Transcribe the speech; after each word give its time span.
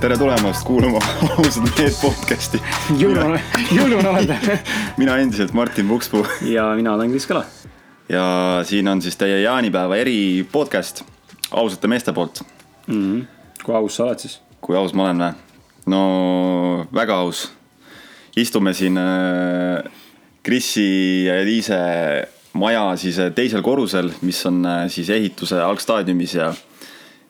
tere 0.00 0.16
tulemast 0.16 0.64
kuulama 0.64 1.00
ausad 1.36 1.66
mehed 1.66 1.96
podcast'i. 2.00 2.56
jõulune, 2.96 3.36
jõulune 3.68 4.08
oled 4.08 4.30
mina 5.00 5.18
endiselt 5.20 5.52
Martin 5.52 5.90
Pukspuu 5.90 6.22
ja 6.48 6.70
mina 6.78 6.94
olen 6.96 7.12
Kris 7.12 7.26
Kala. 7.28 7.42
ja 8.08 8.22
siin 8.64 8.88
on 8.88 9.02
siis 9.04 9.18
teie 9.20 9.42
jaanipäeva 9.42 9.98
eri 10.00 10.46
podcast 10.52 11.02
ausate 11.50 11.90
meeste 11.92 12.14
poolt 12.16 12.40
mm. 12.86 12.94
-hmm. 12.94 13.60
kui 13.64 13.76
aus 13.76 13.96
sa 14.00 14.06
oled 14.06 14.24
siis? 14.24 14.38
kui 14.60 14.76
aus 14.76 14.96
ma 14.96 15.04
olen 15.10 15.20
või? 15.20 15.34
no 15.92 16.00
väga 16.94 17.20
aus. 17.20 17.52
istume 18.36 18.72
siin 18.72 18.96
äh, 18.96 19.84
Krisi 20.42 21.26
ja 21.26 21.36
Eliise 21.44 21.76
maja 22.52 22.96
siis 22.96 23.18
äh, 23.18 23.32
teisel 23.32 23.62
korrusel, 23.62 24.12
mis 24.22 24.46
on 24.46 24.64
äh, 24.64 24.88
siis 24.88 25.10
ehituse 25.10 25.60
algstaadiumis 25.60 26.34
ja 26.34 26.54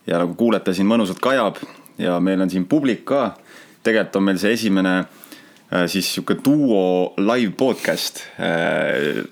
ja 0.06 0.18
nagu 0.18 0.34
kuulete, 0.34 0.74
siin 0.74 0.86
mõnusalt 0.86 1.18
kajab 1.20 1.58
ja 2.00 2.18
meil 2.20 2.40
on 2.40 2.50
siin 2.50 2.66
publik 2.68 3.04
ka. 3.08 3.34
tegelikult 3.82 4.16
on 4.16 4.26
meil 4.28 4.40
see 4.40 4.52
esimene 4.56 4.94
äh, 5.00 5.86
siis 5.86 6.08
sihuke 6.14 6.36
duo 6.44 7.14
live 7.18 7.52
podcast. 7.56 8.24
Äh, 8.40 9.24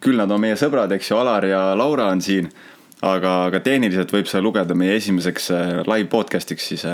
küll 0.00 0.16
nad 0.16 0.30
on 0.32 0.40
meie 0.40 0.56
sõbrad, 0.56 0.92
eks 0.96 1.10
ju, 1.10 1.20
Alar 1.20 1.44
ja 1.48 1.62
Laura 1.76 2.10
on 2.12 2.22
siin. 2.24 2.50
aga, 3.02 3.46
aga 3.46 3.60
tehniliselt 3.64 4.12
võib 4.12 4.28
see 4.28 4.42
lugeda 4.44 4.74
meie 4.76 4.96
esimeseks 5.00 5.50
äh, 5.56 5.70
live 5.88 6.08
podcast'iks 6.12 6.72
siis 6.72 6.84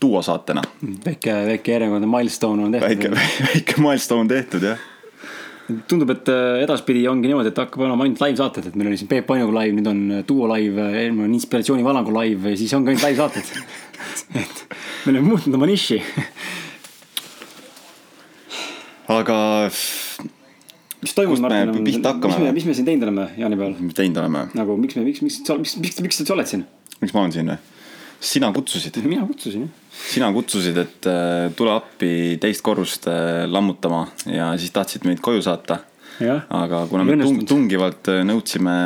duo 0.00 0.22
saatena. 0.22 0.62
väike, 1.06 1.32
väike 1.52 1.72
järjekordne 1.72 2.10
milstone 2.10 2.64
on 2.64 2.72
tehtud. 2.72 3.10
väike, 3.16 3.48
väike 3.54 3.80
milstone 3.80 4.28
tehtud 4.28 4.68
jah 4.72 4.84
tundub, 5.66 6.10
et 6.14 6.28
äh, 6.30 6.62
edaspidi 6.62 7.02
ongi 7.10 7.30
niimoodi, 7.30 7.50
et 7.50 7.58
hakkab 7.58 7.82
olema 7.82 8.06
ainult 8.06 8.22
live 8.22 8.38
saated, 8.38 8.68
et 8.70 8.76
meil 8.78 8.90
oli 8.92 8.98
siin 9.00 9.10
Peep 9.10 9.26
Panjuga 9.28 9.56
live, 9.58 9.74
nüüd 9.78 9.90
on 9.90 10.02
äh, 10.18 10.22
Duo 10.28 10.46
live, 10.52 10.78
äh, 10.82 11.00
eelmine 11.02 11.26
on 11.26 11.34
Inspiratsiooni 11.34 11.86
Valangu 11.86 12.14
live 12.14 12.52
ja 12.54 12.60
siis 12.60 12.74
ongi 12.76 12.94
ainult 12.94 13.06
live 13.06 13.18
saated 13.18 13.50
et 14.42 14.62
me 14.70 15.14
oleme 15.14 15.26
muutnud 15.26 15.58
oma 15.58 15.68
niši 15.70 15.98
aga. 19.16 19.38
mis 21.02 21.14
toimub, 21.18 21.42
Martin? 21.42 21.84
pihta 21.86 22.14
hakkame? 22.14 22.52
mis 22.56 22.66
me 22.68 22.74
siin 22.78 22.88
teinud 22.88 23.08
oleme 23.08 23.30
jaanipäeval? 23.38 23.78
mis 23.82 23.98
teinud 23.98 24.22
oleme? 24.22 24.46
nagu 24.58 24.78
miks 24.80 24.98
me, 24.98 25.06
miks, 25.08 25.22
miks, 25.26 25.42
miks, 25.50 25.78
miks, 25.82 26.02
miks 26.06 26.22
sa 26.22 26.34
oled 26.36 26.50
siin? 26.50 26.66
miks 27.02 27.14
ma 27.14 27.26
olen 27.26 27.34
siin 27.34 27.54
või? 27.54 27.75
Sina 28.20 28.52
kutsusid. 28.52 28.96
mina 29.12 29.26
kutsusin, 29.26 29.66
jah. 29.66 29.98
sina 30.12 30.30
kutsusid, 30.34 30.78
et 30.80 31.08
äh, 31.10 31.50
tule 31.56 31.74
appi 31.76 32.10
teist 32.42 32.64
korrust 32.66 33.08
äh, 33.10 33.44
lammutama 33.50 34.06
ja 34.30 34.52
siis 34.60 34.74
tahtsid 34.74 35.06
meid 35.08 35.22
koju 35.24 35.44
saata. 35.44 35.82
aga 36.16 36.86
kuna 36.88 37.04
me 37.04 37.16
tung, 37.20 37.42
tungivalt 37.44 38.08
äh, 38.08 38.22
nõudsime 38.24 38.76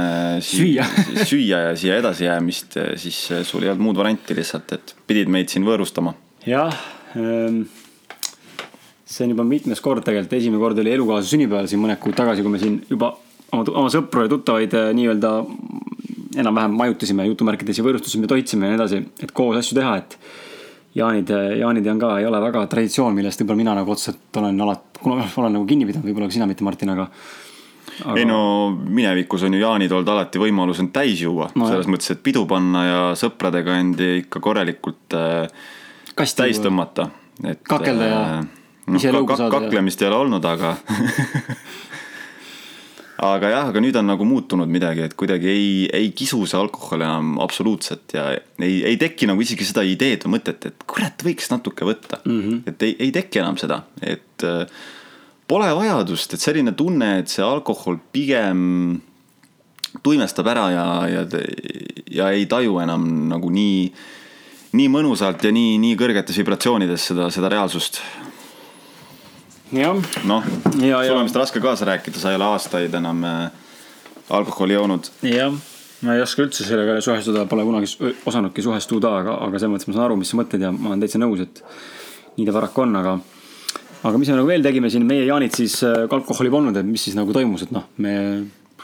süüa 0.42 0.86
süüa 1.31 1.61
ja 1.69 1.77
siia 1.78 2.01
edasijäämist, 2.03 2.78
siis 2.98 3.20
sul 3.47 3.67
ei 3.67 3.70
olnud 3.70 3.86
muud 3.86 4.01
varianti 4.03 4.34
lihtsalt, 4.34 4.75
et 4.75 4.97
pidid 5.06 5.31
meid 5.31 5.53
siin 5.53 5.67
võõrustama. 5.67 6.17
jah 6.47 6.75
ähm,, 7.14 7.62
see 9.06 9.27
on 9.27 9.36
juba 9.36 9.47
mitmes 9.47 9.83
kord 9.84 10.03
tegelikult, 10.06 10.34
esimene 10.41 10.62
kord 10.62 10.83
oli 10.83 10.95
elukaaslase 10.97 11.36
sünnipäeval 11.36 11.70
siin 11.70 11.83
mõned 11.84 12.03
kuud 12.03 12.19
tagasi, 12.19 12.42
kui 12.42 12.56
me 12.56 12.62
siin 12.62 12.81
juba 12.91 13.14
oma, 13.53 13.62
oma 13.62 13.89
sõpru 13.95 14.27
ja 14.27 14.34
tuttavaid 14.34 14.75
nii-öelda 14.98 15.33
enam-vähem 16.36 16.77
majutasime 16.78 17.27
jutumärkides 17.31 17.81
ja 17.81 17.84
võõrustusime, 17.86 18.28
toitsime 18.31 18.69
ja 18.69 18.75
nii 18.75 18.78
edasi, 18.78 19.03
et 19.25 19.34
koos 19.34 19.59
asju 19.61 19.78
teha, 19.78 19.97
et. 19.98 20.17
jaanid, 20.95 21.31
jaanid 21.61 21.86
on 21.92 22.00
ka, 22.03 22.17
ei 22.19 22.27
ole 22.27 22.41
väga 22.42 22.64
traditsioon, 22.70 23.14
millest 23.14 23.42
võib-olla 23.42 23.62
mina 23.62 23.75
nagu 23.78 23.92
otseselt 23.95 24.41
olen 24.41 24.61
alati, 24.67 25.03
kuna 25.03 25.27
olen 25.42 25.56
nagu 25.58 25.67
kinni 25.67 25.86
pidanud, 25.89 26.06
võib-olla 26.08 26.31
ka 26.31 26.36
sina 26.39 26.48
mitte, 26.51 26.67
Martin, 26.67 26.95
aga. 26.95 27.08
Aga... 28.01 28.14
ei 28.17 28.24
no 28.24 28.70
minevikus 28.70 29.42
on 29.45 29.55
ju 29.55 29.61
jaanid 29.61 29.92
olnud 29.92 30.08
alati 30.08 30.41
võimalus 30.41 30.79
end 30.80 30.92
täis 30.95 31.20
juua 31.20 31.51
no,, 31.52 31.67
selles 31.68 31.89
mõttes, 31.91 32.14
et 32.14 32.23
pidu 32.24 32.47
panna 32.48 32.85
ja 32.86 33.01
sõpradega 33.18 33.77
end 33.83 34.01
ikka 34.01 34.41
korralikult 34.41 35.17
äh, 35.18 35.51
täis 36.17 36.62
tõmmata. 36.62 37.11
kakelda 37.67 38.08
ja 38.08 38.23
äh, 38.39 38.47
no, 38.86 38.97
ise 38.97 39.12
lõuga 39.12 39.36
saada. 39.36 39.51
kaklemist 39.58 40.02
ei 40.02 40.08
ole 40.08 40.20
olnud, 40.24 40.47
aga 40.48 40.77
aga 43.20 43.51
jah, 43.53 43.69
aga 43.69 43.83
nüüd 43.83 43.97
on 44.01 44.08
nagu 44.08 44.25
muutunud 44.25 44.70
midagi, 44.70 45.05
et 45.05 45.17
kuidagi 45.19 45.51
ei, 45.51 45.73
ei 45.97 46.08
kisu 46.17 46.41
see 46.48 46.58
alkohol 46.58 47.03
enam 47.05 47.35
absoluutselt 47.45 48.14
ja 48.17 48.31
ei, 48.33 48.81
ei 48.89 48.97
teki 49.01 49.29
nagu 49.29 49.45
isegi 49.45 49.67
seda 49.69 49.85
ideed 49.86 50.25
või 50.25 50.39
mõtet, 50.39 50.64
et 50.70 50.86
kurat, 50.89 51.20
võiks 51.27 51.51
natuke 51.53 51.89
võtta 51.89 52.23
mm. 52.25 52.41
-hmm. 52.41 52.63
et 52.73 52.86
ei, 52.89 52.97
ei 53.07 53.13
teki 53.14 53.42
enam 53.42 53.61
seda, 53.61 53.83
et 54.01 54.47
äh, 54.48 54.64
pole 55.51 55.69
vajadust, 55.77 56.35
et 56.35 56.42
selline 56.42 56.73
tunne, 56.79 57.19
et 57.20 57.29
see 57.33 57.45
alkohol 57.45 57.98
pigem 58.13 59.01
tuimestab 60.07 60.48
ära 60.48 60.70
ja, 60.70 60.86
ja, 61.11 61.27
ja 62.07 62.30
ei 62.33 62.47
taju 62.48 62.79
enam 62.80 63.07
nagu 63.33 63.51
nii, 63.53 63.91
nii 64.79 64.91
mõnusalt 64.97 65.45
ja 65.45 65.53
nii, 65.53 65.77
nii 65.83 65.97
kõrgetes 65.98 66.39
vibratsioonides 66.41 67.11
seda, 67.11 67.29
seda 67.35 67.51
reaalsust 67.53 68.01
noh, 70.27 70.47
sul 71.07 71.17
on 71.17 71.29
vist 71.29 71.39
raske 71.39 71.63
kaasa 71.63 71.86
rääkida, 71.89 72.19
sa 72.19 72.33
ei 72.33 72.39
ole 72.39 72.48
aastaid 72.51 72.95
enam 72.98 73.23
äh, 73.27 73.51
alkoholi 74.35 74.75
joonud. 74.75 75.11
jah, 75.27 75.55
ma 76.03 76.17
ei 76.17 76.23
oska 76.25 76.42
üldse 76.45 76.67
sellega 76.67 76.98
suhestuda, 77.05 77.45
pole 77.51 77.67
kunagi 77.67 78.14
osanudki 78.27 78.64
suhestuda, 78.67 79.13
aga, 79.23 79.36
aga 79.47 79.61
selles 79.61 79.75
mõttes 79.75 79.91
ma 79.91 79.97
saan 79.97 80.07
aru, 80.09 80.17
mis 80.20 80.33
sa 80.33 80.41
mõtled 80.41 80.64
ja 80.67 80.73
ma 80.75 80.92
olen 80.92 81.05
täitsa 81.05 81.20
nõus, 81.23 81.45
et 81.45 81.63
nii 82.39 82.48
ta 82.48 82.55
paraku 82.57 82.85
on, 82.86 82.97
aga. 83.01 83.19
aga 84.01 84.23
mis 84.23 84.33
me 84.33 84.41
nagu 84.41 84.51
veel 84.51 84.67
tegime 84.67 84.91
siin, 84.92 85.07
meie 85.07 85.29
Jaanid 85.29 85.55
siis 85.59 85.79
äh, 85.86 86.03
alkoholi 86.07 86.53
polnud, 86.53 86.80
et 86.80 86.89
mis 86.89 87.07
siis 87.07 87.19
nagu 87.19 87.35
toimus, 87.36 87.69
et 87.69 87.75
noh, 87.77 87.86
me. 88.03 88.17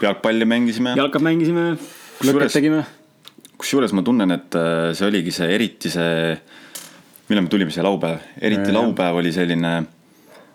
jalgpalli 0.03 0.49
mängisime. 0.49 0.95
jalkat 0.99 1.25
mängisime, 1.27 1.67
lõket 2.27 2.55
tegime. 2.61 2.85
kusjuures 3.59 3.95
ma 3.97 4.07
tunnen, 4.07 4.39
et 4.39 4.55
äh, 4.61 4.95
see 4.95 5.11
oligi 5.11 5.35
see 5.35 5.51
eriti 5.57 5.91
see, 5.91 6.39
millal 7.27 7.47
me 7.49 7.51
tulime 7.51 7.75
siia 7.75 7.87
laupäev, 7.87 8.23
eriti 8.39 8.71
ja, 8.71 8.79
laupäev 8.79 9.19
oli 9.19 9.35
selline 9.35 9.77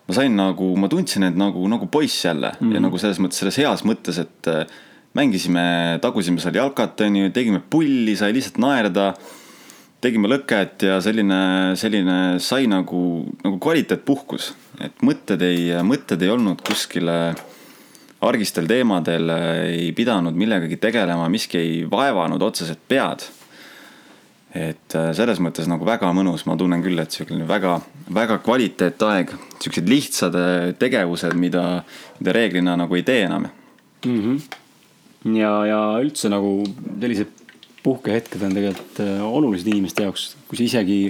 ma 0.06 0.16
sain 0.16 0.34
nagu, 0.36 0.72
ma 0.76 0.88
tundsin 0.90 1.28
end 1.28 1.38
nagu, 1.38 1.62
nagu 1.70 1.86
poiss 1.86 2.24
jälle 2.24 2.52
mm 2.52 2.58
-hmm. 2.58 2.74
ja 2.74 2.80
mhm. 2.80 2.86
nagu 2.88 2.98
selles 2.98 3.20
mõttes, 3.20 3.38
selles 3.42 3.58
heas 3.58 3.84
mõttes, 3.84 4.18
et 4.20 4.48
äh, 4.48 4.66
mängisime, 5.14 5.98
tagusime 6.02 6.40
seal 6.40 6.56
jalkat, 6.56 7.00
onju, 7.00 7.30
tegime 7.30 7.60
pulli, 7.70 8.16
sai 8.16 8.32
lihtsalt 8.32 8.58
naerda. 8.58 9.14
tegime 10.02 10.26
lõket 10.26 10.82
ja 10.82 10.96
selline, 11.00 11.76
selline 11.78 12.40
sai 12.42 12.66
nagu, 12.66 13.24
nagu 13.44 13.58
kvaliteet 13.62 14.04
puhkus, 14.04 14.48
et 14.80 14.92
mõtted 14.98 15.42
ei, 15.46 15.68
mõtted 15.86 16.22
ei 16.22 16.28
olnud 16.28 16.58
kuskile 16.66 17.34
argistel 18.20 18.66
teemadel, 18.66 19.30
ei 19.62 19.92
pidanud 19.92 20.34
millegagi 20.34 20.76
tegelema, 20.76 21.28
miski 21.28 21.58
ei 21.58 21.86
vaevanud 21.90 22.42
otseselt 22.42 22.82
pead 22.88 23.22
et 24.52 24.96
äh, 24.98 25.10
selles 25.16 25.40
mõttes 25.40 25.68
nagu 25.70 25.86
väga 25.88 26.10
mõnus, 26.12 26.44
ma 26.48 26.56
tunnen 26.60 26.82
küll, 26.84 27.00
et 27.00 27.14
siukene 27.14 27.46
väga, 27.48 27.78
väga 28.12 28.38
kvaliteetaeg, 28.44 29.32
siuksed 29.64 29.88
lihtsad 29.88 30.36
äh, 30.36 30.72
tegevused, 30.78 31.36
mida, 31.40 31.82
mida 32.20 32.34
reeglina 32.36 32.76
nagu 32.76 32.98
ei 32.98 33.06
tee 33.06 33.22
enam 33.24 33.48
mm. 34.04 34.18
-hmm. 34.20 35.38
ja, 35.38 35.52
ja 35.66 35.80
üldse 36.04 36.28
nagu 36.32 36.58
sellised 37.00 37.40
puhkehetked 37.82 38.42
on 38.42 38.54
tegelikult 38.54 39.00
äh, 39.00 39.22
olulised 39.24 39.72
inimeste 39.72 40.04
jaoks, 40.04 40.36
kui 40.48 40.60
sa 40.60 40.68
isegi 40.68 41.00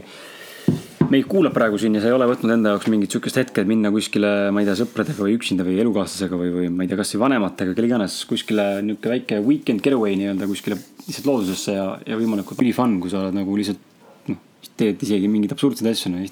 meid 1.12 1.27
kuulab 1.28 1.55
praegu 1.56 1.78
siin 1.81 1.97
ja 1.97 2.03
sa 2.03 2.09
ei 2.11 2.15
ole 2.17 2.27
võtnud 2.31 2.55
enda 2.55 2.73
jaoks 2.73 2.89
mingit 2.93 3.12
sihukest 3.12 3.39
hetke, 3.41 3.62
et 3.62 3.69
minna 3.69 3.91
kuskile, 3.93 4.31
ma 4.55 4.62
ei 4.62 4.69
tea, 4.69 4.77
sõpradega 4.81 5.25
või 5.25 5.37
üksinda 5.37 5.67
või 5.67 5.78
elukaaslasega 5.83 6.39
või, 6.41 6.50
või 6.55 6.69
ma 6.73 6.84
ei 6.84 6.91
tea, 6.91 6.99
kasvõi 7.00 7.23
vanematega, 7.25 7.75
kelle 7.77 7.91
iganes 7.91 8.19
kuskile 8.31 8.67
nihuke 8.87 9.12
väike 9.12 9.41
weekend 9.45 9.84
getaway 9.84 10.17
nii-öelda 10.21 10.49
kuskile 10.50 10.78
lihtsalt 11.06 11.28
loodusesse 11.28 11.77
ja, 11.77 11.87
ja 12.09 12.19
võimalikult 12.21 12.62
üli 12.65 12.75
fun, 12.77 12.99
kui 13.03 13.12
sa 13.12 13.25
oled 13.25 13.37
nagu 13.37 13.56
lihtsalt 13.59 14.31
noh, 14.31 14.38
teed 14.81 15.03
isegi 15.05 15.31
mingeid 15.32 15.56
absurdseid 15.56 15.91
asju, 15.93 16.14
no 16.14 16.23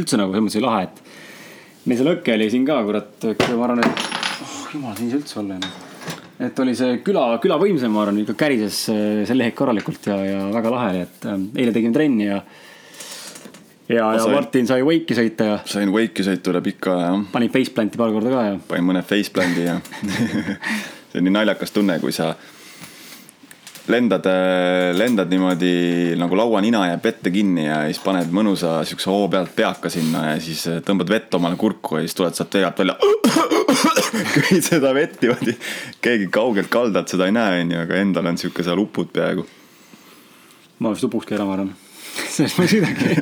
üldse 0.00 0.20
nagu 0.20 0.32
selles 0.32 0.46
mõttes 0.46 0.60
oli 0.60 0.68
lahe, 0.68 0.86
et 0.86 1.88
meil 1.90 2.00
see 2.00 2.08
lõkke 2.08 2.38
oli 2.38 2.52
siin 2.54 2.68
ka, 2.68 2.78
kurat, 2.86 3.28
ma 3.52 3.66
arvan, 3.68 3.84
et 3.84 4.06
oh 4.46 4.56
jumal, 4.72 4.96
siin 4.96 5.10
ei 5.10 5.16
saa 5.16 5.22
üldse 5.24 5.42
olla 5.42 5.60
enam 5.60 5.82
et 6.46 6.58
oli 6.60 6.74
see 6.76 6.98
küla, 7.04 7.24
küla 7.40 7.56
võimsam, 7.60 7.94
ma 7.94 8.04
arvan, 8.04 8.20
ikka 8.20 8.36
kärises 8.38 8.82
äh, 8.92 9.24
see 9.28 9.36
lehek 9.36 9.56
korralikult 9.56 10.08
ja, 10.10 10.16
ja 10.24 10.40
väga 10.52 10.72
lahe 10.72 10.88
oli, 10.92 11.04
et 11.06 11.28
äh, 11.28 11.44
eile 11.62 11.76
tegime 11.76 11.96
trenni 11.96 12.28
ja. 12.28 12.40
Ja, 13.88 14.12
ja 14.16 14.18
sain, 14.20 14.34
Martin 14.34 14.68
sai 14.68 14.82
Wake'i 14.86 15.18
sõita 15.18 15.48
ja. 15.52 15.56
sain 15.68 15.92
Wake'i 15.94 16.26
sõita 16.26 16.52
üle 16.52 16.62
pika 16.64 16.96
aja, 16.96 17.12
jah. 17.12 17.24
panin 17.32 17.52
faceplant'i 17.54 18.00
paar 18.00 18.12
korda 18.14 18.34
ka 18.34 18.44
ja. 18.50 18.58
panin 18.68 18.90
mõne 18.90 19.04
faceplant'i 19.06 19.66
ja 19.68 19.78
see 21.10 21.20
on 21.20 21.28
nii 21.28 21.34
naljakas 21.38 21.74
tunne, 21.74 21.98
kui 22.02 22.14
sa 22.14 22.32
lendad, 23.88 24.26
lendad 24.98 25.30
niimoodi 25.30 26.16
nagu 26.18 26.38
lauanina 26.38 26.82
jääb 26.90 27.04
vette 27.06 27.30
kinni 27.30 27.66
ja 27.68 27.84
siis 27.86 28.00
paned 28.02 28.32
mõnusa 28.34 28.80
siukse 28.88 29.10
hoo 29.12 29.28
pealt 29.30 29.54
peaka 29.56 29.90
sinna 29.92 30.32
ja 30.32 30.40
siis 30.42 30.64
tõmbad 30.86 31.10
vett 31.12 31.38
omale 31.38 31.58
kurku 31.60 32.00
ja 32.00 32.06
siis 32.06 32.18
tuled 32.18 32.34
sealt 32.34 32.58
vee 32.58 32.66
alt 32.66 32.82
välja. 32.82 32.98
köid 34.36 34.64
seda 34.64 34.92
vett 34.96 35.22
niimoodi, 35.22 35.56
keegi 36.02 36.28
kaugelt 36.34 36.70
kaldalt 36.72 37.12
seda 37.12 37.28
ei 37.28 37.34
näe, 37.36 37.62
onju, 37.62 37.80
aga 37.84 38.02
endal 38.02 38.32
on 38.32 38.38
siuke 38.40 38.66
seal 38.66 38.80
upud 38.82 39.12
peaaegu. 39.14 39.46
ma 40.78 40.92
vist 40.92 41.06
upukski 41.06 41.36
ära, 41.38 41.46
ma 41.46 41.58
arvan. 41.58 41.74
sellest 42.36 42.58
ma 42.58 42.66
ei 42.66 42.74
sõidagi 42.74 43.16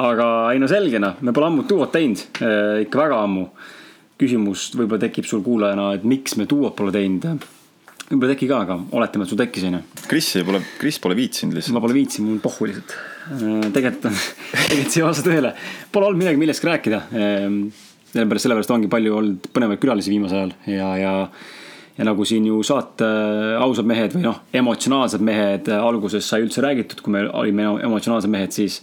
aga 0.00 0.26
ei 0.54 0.60
no 0.62 0.68
selge 0.70 1.00
noh, 1.02 1.20
me 1.24 1.34
pole 1.36 1.50
ammu 1.50 1.66
duot 1.68 1.92
teinud, 1.94 2.26
eh, 2.40 2.82
ikka 2.86 3.04
väga 3.04 3.22
ammu. 3.26 3.46
küsimus 4.20 4.66
võib-olla 4.76 5.00
tekib 5.00 5.24
sul 5.24 5.40
kuulajana, 5.40 5.94
et 5.96 6.02
miks 6.04 6.36
me 6.36 6.44
duot 6.44 6.74
pole 6.76 6.92
teinud 6.92 7.24
võib-olla 8.10 8.34
teki 8.34 8.48
ka, 8.50 8.58
aga 8.66 8.76
oletame, 8.98 9.24
et 9.24 9.30
sul 9.30 9.38
tekkis 9.38 9.64
onju. 9.68 9.80
Kris 10.10 10.28
ei 10.40 10.44
pole, 10.46 10.60
Kris 10.80 10.98
pole 11.02 11.14
viitsinud 11.14 11.54
lihtsalt. 11.54 11.76
ma 11.76 11.82
pole 11.84 11.94
viitsinud, 11.94 12.32
mul 12.32 12.42
pohhu 12.42 12.66
lihtsalt. 12.68 12.96
tegelikult 13.70 14.10
on, 14.10 14.18
tegelikult 14.66 14.96
see 14.96 15.00
ei 15.00 15.06
vasta 15.06 15.24
tõele. 15.26 15.54
Pole 15.94 16.08
olnud 16.08 16.20
midagi, 16.24 16.40
millestki 16.42 16.68
rääkida. 16.68 17.00
sellepärast, 18.10 18.44
sellepärast 18.44 18.74
ongi 18.74 18.90
palju 18.90 19.16
olnud 19.20 19.48
põnevaid 19.54 19.80
külalisi 19.82 20.10
viimasel 20.10 20.40
ajal 20.40 20.54
ja, 20.74 20.88
ja, 20.98 21.14
ja 21.98 22.04
nagu 22.06 22.24
siin 22.24 22.46
ju 22.48 22.62
saate 22.64 23.06
ausad 23.60 23.86
mehed 23.88 24.14
või 24.16 24.24
noh, 24.28 24.38
emotsionaalsed 24.56 25.20
mehed 25.26 25.68
alguses 25.76 26.26
sai 26.30 26.44
üldse 26.46 26.62
räägitud, 26.64 27.02
kui 27.04 27.12
me 27.12 27.26
olime 27.28 27.66
emotsionaalsed 27.84 28.30
mehed, 28.32 28.54
siis 28.56 28.80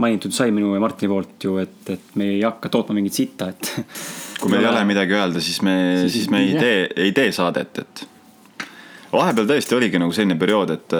mainitud 0.00 0.32
sai 0.34 0.50
minu 0.54 0.72
ja 0.74 0.80
Martini 0.82 1.10
poolt 1.12 1.44
ju, 1.46 1.58
et, 1.62 1.76
et 1.92 2.16
me 2.18 2.30
ei 2.32 2.40
hakka 2.42 2.70
tootma 2.72 2.96
mingit 2.96 3.14
sitta, 3.14 3.50
et. 3.52 3.68
kui 4.40 4.50
meil 4.50 4.64
ei 4.64 4.70
ole 4.72 4.82
midagi 4.88 5.14
öelda, 5.14 5.42
siis 5.44 5.60
me, 5.62 5.74
Siis- 6.02 6.16
siis 6.16 6.30
me 6.32 6.40
ei 6.42 6.56
tee, 6.58 6.80
ei 7.04 7.12
tee 7.14 7.30
saadet, 7.32 7.78
et. 7.84 8.06
vahepeal 9.12 9.46
tõesti 9.52 9.76
oligi 9.76 10.00
nagu 10.02 10.12
selline 10.16 10.34
periood, 10.40 10.72
et, 10.74 10.96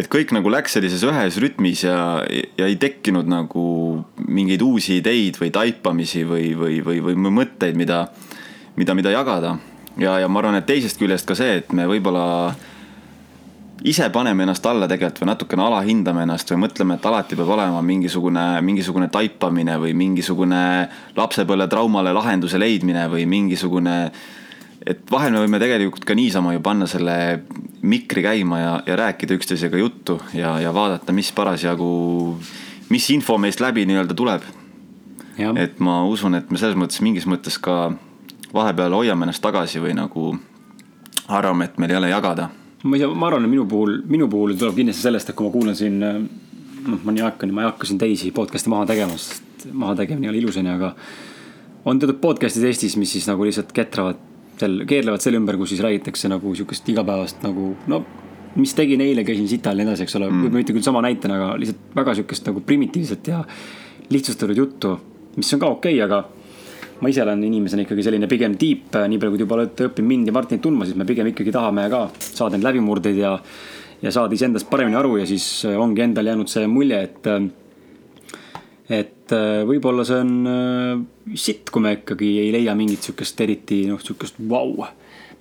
et 0.00 0.08
kõik 0.10 0.32
nagu 0.34 0.50
läks 0.50 0.74
sellises 0.74 1.04
ühes 1.06 1.38
rütmis 1.42 1.84
ja, 1.86 1.98
ja 2.58 2.66
ei 2.66 2.74
tekkinud 2.82 3.28
nagu 3.30 3.66
mingeid 4.26 4.64
uusi 4.66 4.98
ideid 5.02 5.38
või 5.40 5.52
taipamisi 5.54 6.24
või, 6.26 6.50
või, 6.58 6.80
või, 6.84 6.98
või 7.06 7.14
mõtteid, 7.42 7.78
mida, 7.78 8.08
mida, 8.76 8.94
mida 8.94 9.10
jagada. 9.10 9.56
ja, 9.96 10.18
ja 10.20 10.28
ma 10.28 10.40
arvan, 10.40 10.60
et 10.60 10.66
teisest 10.66 10.98
küljest 11.00 11.26
ka 11.28 11.34
see, 11.34 11.60
et 11.62 11.72
me 11.72 11.86
võib-olla 11.88 12.54
ise 13.84 14.08
paneme 14.10 14.44
ennast 14.44 14.64
alla 14.66 14.88
tegelikult 14.88 15.22
või 15.22 15.30
natukene 15.30 15.64
alahindame 15.66 16.24
ennast 16.24 16.50
või 16.52 16.62
mõtleme, 16.64 16.96
et 16.96 17.06
alati 17.06 17.36
peab 17.36 17.50
olema 17.56 17.82
mingisugune, 17.84 18.46
mingisugune 18.64 19.08
taipamine 19.12 19.76
või 19.82 19.92
mingisugune 19.98 20.62
lapsepõlvetraumale 21.16 22.14
lahenduse 22.16 22.60
leidmine 22.60 23.06
või 23.12 23.26
mingisugune. 23.28 24.10
et 24.86 25.10
vahel 25.10 25.32
me 25.32 25.42
võime 25.44 25.58
tegelikult 25.58 26.04
ka 26.04 26.14
niisama 26.14 26.52
ju 26.52 26.60
panna 26.60 26.86
selle 26.86 27.42
mikri 27.82 28.22
käima 28.22 28.58
ja, 28.60 28.82
ja 28.86 28.96
rääkida 28.96 29.34
üksteisega 29.34 29.76
juttu 29.76 30.20
ja, 30.32 30.58
ja 30.60 30.72
vaadata, 30.74 31.12
mis 31.12 31.32
parasjagu, 31.32 32.38
mis 32.88 33.10
info 33.10 33.38
meist 33.38 33.60
läbi 33.60 33.86
nii-öelda 33.86 34.14
tuleb. 34.14 34.42
et 35.56 35.80
ma 35.80 36.02
usun, 36.04 36.34
et 36.34 36.50
me 36.50 36.58
selles 36.58 36.76
mõttes 36.76 37.02
mingis 37.04 37.26
mõttes 37.26 37.60
ka 37.60 37.92
vahepeal 38.56 38.94
hoiame 38.96 39.28
ennast 39.28 39.44
tagasi 39.44 39.82
või 39.82 39.94
nagu 39.96 40.30
arvame, 41.28 41.68
et 41.68 41.78
meil 41.78 41.94
ei 41.94 42.00
ole 42.00 42.12
jagada 42.12 42.50
ma 42.86 42.96
ei 42.96 43.02
tea, 43.02 43.08
ma 43.10 43.30
arvan, 43.30 43.46
et 43.46 43.50
minu 43.50 43.64
puhul, 43.68 44.00
minu 44.08 44.28
puhul 44.30 44.54
tuleb 44.58 44.76
kindlasti 44.78 45.06
sellest, 45.08 45.30
et 45.30 45.38
kui 45.38 45.48
ma 45.48 45.54
kuulan 45.54 45.78
siin, 45.78 45.98
noh, 46.00 47.00
ma 47.02 47.14
nii 47.14 47.24
hakkan, 47.24 47.54
ma 47.54 47.64
ei 47.64 47.70
hakka 47.70 47.88
siin 47.88 47.98
teisi 48.00 48.30
podcast'e 48.36 48.70
maha 48.72 48.86
tegema, 48.92 49.16
sest 49.18 49.66
maha 49.72 49.96
tegemine 50.02 50.28
ei 50.28 50.34
ole 50.34 50.42
ilus, 50.42 50.58
onju, 50.60 50.76
aga 50.76 50.92
on 51.86 52.02
teatud 52.02 52.20
podcast'id 52.22 52.66
Eestis, 52.68 52.98
mis 53.00 53.12
siis 53.16 53.26
nagu 53.30 53.46
lihtsalt 53.46 53.72
ketravad 53.74 54.20
sel, 54.60 54.84
keerlevad 54.88 55.24
selle 55.24 55.40
ümber, 55.40 55.58
kus 55.60 55.74
siis 55.74 55.82
räägitakse 55.84 56.30
nagu 56.32 56.54
sihukest 56.56 56.88
igapäevast 56.92 57.42
nagu 57.46 57.72
no 57.90 58.04
mis 58.56 58.72
tegin 58.76 59.02
eile, 59.04 59.24
käisin 59.26 59.48
sital 59.50 59.76
ja 59.76 59.84
nii 59.84 59.92
edasi, 59.92 60.06
eks 60.06 60.16
ole 60.16 60.30
mm., 60.30 60.46
võib-olla 60.46 60.62
mitte 60.62 60.76
küll 60.76 60.86
sama 60.86 61.02
näitena, 61.04 61.36
aga 61.36 61.48
lihtsalt 61.60 61.96
väga 61.96 62.14
sihukest 62.16 62.48
nagu 62.48 62.62
primitiivset 62.64 63.28
ja 63.28 63.42
lihtsustatud 64.12 64.56
juttu, 64.56 64.94
mis 65.36 65.52
on 65.52 65.60
ka 65.60 65.72
okei 65.74 65.98
okay,, 65.98 66.04
aga 66.06 66.22
ma 67.00 67.10
ise 67.12 67.22
olen 67.24 67.42
inimesena 67.44 67.84
ikkagi 67.84 68.04
selline 68.06 68.28
pigem 68.30 68.56
deep, 68.60 68.96
nii 68.96 69.20
palju 69.20 69.34
kui 69.34 69.40
te 69.40 69.44
juba 69.44 69.58
olete 69.58 69.88
õppinud 69.90 70.10
mind 70.10 70.30
ja 70.30 70.34
Martinit 70.36 70.64
tundma, 70.64 70.86
siis 70.88 70.96
me 70.98 71.06
pigem 71.08 71.28
ikkagi 71.32 71.52
tahame 71.54 71.84
ka 71.92 72.06
saada 72.22 72.56
neid 72.56 72.64
läbimurdeid 72.66 73.20
ja, 73.20 73.34
ja 74.02 74.14
saada 74.14 74.36
iseendast 74.36 74.70
paremini 74.70 74.98
aru 74.98 75.18
ja 75.20 75.28
siis 75.28 75.46
äh, 75.68 75.76
ongi 75.80 76.06
endal 76.06 76.32
jäänud 76.32 76.50
see 76.52 76.64
mulje, 76.70 77.02
et, 77.10 77.30
et 78.96 79.36
äh, 79.36 79.60
võib-olla 79.68 80.06
see 80.08 80.22
on 80.24 80.34
äh, 80.52 81.36
sitt, 81.36 81.70
kui 81.74 81.84
me 81.84 81.98
ikkagi 81.98 82.32
ei 82.46 82.50
leia 82.54 82.76
mingit 82.78 83.04
sihukest 83.04 83.44
eriti 83.44 83.84
noh, 83.90 84.00
sihukest 84.02 84.40
vau 84.48 84.86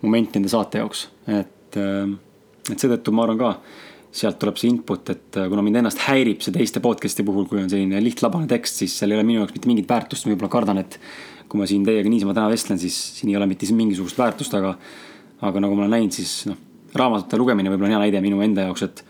momenti 0.04 0.42
enda 0.42 0.52
saate 0.52 0.84
jaoks, 0.84 1.08
et, 1.32 1.80
et 1.80 2.76
seetõttu 2.76 3.16
ma 3.16 3.24
arvan 3.26 3.40
ka 3.40 3.58
sealt 4.16 4.40
tuleb 4.40 4.60
see 4.60 4.72
input, 4.72 5.10
et 5.12 5.40
äh, 5.40 5.48
kuna 5.52 5.64
mind 5.66 5.82
ennast 5.82 6.04
häirib 6.06 6.44
see 6.44 6.56
teiste 6.56 6.82
podcast'i 6.84 7.26
puhul, 7.28 7.48
kui 7.50 7.60
on 7.62 7.72
selline 7.72 8.00
lihtlabane 8.04 8.48
tekst, 8.52 8.80
siis 8.82 8.96
seal 8.96 9.12
ei 9.12 9.20
ole 9.20 9.28
minu 9.28 9.42
jaoks 9.42 9.56
mitte 9.58 9.72
mingit 9.72 9.90
väärtust, 9.90 10.26
ma 10.26 10.34
võib-olla 10.34 10.54
kardan, 10.54 10.80
et 10.84 11.00
kui 11.50 11.62
ma 11.62 11.68
siin 11.70 11.86
teiega 11.88 12.10
niisama 12.10 12.34
täna 12.38 12.50
vestlen, 12.52 12.80
siis 12.82 12.96
siin 13.20 13.32
ei 13.32 13.38
ole 13.40 13.48
mitte 13.50 13.68
mingisugust 13.74 14.18
väärtust, 14.20 14.54
aga 14.58 14.76
aga 15.46 15.62
nagu 15.62 15.76
ma 15.76 15.86
olen 15.86 15.98
näinud, 15.98 16.16
siis 16.16 16.46
noh, 16.50 16.58
raamatute 16.96 17.38
lugemine 17.38 17.72
võib-olla 17.72 17.92
on 17.92 17.98
hea 17.98 18.04
näide 18.08 18.22
minu 18.24 18.42
enda 18.46 18.70
jaoks, 18.70 18.86
et 18.88 19.04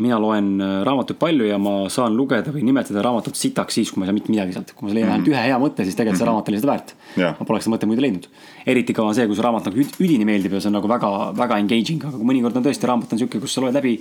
mina 0.00 0.18
loen 0.22 0.52
äh, 0.62 0.74
raamatuid 0.86 1.18
palju 1.18 1.48
ja 1.48 1.56
ma 1.60 1.72
saan 1.92 2.14
lugeda 2.16 2.52
või 2.54 2.62
nimetada 2.66 3.02
raamatut 3.02 3.36
sitaks 3.36 3.74
siis, 3.80 3.90
kui 3.90 4.00
ma 4.00 4.06
ei 4.06 4.10
saa 4.10 4.16
mitte 4.16 4.32
midagi 4.32 4.54
sealt. 4.54 4.70
kui 4.76 4.86
ma 4.86 4.94
leian 4.94 5.10
ainult 5.14 5.30
ühe 5.32 5.42
hea 5.42 5.58
mõtte, 5.60 5.84
siis 5.86 5.98
tegelikult 5.98 6.20
see 6.20 6.28
raamat 6.28 6.50
oli 6.52 6.60
seda 6.60 6.70
väärt. 6.70 6.94
Jah. 7.18 7.34
ma 7.40 7.48
poleks 7.48 7.66
seda 7.66 7.74
mõtet 7.74 7.90
muidu 7.90 8.04
leidnud. 8.04 8.30
eriti 8.70 8.94
ka 8.96 9.08
see, 9.16 9.26
kui 9.26 9.38
see 9.38 9.46
raamat 9.48 9.66
nagu 9.66 9.82
üd- 9.82 9.98
üdini 9.98 10.28
meeldib 10.28 10.54
ja 10.54 10.62
see 10.62 10.70
on 10.70 10.78
nagu 10.78 10.90
väga, 10.90 11.12
väga 11.42 11.60
engaging, 11.64 12.06
aga 12.06 12.22
mõnikord 12.30 12.62
on 12.62 12.68
tõesti 12.68 12.90
raamat 12.92 13.14
on 13.16 13.22
sihuke, 13.24 13.42
kus 13.42 13.58
sa 13.58 13.66
loed 13.66 13.76
läbi, 13.76 13.96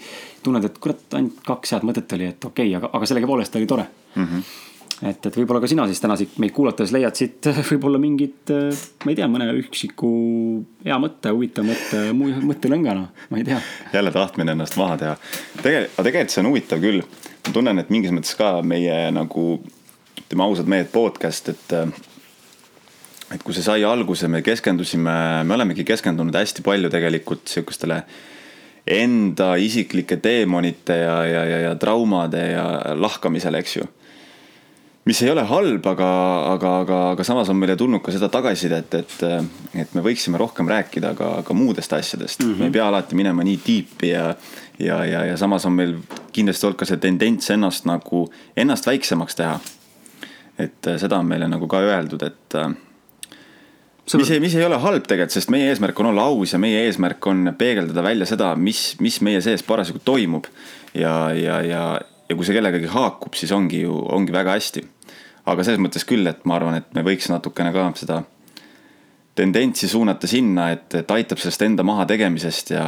tunned, 0.45 0.69
et 0.69 0.81
kurat, 0.83 1.05
ainult 1.17 1.41
kaks 1.47 1.75
head 1.75 1.89
mõtet 1.89 2.17
oli, 2.19 2.31
et 2.35 2.51
okei 2.51 2.69
okay,, 2.69 2.79
aga, 2.79 2.93
aga 2.93 3.09
sellegipoolest 3.09 3.59
oli 3.59 3.69
tore 3.73 3.89
mm. 4.15 4.25
-hmm 4.25 4.67
et, 5.00 5.25
et 5.25 5.38
võib-olla 5.40 5.62
ka 5.63 5.69
sina 5.72 5.86
siis 5.88 6.01
täna 6.04 6.18
siit 6.19 6.36
meid 6.42 6.54
kuulates 6.56 6.92
leiad 6.96 7.16
siit 7.16 7.48
võib-olla 7.72 8.01
mingit, 8.01 8.51
ma 8.51 9.13
ei 9.13 9.18
tea, 9.19 9.30
mõne 9.31 9.48
üksiku 9.62 10.12
hea 10.86 11.00
mõtte, 11.01 11.34
huvitava 11.36 11.69
mõtte, 11.69 12.04
mõttelõngana, 12.50 13.07
ma 13.31 13.40
ei 13.40 13.48
tea. 13.48 13.60
jälle 13.96 14.13
tahtmine 14.16 14.56
ennast 14.57 14.80
maha 14.80 15.00
teha. 15.00 15.18
tegelikult, 15.62 15.96
aga 15.96 16.07
tegelikult 16.10 16.36
see 16.36 16.44
on 16.44 16.51
huvitav 16.51 16.84
küll. 16.84 17.04
ma 17.48 17.56
tunnen, 17.56 17.81
et 17.81 17.94
mingis 17.94 18.16
mõttes 18.16 18.36
ka 18.40 18.54
meie 18.66 18.98
nagu 19.16 19.46
ütleme 20.25 20.46
ausad 20.46 20.69
mehed 20.69 20.92
podcast, 20.94 21.54
et. 21.54 21.78
et 23.30 23.46
kui 23.46 23.54
see 23.56 23.63
sai 23.63 23.86
alguse, 23.86 24.28
me 24.28 24.42
keskendusime, 24.42 25.16
me 25.46 25.56
olemegi 25.56 25.86
keskendunud 25.88 26.36
hästi 26.36 26.66
palju 26.66 26.90
tegelikult 26.92 27.48
sihukestele 27.48 28.04
enda 28.90 29.51
isiklike 29.62 30.18
teemonite 30.18 30.96
ja, 30.98 31.16
ja, 31.28 31.42
ja, 31.46 31.57
ja 31.68 31.74
traumade 31.78 32.42
ja 32.56 32.63
lahkamisele, 32.98 33.62
eks 33.62 33.75
ju 33.78 33.86
mis 35.09 35.21
ei 35.25 35.31
ole 35.33 35.44
halb, 35.50 35.85
aga, 35.89 36.07
aga, 36.53 36.71
aga, 36.83 36.97
aga 37.15 37.25
samas 37.25 37.50
on 37.50 37.57
meile 37.57 37.75
tulnud 37.79 38.03
ka 38.06 38.13
seda 38.13 38.29
tagasisidet, 38.31 38.97
et, 39.00 39.15
et 39.81 39.95
me 39.97 40.03
võiksime 40.06 40.38
rohkem 40.38 40.69
rääkida 40.69 41.15
ka, 41.17 41.29
ka 41.47 41.56
muudest 41.57 41.94
asjadest 41.97 42.44
mm. 42.44 42.51
-hmm. 42.51 42.59
me 42.59 42.69
ei 42.69 42.75
pea 42.75 42.88
alati 42.88 43.17
minema 43.17 43.45
nii 43.47 43.57
tiipi 43.63 44.11
ja, 44.11 44.27
ja, 44.79 45.00
ja, 45.06 45.23
ja 45.31 45.38
samas 45.38 45.65
on 45.65 45.73
meil 45.79 45.95
kindlasti 46.36 46.67
olnud 46.67 46.79
ka 46.79 46.86
see 46.86 47.01
tendents 47.01 47.50
ennast 47.55 47.89
nagu, 47.89 48.27
ennast 48.57 48.86
väiksemaks 48.86 49.39
teha. 49.39 49.60
et 50.60 50.88
äh, 50.88 51.00
seda 51.00 51.17
on 51.17 51.25
meile 51.25 51.48
nagu 51.48 51.67
ka 51.67 51.79
öeldud, 51.79 52.24
et 52.27 52.55
äh, 52.60 52.69
mis 54.17 54.31
ei, 54.31 54.39
mis 54.39 54.55
ei 54.55 54.65
ole 54.65 54.77
halb 54.77 55.07
tegelikult, 55.07 55.34
sest 55.34 55.50
meie 55.53 55.69
eesmärk 55.72 56.00
on 56.00 56.12
olla 56.12 56.27
aus 56.29 56.53
ja 56.53 56.60
meie 56.60 56.86
eesmärk 56.86 57.27
on 57.27 57.53
peegeldada 57.57 58.03
välja 58.03 58.25
seda, 58.25 58.55
mis, 58.55 58.95
mis 59.00 59.22
meie 59.22 59.41
sees 59.41 59.63
parasjagu 59.63 60.01
toimub. 60.05 60.45
ja, 60.93 61.31
ja, 61.34 61.62
ja, 61.62 61.84
ja 62.29 62.36
kui 62.36 62.45
see 62.45 62.57
kellegagi 62.57 62.89
haakub, 62.93 63.34
siis 63.34 63.51
ongi 63.55 63.84
ju, 63.84 63.95
ongi 64.13 64.34
väga 64.34 64.57
hästi. 64.57 64.86
Aga 65.51 65.65
selles 65.65 65.82
mõttes 65.82 66.06
küll, 66.08 66.27
et 66.29 66.46
ma 66.50 66.58
arvan, 66.60 66.79
et 66.79 66.89
me 66.96 67.03
võiks 67.06 67.29
natukene 67.32 67.74
ka 67.75 67.89
seda 68.00 68.24
tendentsi 69.39 69.88
suunata 69.88 70.27
sinna, 70.27 70.72
et, 70.75 70.88
et 71.00 71.12
aitab 71.15 71.39
sellest 71.39 71.63
enda 71.63 71.86
mahategemisest 71.88 72.74
ja 72.75 72.88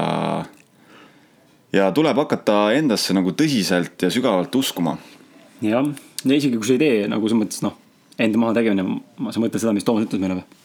ja 1.72 1.91
tuleb 1.96 2.18
hakata 2.20 2.74
endasse 2.75 3.15
nagu 3.15 3.32
tõsiselt 3.38 4.03
ja 4.03 4.10
sügavalt 4.12 4.56
uskuma. 4.60 4.98
jah, 5.63 5.88
ja 6.25 6.36
isegi 6.36 6.58
kui 6.58 6.68
sa 6.68 6.75
ei 6.75 6.84
tee 6.84 7.08
nagu 7.12 7.30
selles 7.30 7.46
mõttes 7.46 7.63
noh, 7.63 7.77
enda 8.20 8.41
maha 8.41 8.58
tegemine, 8.60 9.00
sa 9.32 9.44
mõtled 9.44 9.63
seda, 9.63 9.75
mis 9.75 9.88
Toomas 9.88 10.08
ütles 10.08 10.22
meile 10.22 10.41
või? 10.41 10.60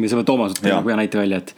meie 0.00 0.10
sõber 0.10 0.26
Toomas 0.26 0.56
Jaa. 0.58 0.78
nagu 0.78 0.90
hea 0.90 0.98
näite 0.98 1.20
välja, 1.20 1.42
et 1.44 1.54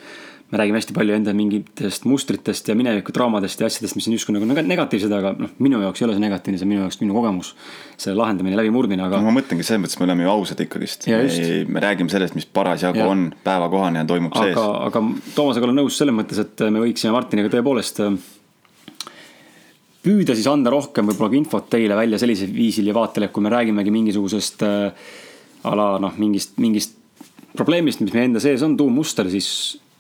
me 0.47 0.59
räägime 0.61 0.79
hästi 0.79 0.95
palju 0.95 1.15
enda 1.17 1.33
mingitest 1.35 2.05
mustritest 2.07 2.69
ja 2.71 2.75
mineviku 2.79 3.11
traumadest 3.13 3.59
ja 3.61 3.67
asjadest, 3.67 3.97
mis 3.99 4.07
on 4.07 4.15
justkui 4.15 4.37
nagu 4.37 4.47
nega- 4.47 4.63
negatiivsed, 4.63 5.11
aga 5.11 5.33
noh, 5.41 5.51
minu 5.59 5.81
jaoks 5.83 6.03
ei 6.03 6.07
ole 6.07 6.15
see 6.15 6.23
negatiivne, 6.23 6.61
see 6.61 6.67
on 6.69 6.71
minu 6.71 6.85
jaoks 6.85 7.01
minu 7.03 7.17
kogemus. 7.17 7.51
selle 7.99 8.15
lahendamine, 8.21 8.55
läbimurdmine, 8.61 9.03
aga 9.09 9.19
no 9.19 9.27
ma 9.27 9.35
mõtlengi 9.41 9.67
selles 9.67 9.83
mõttes, 9.83 9.99
me 9.99 10.07
oleme 10.07 10.23
ju 10.27 10.31
ausad 10.31 10.61
ikkagist. 10.63 11.09
Me, 11.11 11.65
me 11.75 11.83
räägime 11.83 12.13
sellest, 12.13 12.37
mis 12.39 12.47
parasjagu 12.47 12.99
Ja. 13.03 13.09
on 13.11 13.33
päevakohane 13.45 14.05
ja 14.05 14.07
toimub 14.07 14.37
sees 14.39 14.55
aga, 14.55 14.67
aga 14.87 15.03
Toomasega 15.35 15.67
olen 15.67 15.81
nõus 15.83 15.99
selles 15.99 16.15
mõttes, 16.15 16.39
et 16.45 16.63
me 16.71 16.85
võiksime 16.85 17.11
Martiniga 17.17 17.51
tõepoolest 17.57 18.01
äh, 18.07 18.15
püüda 20.07 20.37
siis 20.39 20.47
anda 20.51 20.71
rohkem 20.71 21.09
võib-olla 21.11 21.33
ka 21.33 21.39
infot 21.41 21.67
teile 21.73 21.97
välja 21.99 22.19
sellisel 22.23 22.53
viisil 22.55 22.87
ja 22.87 22.95
vaatel, 22.95 23.27
et 23.27 23.33
kui 23.35 23.43
me 23.43 23.51
räägimegi 23.51 23.91
mingisugusest 23.95 24.63
äh, 24.63 25.09
a 25.67 25.75
la 25.75 25.89
noh, 26.03 26.15
mingist, 26.23 26.55
mingist 26.63 26.95
probleemist, 27.57 28.03
mis 28.05 28.15
meie 28.15 28.29
enda 28.29 28.43
sees 28.43 28.63
on, 28.63 28.77
tuummuster, 28.79 29.27
siis, 29.33 29.49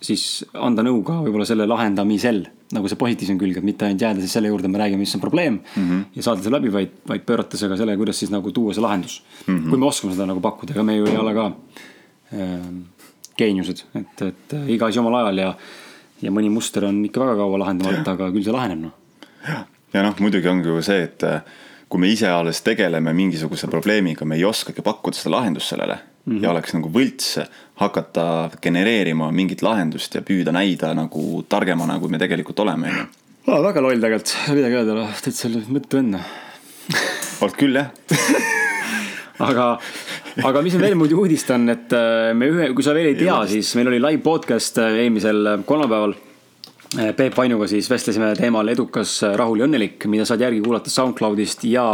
siis 0.07 0.45
anda 0.55 0.85
nõu 0.87 1.01
ka 1.07 1.19
võib-olla 1.25 1.47
selle 1.49 1.67
lahendamisel. 1.69 2.45
nagu 2.75 2.89
see 2.91 2.99
positiivsem 2.99 3.39
külg, 3.39 3.59
et 3.61 3.67
mitte 3.67 3.87
ainult 3.87 4.03
jääda 4.03 4.23
siis 4.23 4.33
selle 4.35 4.51
juurde, 4.51 4.69
me 4.69 4.81
räägime, 4.81 5.05
mis 5.05 5.15
on 5.15 5.23
probleem 5.23 5.61
mm 5.61 5.85
-hmm. 5.85 6.05
ja 6.17 6.23
saada 6.23 6.43
see 6.43 6.51
läbi, 6.51 6.73
vaid, 6.73 6.97
vaid 7.09 7.23
pöörata 7.27 7.57
see 7.57 7.69
ka 7.69 7.77
selle, 7.77 7.97
kuidas 7.97 8.19
siis 8.19 8.31
nagu 8.31 8.51
tuua 8.51 8.75
see 8.75 8.83
lahendus 8.83 9.23
mm. 9.47 9.59
-hmm. 9.59 9.71
kui 9.71 9.79
me 9.79 9.87
oskame 9.87 10.13
seda 10.15 10.27
nagu 10.27 10.41
pakkuda, 10.41 10.75
ega 10.75 10.83
me 10.83 10.97
ju 10.97 11.07
ei 11.07 11.17
ole 11.17 11.35
ka 11.35 11.47
äh, 12.33 12.67
geeniused, 13.39 13.85
et, 13.95 14.23
et 14.23 14.53
äh, 14.53 14.71
iga 14.71 14.87
asi 14.87 14.99
omal 14.99 15.15
ajal 15.15 15.39
ja, 15.39 15.55
ja 16.23 16.31
mõni 16.31 16.51
muster 16.51 16.85
on 16.85 17.05
ikka 17.05 17.21
väga 17.21 17.37
kaua 17.37 17.59
lahendamata, 17.59 18.13
aga 18.13 18.31
küll 18.31 18.45
see 18.45 18.53
laheneb 18.53 18.81
noh. 18.81 18.93
ja 19.93 20.03
noh, 20.03 20.15
muidugi 20.21 20.49
ongi 20.49 20.69
ju 20.69 20.83
see, 20.83 21.03
et 21.03 21.23
äh, 21.23 21.41
kui 21.89 22.01
me 22.03 22.11
ise 22.11 22.29
alles 22.29 22.63
tegeleme 22.67 23.13
mingisuguse 23.13 23.71
probleemiga, 23.71 24.25
me 24.25 24.37
ei 24.37 24.45
oskagi 24.45 24.83
pakkuda 24.83 25.17
seda 25.17 25.37
lahendust 25.37 25.71
sellele. 25.71 25.99
Mm 26.27 26.33
-hmm. 26.33 26.43
ja 26.43 26.51
oleks 26.51 26.75
nagu 26.75 26.91
võlts 26.93 27.39
hakata 27.81 28.51
genereerima 28.63 29.31
mingit 29.33 29.63
lahendust 29.63 30.15
ja 30.15 30.23
püüda 30.23 30.53
näida 30.53 30.95
nagu 30.95 31.45
targemana, 31.49 31.99
kui 31.99 32.09
me 32.09 32.19
tegelikult 32.19 32.61
oleme, 32.61 32.91
on 32.91 32.99
ju. 33.57 33.63
väga 33.63 33.81
loll 33.81 34.01
tegelikult, 34.01 34.37
midagi 34.55 34.75
öelda, 34.75 35.09
täitsa 35.23 35.49
mõttetu 35.49 35.97
vend. 35.97 36.21
oled 37.41 37.57
küll 37.57 37.75
jah 37.77 37.91
aga, 39.39 39.67
aga 40.45 40.63
mis 40.65 40.77
veel 40.81 40.97
muidu 40.99 41.21
uudist 41.23 41.51
on, 41.55 41.69
et 41.73 41.93
äh, 41.97 42.33
me 42.37 42.49
ühe, 42.53 42.71
kui 42.77 42.85
sa 42.85 42.95
veel 42.97 43.13
ei 43.13 43.19
tea, 43.19 43.37
siis 43.51 43.75
meil 43.79 43.91
oli 43.93 44.01
live 44.03 44.23
podcast 44.25 44.81
äh, 44.83 45.03
eelmisel 45.05 45.53
äh, 45.53 45.59
kolmapäeval. 45.69 46.17
Peep 46.95 47.35
Vainuga 47.37 47.67
siis 47.67 47.89
vestlesime 47.91 48.31
teemal 48.39 48.69
edukas, 48.71 49.19
rahul 49.37 49.59
ja 49.61 49.67
õnnelik, 49.67 50.05
mida 50.11 50.27
saad 50.29 50.45
järgi 50.45 50.61
kuulata 50.63 50.91
SoundCloudist 50.93 51.65
ja 51.67 51.85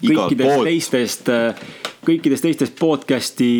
kõikidest 0.00 0.64
teistest, 0.64 1.28
kõikidest 2.06 2.46
teistest 2.46 2.78
podcast'i 2.80 3.50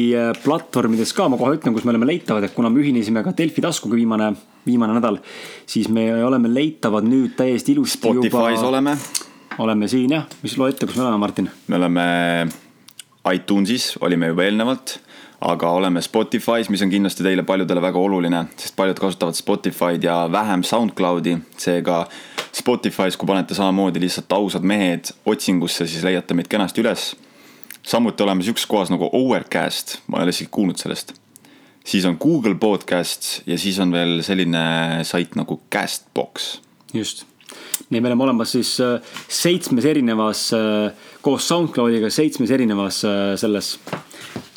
platvormidest 0.43 1.17
ka, 1.19 1.29
ma 1.29 1.37
kohe 1.41 1.59
ütlen, 1.59 1.77
kus 1.77 1.85
me 1.85 1.93
oleme 1.93 2.09
leitavad, 2.09 2.49
et 2.49 2.57
kuna 2.57 2.73
me 2.73 2.81
ühinesime 2.81 3.21
ka 3.27 3.35
Delfi 3.37 3.65
taskuga 3.65 3.99
viimane, 4.01 4.33
viimane 4.67 4.97
nädal, 4.97 5.21
siis 5.69 5.93
me 5.93 6.09
oleme 6.25 6.51
leitavad 6.55 7.07
nüüd 7.09 7.37
täiesti 7.37 7.77
ilusti 7.77 8.01
Spotify's 8.01 8.57
juba. 8.57 8.73
oleme. 8.73 8.97
oleme 9.63 9.93
siin 9.93 10.17
jah, 10.17 10.27
mis 10.43 10.57
loe 10.57 10.73
ette, 10.73 10.89
kus 10.89 10.97
me 10.97 11.05
oleme, 11.05 11.21
Martin? 11.21 11.53
me 11.69 11.81
oleme 11.83 12.07
iTunesis 13.29 13.97
olime 14.01 14.33
juba 14.33 14.49
eelnevalt, 14.49 14.97
aga 15.43 15.71
oleme 15.71 16.03
Spotify's, 16.03 16.71
mis 16.71 16.83
on 16.85 16.91
kindlasti 16.91 17.25
teile 17.27 17.43
paljudele 17.47 17.83
väga 17.83 17.99
oluline, 17.99 18.45
sest 18.61 18.77
paljud 18.79 18.99
kasutavad 19.03 19.37
Spotify'd 19.39 20.05
ja 20.07 20.23
vähem 20.33 20.63
SoundCloud'i, 20.67 21.37
seega 21.59 22.05
Spotify's, 22.55 23.17
kui 23.19 23.27
panete 23.27 23.57
samamoodi 23.59 24.03
lihtsalt 24.03 24.33
ausad 24.37 24.67
mehed 24.67 25.11
otsingusse, 25.27 25.89
siis 25.91 26.05
leiate 26.07 26.37
meid 26.39 26.51
kenasti 26.53 26.85
üles. 26.85 27.13
samuti 27.83 28.23
oleme 28.23 28.43
sihukeses 28.43 28.69
kohas 28.71 28.91
nagu 28.95 29.09
Overcast, 29.13 29.99
ma 30.07 30.21
ei 30.21 30.29
ole 30.29 30.37
isegi 30.37 30.51
kuulnud 30.51 30.79
sellest. 30.79 31.15
siis 31.85 32.05
on 32.05 32.17
Google 32.21 32.55
Podcasts 32.55 33.43
ja 33.47 33.59
siis 33.59 33.79
on 33.79 33.93
veel 33.93 34.23
selline 34.23 35.03
sait 35.03 35.35
nagu 35.35 35.61
Castbox. 35.73 36.61
just 36.95 37.27
nii, 37.91 38.01
me 38.01 38.09
oleme 38.09 38.25
olemas 38.25 38.53
siis 38.53 38.81
äh, 38.81 39.01
seitsmes 39.29 39.85
erinevas, 39.85 40.53
äh, 40.53 40.93
koos 41.21 41.49
SoundCloudiga 41.49 42.11
seitsmes 42.11 42.51
erinevas 42.51 43.05
äh, 43.05 43.35
selles 43.37 43.79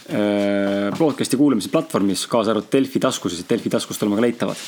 podcast'i 0.06 1.38
kuulamise 1.38 1.72
platvormis, 1.74 2.28
kaasa 2.30 2.54
arvatud 2.54 2.70
Delfi 2.76 3.00
taskus, 3.02 3.34
sest 3.34 3.50
Delfi 3.50 3.72
taskust 3.74 4.04
oleme 4.06 4.20
ka 4.20 4.26
leitavad. 4.26 4.62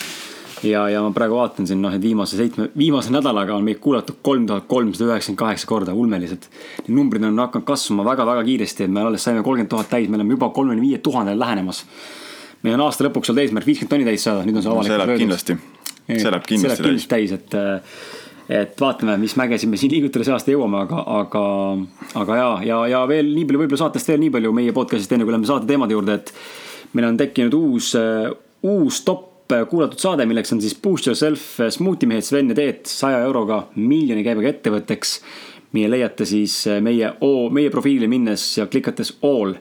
ja, 0.65 0.87
ja 0.89 1.01
ma 1.05 1.11
praegu 1.13 1.37
vaatan 1.37 1.67
siin 1.69 1.81
noh, 1.81 1.93
et 1.93 2.01
viimase 2.01 2.39
seitsme, 2.39 2.71
viimase 2.77 3.13
nädalaga 3.13 3.53
on 3.53 3.65
meid 3.67 3.77
kuulatud 3.83 4.17
kolm 4.25 4.47
tuhat 4.49 4.65
kolmsada 4.67 5.11
üheksakümmend 5.11 5.39
kaheksa 5.43 5.69
korda, 5.69 5.93
ulmelised. 5.93 6.47
Need 6.87 6.95
numbrid 6.97 7.27
on 7.27 7.37
hakanud 7.43 7.67
kasvama 7.67 8.05
väga-väga 8.07 8.43
kiiresti, 8.47 8.87
et 8.87 8.95
me 8.95 9.05
alles 9.05 9.27
saime 9.27 9.43
kolmkümmend 9.45 9.69
tuhat 9.69 9.91
täis, 9.93 10.09
me 10.09 10.17
oleme 10.17 10.33
juba 10.33 10.49
kolmekümne 10.49 10.87
viie 10.87 10.97
tuhandele 11.05 11.39
lähenemas. 11.39 11.85
meil 12.63 12.73
on 12.73 12.87
aasta 12.87 13.05
lõpuks 13.05 13.29
olnud 13.29 13.43
eesmärk 13.43 13.67
viiskümmend 13.69 13.93
tonni 13.93 14.09
täis 14.09 14.23
saada, 14.25 14.45
nüüd 14.47 14.57
on 14.57 14.65
see 14.65 14.71
avalikult 14.73 15.03
löödud. 15.03 15.21
kindlasti, 15.21 15.57
see 16.07 16.31
läheb 16.31 16.47
kindlasti 16.49 16.89
täis. 16.89 17.07
täis, 17.13 17.31
et 17.37 17.59
et 18.49 18.79
vaatame, 18.79 19.17
mis 19.19 19.35
mägesid 19.39 19.69
me 19.71 19.79
siin 19.79 19.91
liigutada 19.91 20.25
see 20.25 20.35
aasta 20.35 20.53
jõuame, 20.53 20.81
aga, 20.85 21.03
aga, 21.19 21.45
aga 22.21 22.37
ja, 22.39 22.49
ja, 22.67 22.81
ja 22.93 23.01
veel 23.09 23.33
nii 23.33 23.47
palju, 23.47 23.63
võib-olla 23.63 23.81
saatest 23.83 24.11
veel 24.11 24.21
nii 24.23 24.33
palju 24.37 24.53
meie 24.55 24.75
podcast'ist, 24.75 25.15
enne 25.15 25.27
kui 25.27 25.35
läheme 25.35 25.49
saate 25.49 25.67
teemade 25.69 25.97
juurde, 25.97 26.19
et 26.21 26.31
meil 26.95 27.09
on 27.09 27.19
tekkinud 27.19 27.57
uus, 27.57 27.91
uus 28.67 29.01
top 29.07 29.25
kuulatud 29.47 29.99
saade, 29.99 30.25
milleks 30.27 30.51
on 30.51 30.61
siis 30.63 30.75
Boost 30.83 31.07
Yourself 31.07 31.43
Smoothie 31.71 32.09
mehed 32.09 32.25
Sven 32.27 32.51
ja 32.51 32.55
Teet 32.57 32.89
saja 32.91 33.21
euroga 33.23 33.61
miljoni 33.75 34.25
käibega 34.25 34.51
ettevõtteks. 34.51 35.21
meie 35.75 35.89
leiate 35.91 36.25
siis 36.25 36.53
meie, 36.81 37.11
meie 37.51 37.69
profiili 37.69 38.07
minnes 38.07 38.43
ja 38.57 38.67
klikates 38.71 39.17
all 39.21 39.53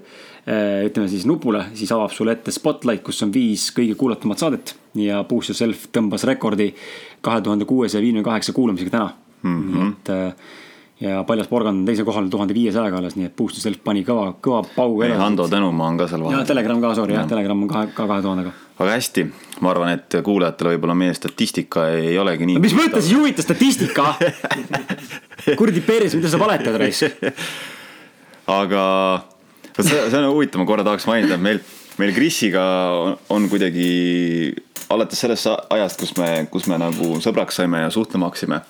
ütleme 0.47 1.09
siis 1.11 1.25
nupule, 1.27 1.65
siis 1.75 1.91
avab 1.91 2.13
sulle 2.15 2.37
ette 2.37 2.53
Spotlight, 2.55 3.03
kus 3.03 3.19
on 3.27 3.33
viis 3.35 3.65
kõige 3.75 3.97
kuulatumat 3.99 4.39
saadet 4.39 4.77
ja 4.95 5.25
Boost 5.27 5.51
Yourself 5.51 5.89
tõmbas 5.95 6.23
rekordi 6.29 6.69
kahe 7.25 7.43
tuhande 7.43 7.67
kuuesaja 7.67 8.05
viiekümne 8.05 8.25
kaheksa 8.25 8.55
kuulamisega 8.55 8.93
täna 8.95 9.09
mm. 9.43 9.57
-hmm. 9.57 9.75
nii 9.75 9.89
et 9.91 10.13
äh, 10.15 10.55
ja 11.01 11.25
Paljas 11.25 11.49
Porgand 11.49 11.79
on 11.79 11.85
teisel 11.85 12.05
kohal 12.05 12.29
tuhande 12.33 12.55
viiesajaga 12.55 12.97
alles, 12.99 13.17
nii 13.17 13.27
et 13.29 13.37
Boost 13.37 13.59
Yourself 13.59 13.83
pani 13.85 14.05
kõva, 14.05 14.31
kõva 14.43 14.63
paugu 14.77 15.03
edasi. 15.05 15.21
Hando 15.21 15.49
Tõnumaa 15.51 15.91
on 15.93 15.99
ka 16.01 16.09
seal 16.09 16.25
vahel. 16.25 16.39
ja 16.39 16.49
Telegram 16.49 16.81
ka, 16.81 16.95
sorry, 16.95 17.15
jah, 17.19 17.29
Telegram 17.29 17.63
on 17.63 17.69
ka, 17.69 17.87
ka 17.95 18.07
kahe 18.07 18.23
tuhandega. 18.25 18.53
aga 18.79 18.91
hästi, 18.91 19.27
ma 19.61 19.71
arvan, 19.75 19.93
et 19.99 20.19
kuulajatele 20.25 20.77
võib-olla 20.77 20.95
meie 20.95 21.15
statistika 21.15 21.89
ei 21.93 22.19
olegi 22.19 22.49
nii. 22.49 22.61
mis 22.65 22.77
mõttes 22.77 23.11
ei 23.11 23.19
huvita 23.19 23.45
statistika 23.45 24.15
kuradi 25.59 25.85
peres, 25.85 26.17
mida 26.17 26.33
sa 26.33 26.41
valetad, 26.41 26.79
raisk 26.81 27.27
aga 28.47 28.83
see, 29.85 30.11
see 30.11 30.21
on 30.21 30.31
huvitav, 30.31 30.63
ma 30.63 30.69
korra 30.69 30.85
tahaks 30.87 31.07
mainida, 31.09 31.39
meil, 31.41 31.61
meil 32.01 32.15
Krisiga 32.17 32.65
on, 33.03 33.17
on 33.35 33.49
kuidagi 33.53 33.91
alates 34.93 35.21
sellest 35.21 35.49
ajast, 35.75 36.01
kus 36.01 36.15
me, 36.21 36.31
kus 36.53 36.69
me 36.71 36.79
nagu 36.81 37.17
sõbraks 37.23 37.59
saime 37.61 37.83
ja 37.83 37.91
suhtlema 37.93 38.31
hakkasime, 38.31 38.61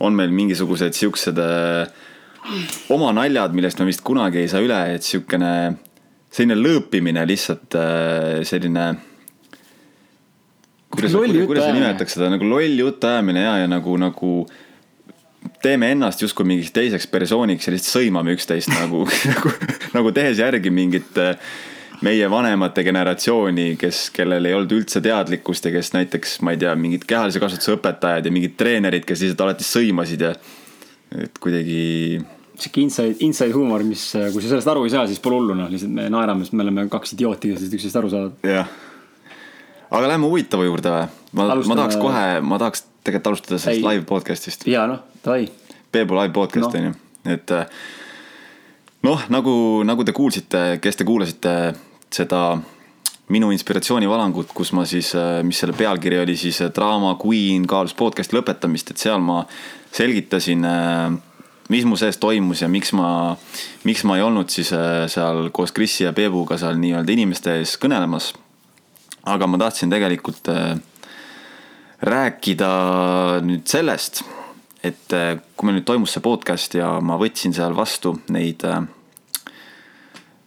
on 0.00 0.16
meil 0.16 0.32
mingisugused 0.34 0.96
siuksed 0.96 1.38
äh, 1.42 2.08
oma 2.92 3.12
naljad, 3.16 3.54
millest 3.56 3.80
me 3.80 3.88
vist 3.90 4.02
kunagi 4.06 4.42
ei 4.42 4.50
saa 4.50 4.64
üle, 4.64 4.80
et 4.94 5.06
siukene, 5.06 5.52
selline 6.32 6.56
lõõpimine 6.58 7.26
lihtsalt 7.28 7.76
äh, 7.78 8.40
selline. 8.48 8.88
kuidas, 10.90 11.14
kuidas 11.14 11.68
sa 11.68 11.76
nimetaks 11.76 12.16
seda 12.16 12.32
nagu 12.32 12.48
loll 12.48 12.80
jutuajamine 12.80 13.44
ja, 13.44 13.54
ja 13.62 13.70
nagu, 13.70 13.94
nagu 14.00 14.34
teeme 15.62 15.90
ennast 15.94 16.22
justkui 16.22 16.46
mingiks 16.48 16.72
teiseks 16.76 17.06
persooniks 17.10 17.68
ja 17.68 17.74
lihtsalt 17.74 17.96
sõimame 17.98 18.34
üksteist 18.36 18.72
nagu, 18.72 19.04
nagu, 19.32 19.52
nagu 19.96 20.14
tehes 20.16 20.40
järgi 20.42 20.72
mingit 20.74 21.20
äh, 21.20 21.36
meie 22.04 22.30
vanemate 22.32 22.84
generatsiooni, 22.84 23.74
kes, 23.80 24.08
kellel 24.16 24.48
ei 24.48 24.56
olnud 24.56 24.72
üldse 24.78 25.02
teadlikkust 25.04 25.68
ja 25.68 25.72
kes 25.74 25.92
näiteks, 25.96 26.38
ma 26.46 26.54
ei 26.54 26.60
tea, 26.60 26.72
mingid 26.78 27.04
kehalise 27.08 27.42
kasvatuse 27.42 27.76
õpetajad 27.76 28.28
ja 28.28 28.34
mingid 28.34 28.56
treenerid, 28.60 29.06
kes 29.08 29.24
lihtsalt 29.24 29.44
alati 29.46 29.66
sõimasid 29.68 30.24
ja 30.24 30.34
et 31.20 31.40
kuidagi. 31.42 32.20
sihuke 32.56 32.84
inside, 32.84 33.16
inside 33.26 33.56
huumor, 33.56 33.84
mis, 33.84 34.04
kui 34.32 34.40
sa 34.40 34.54
sellest 34.54 34.70
aru 34.72 34.86
ei 34.86 34.94
saa, 34.94 35.06
siis 35.10 35.20
pole 35.22 35.40
hullu, 35.40 35.56
noh, 35.58 35.68
lihtsalt 35.72 35.92
me 35.96 36.08
naerame, 36.12 36.46
sest 36.46 36.56
me 36.56 36.64
oleme 36.66 36.86
kaks 36.92 37.16
idiooti, 37.16 37.52
kes 37.52 37.68
üksteisest 37.68 38.00
aru 38.00 38.12
saavad. 38.12 38.38
jah. 38.48 38.78
Aga 39.90 40.08
lähme 40.08 40.30
huvitava 40.30 40.66
juurde 40.66 40.94
või? 40.94 41.06
ma, 41.38 41.48
ma 41.54 41.78
tahaks 41.82 42.00
kohe, 42.00 42.26
ma 42.40 42.58
tahaks 42.62 42.86
tegelikult 43.04 43.32
alustada 43.32 43.60
sellest 43.62 43.86
live 43.86 44.06
podcast'ist. 44.08 44.66
ja 44.70 44.86
noh, 44.90 45.04
davai. 45.24 45.48
Peebu 45.90 46.18
live 46.18 46.34
podcast 46.34 46.74
on 46.74 46.90
no. 46.90 46.90
ju, 46.90 47.34
et 47.36 47.54
noh, 49.06 49.24
nagu, 49.32 49.54
nagu 49.86 50.06
te 50.06 50.14
kuulsite, 50.16 50.66
kes 50.82 51.00
te 51.00 51.08
kuulasite 51.08 51.54
seda 52.10 52.44
minu 53.30 53.52
inspiratsioonivalangut, 53.54 54.50
kus 54.54 54.72
ma 54.74 54.84
siis, 54.88 55.12
äh, 55.14 55.40
mis 55.46 55.60
selle 55.62 55.74
pealkiri 55.78 56.18
oli 56.24 56.36
siis 56.36 56.60
äh, 56.64 56.70
Draama 56.74 57.14
Queen 57.22 57.66
kaalus 57.70 57.94
podcast'i 57.94 58.36
lõpetamist, 58.36 58.90
et 58.90 59.02
seal 59.02 59.22
ma 59.22 59.44
selgitasin, 59.94 60.66
äh, 60.66 61.44
mis 61.70 61.86
mu 61.86 61.98
sees 61.98 62.18
toimus 62.18 62.64
ja 62.64 62.68
miks 62.68 62.90
ma, 62.98 63.36
miks 63.86 64.02
ma 64.08 64.18
ei 64.18 64.26
olnud 64.26 64.50
siis 64.50 64.72
seal 65.14 65.52
koos 65.54 65.70
Krisi 65.72 66.02
ja 66.02 66.12
Peebuga 66.12 66.58
seal 66.58 66.80
nii-öelda 66.82 67.14
inimeste 67.14 67.60
ees 67.60 67.76
kõnelemas. 67.78 68.32
Aga 69.24 69.46
ma 69.46 69.58
tahtsin 69.60 69.90
tegelikult 69.92 70.48
rääkida 72.00 72.70
nüüd 73.44 73.66
sellest, 73.68 74.22
et 74.84 75.12
kui 75.12 75.68
meil 75.68 75.80
nüüd 75.80 75.88
toimus 75.88 76.14
see 76.16 76.24
podcast 76.24 76.74
ja 76.78 76.94
ma 77.04 77.18
võtsin 77.20 77.52
seal 77.52 77.76
vastu 77.76 78.14
neid 78.32 78.64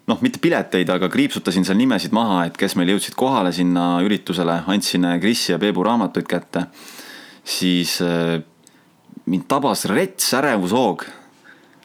noh, 0.10 0.22
mitte 0.24 0.42
pileteid, 0.44 0.90
aga 0.92 1.10
kriipsutasin 1.12 1.66
seal 1.68 1.80
nimesid 1.80 2.16
maha, 2.16 2.44
et 2.50 2.58
kes 2.60 2.76
meil 2.80 2.94
jõudsid 2.94 3.16
kohale 3.20 3.54
sinna 3.56 3.98
üritusele, 4.04 4.60
andsin 4.72 5.08
Kris 5.24 5.48
ja 5.52 5.60
Peebu 5.62 5.86
raamatuid 5.88 6.28
kätte. 6.30 6.68
siis 7.44 8.00
äh, 8.02 8.42
mind 9.26 9.48
tabas 9.48 9.86
rets 9.86 10.34
ärevushoog. 10.34 11.06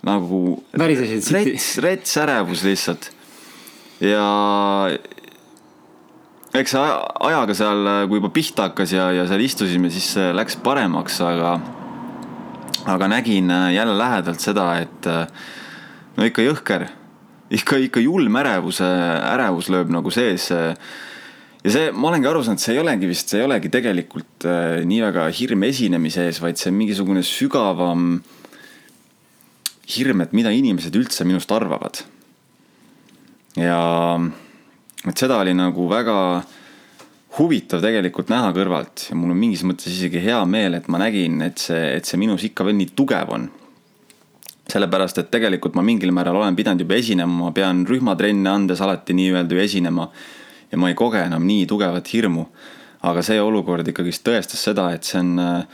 nagu. 0.02 0.64
rets, 0.74 1.78
rets 1.78 2.16
ärevus 2.16 2.64
lihtsalt. 2.64 3.10
ja 4.00 4.88
eks 6.56 6.72
see 6.72 6.84
ajaga 7.28 7.56
seal, 7.56 7.90
kui 8.08 8.20
juba 8.20 8.30
pihta 8.32 8.68
hakkas 8.70 8.94
ja, 8.96 9.10
ja 9.12 9.26
seal 9.28 9.44
istusime, 9.44 9.90
siis 9.92 10.14
läks 10.36 10.56
paremaks, 10.64 11.20
aga, 11.24 11.58
aga 12.88 13.10
nägin 13.12 13.52
jälle 13.74 13.98
lähedalt 13.98 14.40
seda, 14.40 14.70
et 14.86 15.10
no 16.16 16.28
ikka 16.28 16.46
jõhker 16.46 16.88
ikka, 17.50 17.78
ikka 17.88 18.02
julm 18.02 18.38
ärevus, 18.40 18.80
ärevus 18.84 19.68
lööb 19.72 19.92
nagu 19.92 20.12
sees. 20.14 20.48
ja 20.52 21.72
see, 21.72 21.90
ma 21.92 22.10
olengi 22.10 22.28
aru 22.30 22.42
saanud, 22.44 22.62
see 22.62 22.76
ei 22.76 22.82
olegi 22.82 23.10
vist, 23.10 23.30
see 23.30 23.40
ei 23.40 23.46
olegi 23.48 23.70
tegelikult 23.72 24.46
äh, 24.48 24.80
nii 24.88 25.00
väga 25.08 25.28
hirm 25.34 25.64
esinemise 25.68 26.28
ees, 26.28 26.42
vaid 26.44 26.60
see 26.60 26.72
on 26.72 26.78
mingisugune 26.78 27.24
sügavam 27.26 28.10
hirm, 29.88 30.24
et 30.24 30.34
mida 30.36 30.52
inimesed 30.52 30.94
üldse 31.00 31.24
minust 31.28 31.52
arvavad. 31.54 32.04
ja 33.56 33.80
et 35.06 35.18
seda 35.18 35.38
oli 35.38 35.54
nagu 35.54 35.86
väga 35.90 36.16
huvitav 37.38 37.82
tegelikult 37.84 38.30
näha 38.32 38.50
kõrvalt 38.56 39.08
ja 39.10 39.16
mul 39.18 39.34
on 39.34 39.38
mingis 39.38 39.62
mõttes 39.66 39.92
isegi 39.92 40.22
hea 40.24 40.40
meel, 40.48 40.78
et 40.78 40.88
ma 40.90 41.00
nägin, 41.02 41.38
et 41.44 41.60
see, 41.62 41.82
et 41.98 42.08
see 42.08 42.18
minus 42.20 42.46
ikka 42.48 42.66
veel 42.66 42.78
nii 42.78 42.94
tugev 42.98 43.34
on. 43.34 43.48
sellepärast, 44.68 45.18
et 45.18 45.30
tegelikult 45.32 45.78
ma 45.78 45.82
mingil 45.82 46.10
määral 46.12 46.36
olen 46.36 46.56
pidanud 46.56 46.82
juba 46.82 46.98
esinema, 46.98 47.32
ma 47.44 47.52
pean 47.56 47.86
rühmatrenne 47.88 48.50
andes 48.50 48.82
alati 48.84 49.14
nii-öelda 49.16 49.54
ju 49.54 49.60
esinema. 49.60 50.10
ja 50.72 50.78
ma 50.78 50.88
ei 50.88 50.94
koge 50.94 51.22
enam 51.22 51.46
nii 51.46 51.66
tugevat 51.66 52.12
hirmu. 52.12 52.46
aga 53.02 53.22
see 53.22 53.40
olukord 53.40 53.86
ikkagist 53.88 54.26
tõestas 54.26 54.64
seda, 54.64 54.90
et 54.92 55.04
see 55.04 55.20
on, 55.20 55.64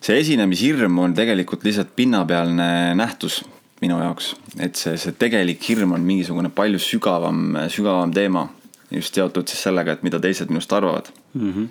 see 0.00 0.20
esinemishirm 0.20 0.98
on 0.98 1.14
tegelikult 1.14 1.64
lihtsalt 1.64 1.96
pinnapealne 1.96 2.94
nähtus 2.94 3.42
minu 3.84 4.00
jaoks. 4.00 4.34
et 4.58 4.80
see, 4.80 4.96
see 5.00 5.16
tegelik 5.20 5.62
hirm 5.68 5.92
on 5.96 6.04
mingisugune 6.04 6.50
palju 6.54 6.80
sügavam, 6.82 7.44
sügavam 7.68 8.14
teema. 8.14 8.48
just 8.90 9.14
seotud 9.14 9.48
siis 9.48 9.62
sellega, 9.68 9.92
et 9.92 10.02
mida 10.06 10.20
teised 10.20 10.50
minust 10.50 10.72
arvavad 10.72 11.12
mm. 11.34 11.52
-hmm. 11.52 11.68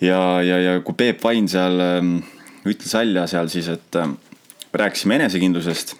ja, 0.00 0.42
ja, 0.42 0.58
ja 0.58 0.80
kui 0.80 0.94
Peep 0.94 1.24
Vain 1.24 1.48
seal 1.48 1.80
ähm, 1.80 2.16
ütles 2.64 2.94
välja 2.94 3.26
seal 3.26 3.48
siis, 3.52 3.68
et 3.68 3.96
äh, 3.96 4.08
rääkisime 4.72 5.16
enesekindlusest 5.20 5.94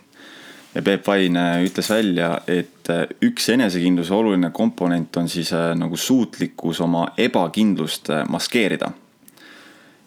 ja 0.75 0.82
Peep 0.82 1.06
Vain 1.06 1.37
äh, 1.37 1.62
ütles 1.64 1.90
välja, 1.90 2.38
et 2.46 2.90
äh, 2.90 3.06
üks 3.23 3.49
enesekindluse 3.52 4.14
oluline 4.14 4.50
komponent 4.50 5.16
on 5.16 5.28
siis 5.28 5.52
nagu 5.52 5.96
suutlikkus 5.96 6.80
oma 6.80 7.08
ebakindlust 7.18 8.12
maskeerida. 8.28 8.92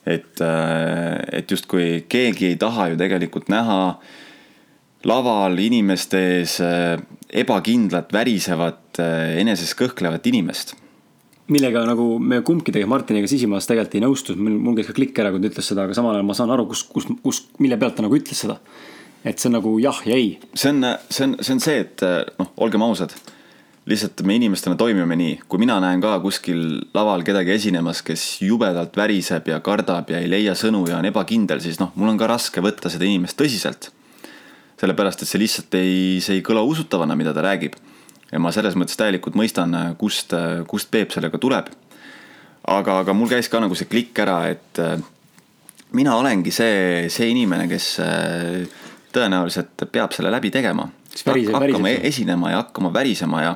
et, 0.07 0.39
et 1.31 1.51
justkui 1.51 2.05
keegi 2.09 2.45
ei 2.47 2.55
taha 2.55 2.85
ju 2.87 2.97
tegelikult 2.97 3.49
näha 3.51 3.97
laval 5.05 5.59
inimeste 5.61 6.19
ees 6.39 6.57
ebakindlat, 7.29 8.09
värisevat, 8.13 8.97
eneses 9.37 9.75
kõhklevat 9.77 10.25
inimest 10.31 10.73
millega 11.53 11.83
nagu 11.87 12.17
me 12.19 12.41
kumbki 12.45 12.73
tegelikult 12.73 12.93
Martiniga 12.97 13.29
sisimas 13.31 13.67
tegelikult 13.69 13.97
ei 13.97 14.03
nõustunud, 14.03 14.43
mul, 14.43 14.59
mul 14.67 14.77
käis 14.77 14.89
ka 14.89 14.95
klikk 14.97 15.19
ära, 15.21 15.31
kui 15.31 15.43
ta 15.43 15.51
ütles 15.51 15.71
seda, 15.71 15.87
aga 15.87 15.95
samal 15.95 16.15
ajal 16.15 16.27
ma 16.27 16.35
saan 16.37 16.51
aru, 16.53 16.67
kus, 16.71 16.83
kus, 16.91 17.07
kus, 17.23 17.41
mille 17.63 17.79
pealt 17.79 17.97
ta 17.97 18.05
nagu 18.05 18.17
ütles 18.17 18.43
seda. 18.43 18.59
et 19.27 19.39
see 19.41 19.49
on 19.49 19.57
nagu 19.57 19.73
jah 19.81 19.97
ja 20.07 20.15
ei. 20.15 20.37
see 20.53 20.71
on, 20.71 20.85
see 21.09 21.25
on, 21.25 21.35
see 21.41 21.55
on 21.55 21.63
see, 21.63 21.81
et 21.85 22.03
noh, 22.39 22.51
olgem 22.63 22.83
ausad. 22.83 23.15
lihtsalt 23.87 24.21
me 24.27 24.35
inimestena 24.35 24.75
toimime 24.75 25.15
nii, 25.15 25.37
kui 25.47 25.63
mina 25.63 25.79
näen 25.83 26.03
ka 26.03 26.17
kuskil 26.23 26.81
laval 26.95 27.23
kedagi 27.27 27.55
esinemas, 27.55 28.03
kes 28.03 28.41
jubedalt 28.43 28.97
väriseb 28.99 29.47
ja 29.47 29.61
kardab 29.63 30.11
ja 30.11 30.19
ei 30.19 30.27
leia 30.27 30.55
sõnu 30.55 30.83
ja 30.89 30.99
on 30.99 31.07
ebakindel, 31.07 31.63
siis 31.63 31.79
noh, 31.79 31.93
mul 31.95 32.11
on 32.11 32.19
ka 32.19 32.27
raske 32.27 32.63
võtta 32.63 32.91
seda 32.91 33.07
inimest 33.07 33.39
tõsiselt. 33.39 33.91
Sellepärast, 34.77 35.23
et 35.23 35.29
see 35.29 35.41
lihtsalt 35.41 35.77
ei, 35.79 35.93
see 36.21 36.39
ei 36.39 36.45
kõla 36.45 36.61
usutavana, 36.67 37.15
mida 37.17 37.33
ta 37.33 37.45
räägib 37.45 37.77
ja 38.31 38.39
ma 38.43 38.51
selles 38.55 38.75
mõttes 38.79 38.97
täielikult 38.99 39.37
mõistan, 39.39 39.73
kust, 39.99 40.35
kust 40.67 40.91
Peep 40.91 41.13
sellega 41.15 41.39
tuleb. 41.41 41.69
aga, 42.67 42.99
aga 42.99 43.13
mul 43.15 43.29
käis 43.31 43.47
ka 43.49 43.61
nagu 43.63 43.75
see 43.75 43.87
klikk 43.87 44.19
ära, 44.19 44.41
et 44.51 44.79
äh, 44.83 44.97
mina 45.95 46.17
olengi 46.19 46.51
see, 46.51 47.07
see 47.09 47.29
inimene, 47.31 47.67
kes 47.71 47.93
äh, 48.03 48.67
tõenäoliselt 49.15 49.87
peab 49.91 50.13
selle 50.13 50.31
läbi 50.31 50.51
tegema. 50.51 50.89
hakkama 51.15 51.59
väriseb. 51.59 52.05
esinema 52.05 52.51
ja 52.51 52.63
hakkama 52.63 52.93
värisema 52.93 53.41
ja, 53.41 53.55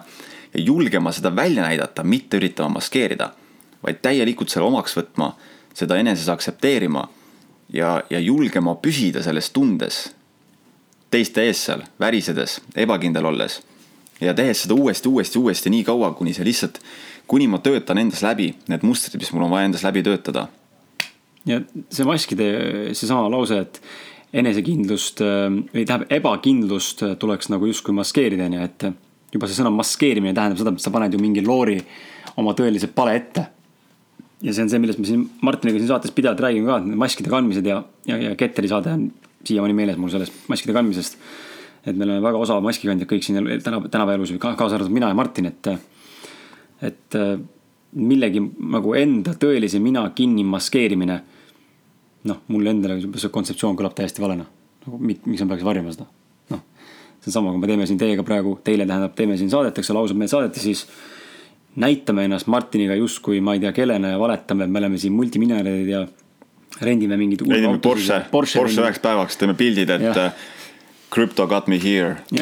ja 0.54 0.63
julgema 0.63 1.12
seda 1.12 1.36
välja 1.36 1.63
näidata, 1.63 2.04
mitte 2.04 2.38
üritama 2.38 2.80
maskeerida. 2.80 3.32
vaid 3.84 4.01
täielikult 4.01 4.50
selle 4.50 4.68
omaks 4.68 4.96
võtma, 4.96 5.34
seda 5.74 5.98
eneses 5.98 6.30
aktsepteerima 6.30 7.08
ja, 7.74 8.01
ja 8.10 8.20
julgema 8.20 8.75
püsida 8.75 9.24
selles 9.24 9.50
tundes 9.50 10.08
teiste 11.12 11.44
ees 11.48 11.65
seal, 11.68 11.84
värisedes, 12.00 12.60
ebakindel 12.80 13.27
olles 13.27 13.60
ja 14.22 14.34
tehes 14.38 14.63
seda 14.65 14.77
uuesti, 14.77 15.10
uuesti, 15.10 15.39
uuesti 15.39 15.72
nii 15.74 15.84
kaua, 15.88 16.13
kuni 16.18 16.34
see 16.36 16.46
lihtsalt, 16.46 16.80
kuni 17.30 17.48
ma 17.50 17.60
töötan 17.63 18.01
endas 18.01 18.22
läbi 18.25 18.51
need 18.70 18.86
mustrid, 18.86 19.22
mis 19.22 19.32
mul 19.34 19.48
on 19.48 19.53
vaja 19.56 19.70
endas 19.70 19.86
läbi 19.88 20.03
töötada. 20.06 20.48
ja 21.46 21.62
see 21.89 22.06
maskide, 22.06 22.48
seesama 22.94 23.30
lause, 23.34 23.58
et 23.65 23.82
enesekindlust 24.34 25.24
või 25.24 25.86
tähendab 25.88 26.12
ebakindlust 26.13 27.02
tuleks 27.19 27.50
nagu 27.52 27.67
justkui 27.67 27.95
maskeerida, 27.97 28.45
on 28.45 28.60
ju, 28.60 28.67
et 28.67 28.86
juba 29.34 29.50
see 29.50 29.58
sõna 29.58 29.71
maskeerimine 29.74 30.36
tähendab 30.38 30.62
seda, 30.62 30.76
et 30.76 30.84
sa 30.84 30.93
paned 30.93 31.15
ju 31.15 31.19
mingi 31.19 31.43
loori 31.43 31.80
oma 32.39 32.54
tõelise 32.56 32.91
pale 32.93 33.17
ette. 33.17 33.47
ja 34.41 34.54
see 34.54 34.63
on 34.63 34.69
see, 34.69 34.80
millest 34.82 35.02
me 35.02 35.10
siin 35.10 35.26
Martiniga 35.41 35.82
siin 35.82 35.89
saates 35.89 36.13
pidevalt 36.15 36.39
räägime 36.45 36.69
ka, 36.69 36.80
maskide 37.04 37.30
kandmised 37.30 37.65
ja, 37.65 37.82
ja, 38.06 38.17
ja 38.17 38.36
Ketteri 38.36 38.69
saade 38.69 38.93
on 38.93 39.10
siiamaani 39.47 39.73
meeles 39.77 39.97
mul 39.97 40.12
sellest 40.13 40.49
maskide 40.51 40.75
kandmisest 40.75 41.17
et 41.86 41.97
me 41.97 42.06
oleme 42.06 42.21
väga 42.21 42.41
osav 42.41 42.62
maskikandjad 42.65 43.10
kõik 43.10 43.25
siin 43.25 43.41
täna, 43.63 43.82
tänapäevaelus, 43.89 44.36
kaasa 44.39 44.77
arvatud 44.77 44.93
mina 44.93 45.10
ja 45.10 45.17
Martin, 45.17 45.49
et. 45.49 45.73
et 46.82 47.19
millegi 47.91 48.39
nagu 48.71 48.93
enda 48.95 49.34
tõelise 49.36 49.82
mina 49.84 50.06
kinni 50.15 50.45
maskeerimine. 50.47 51.21
noh, 52.23 52.38
mulle 52.54 52.69
endale 52.69 52.99
see 53.01 53.32
kontseptsioon 53.34 53.75
kõlab 53.75 53.95
täiesti 53.97 54.21
valena. 54.21 54.45
nagu 54.86 54.99
miks 55.01 55.41
ma 55.41 55.47
peaks 55.49 55.65
varjama 55.65 55.91
seda, 55.91 56.06
noh. 56.54 56.62
see 57.19 57.32
on 57.32 57.34
sama, 57.34 57.51
kui 57.51 57.60
me 57.60 57.67
teeme 57.67 57.88
siin 57.89 57.99
teiega 57.99 58.23
praegu, 58.23 58.60
teile 58.63 58.86
tähendab, 58.86 59.15
teeme 59.17 59.38
siin 59.38 59.49
saadet, 59.49 59.77
eks 59.77 59.89
ole, 59.91 60.06
ausalt 60.06 60.21
meelt 60.21 60.32
saadet 60.32 60.56
ja 60.56 60.62
siis 60.62 60.86
näitame 61.82 62.25
ennast 62.27 62.47
Martiniga 62.47 62.95
justkui 62.95 63.41
ma 63.41 63.56
ei 63.58 63.63
tea 63.63 63.71
kellena 63.73 64.13
ja 64.13 64.19
valetame, 64.19 64.63
et 64.63 64.71
me 64.71 64.80
oleme 64.80 64.97
siin 65.01 65.13
multimiljonärid 65.17 65.89
ja 65.89 66.06
rendime 66.79 67.17
mingeid. 67.19 67.43
rendime 67.49 67.79
Porsche, 67.84 68.23
Porsche, 68.31 68.60
Porsche 68.60 68.81
üheks 68.86 69.01
päevaks, 69.03 69.38
teeme 69.41 69.57
pildid, 69.60 69.89
et 69.97 70.10
ja 70.10 70.31
Crypto 71.12 71.47
got 71.47 71.67
me 71.67 71.75
here 71.84 72.17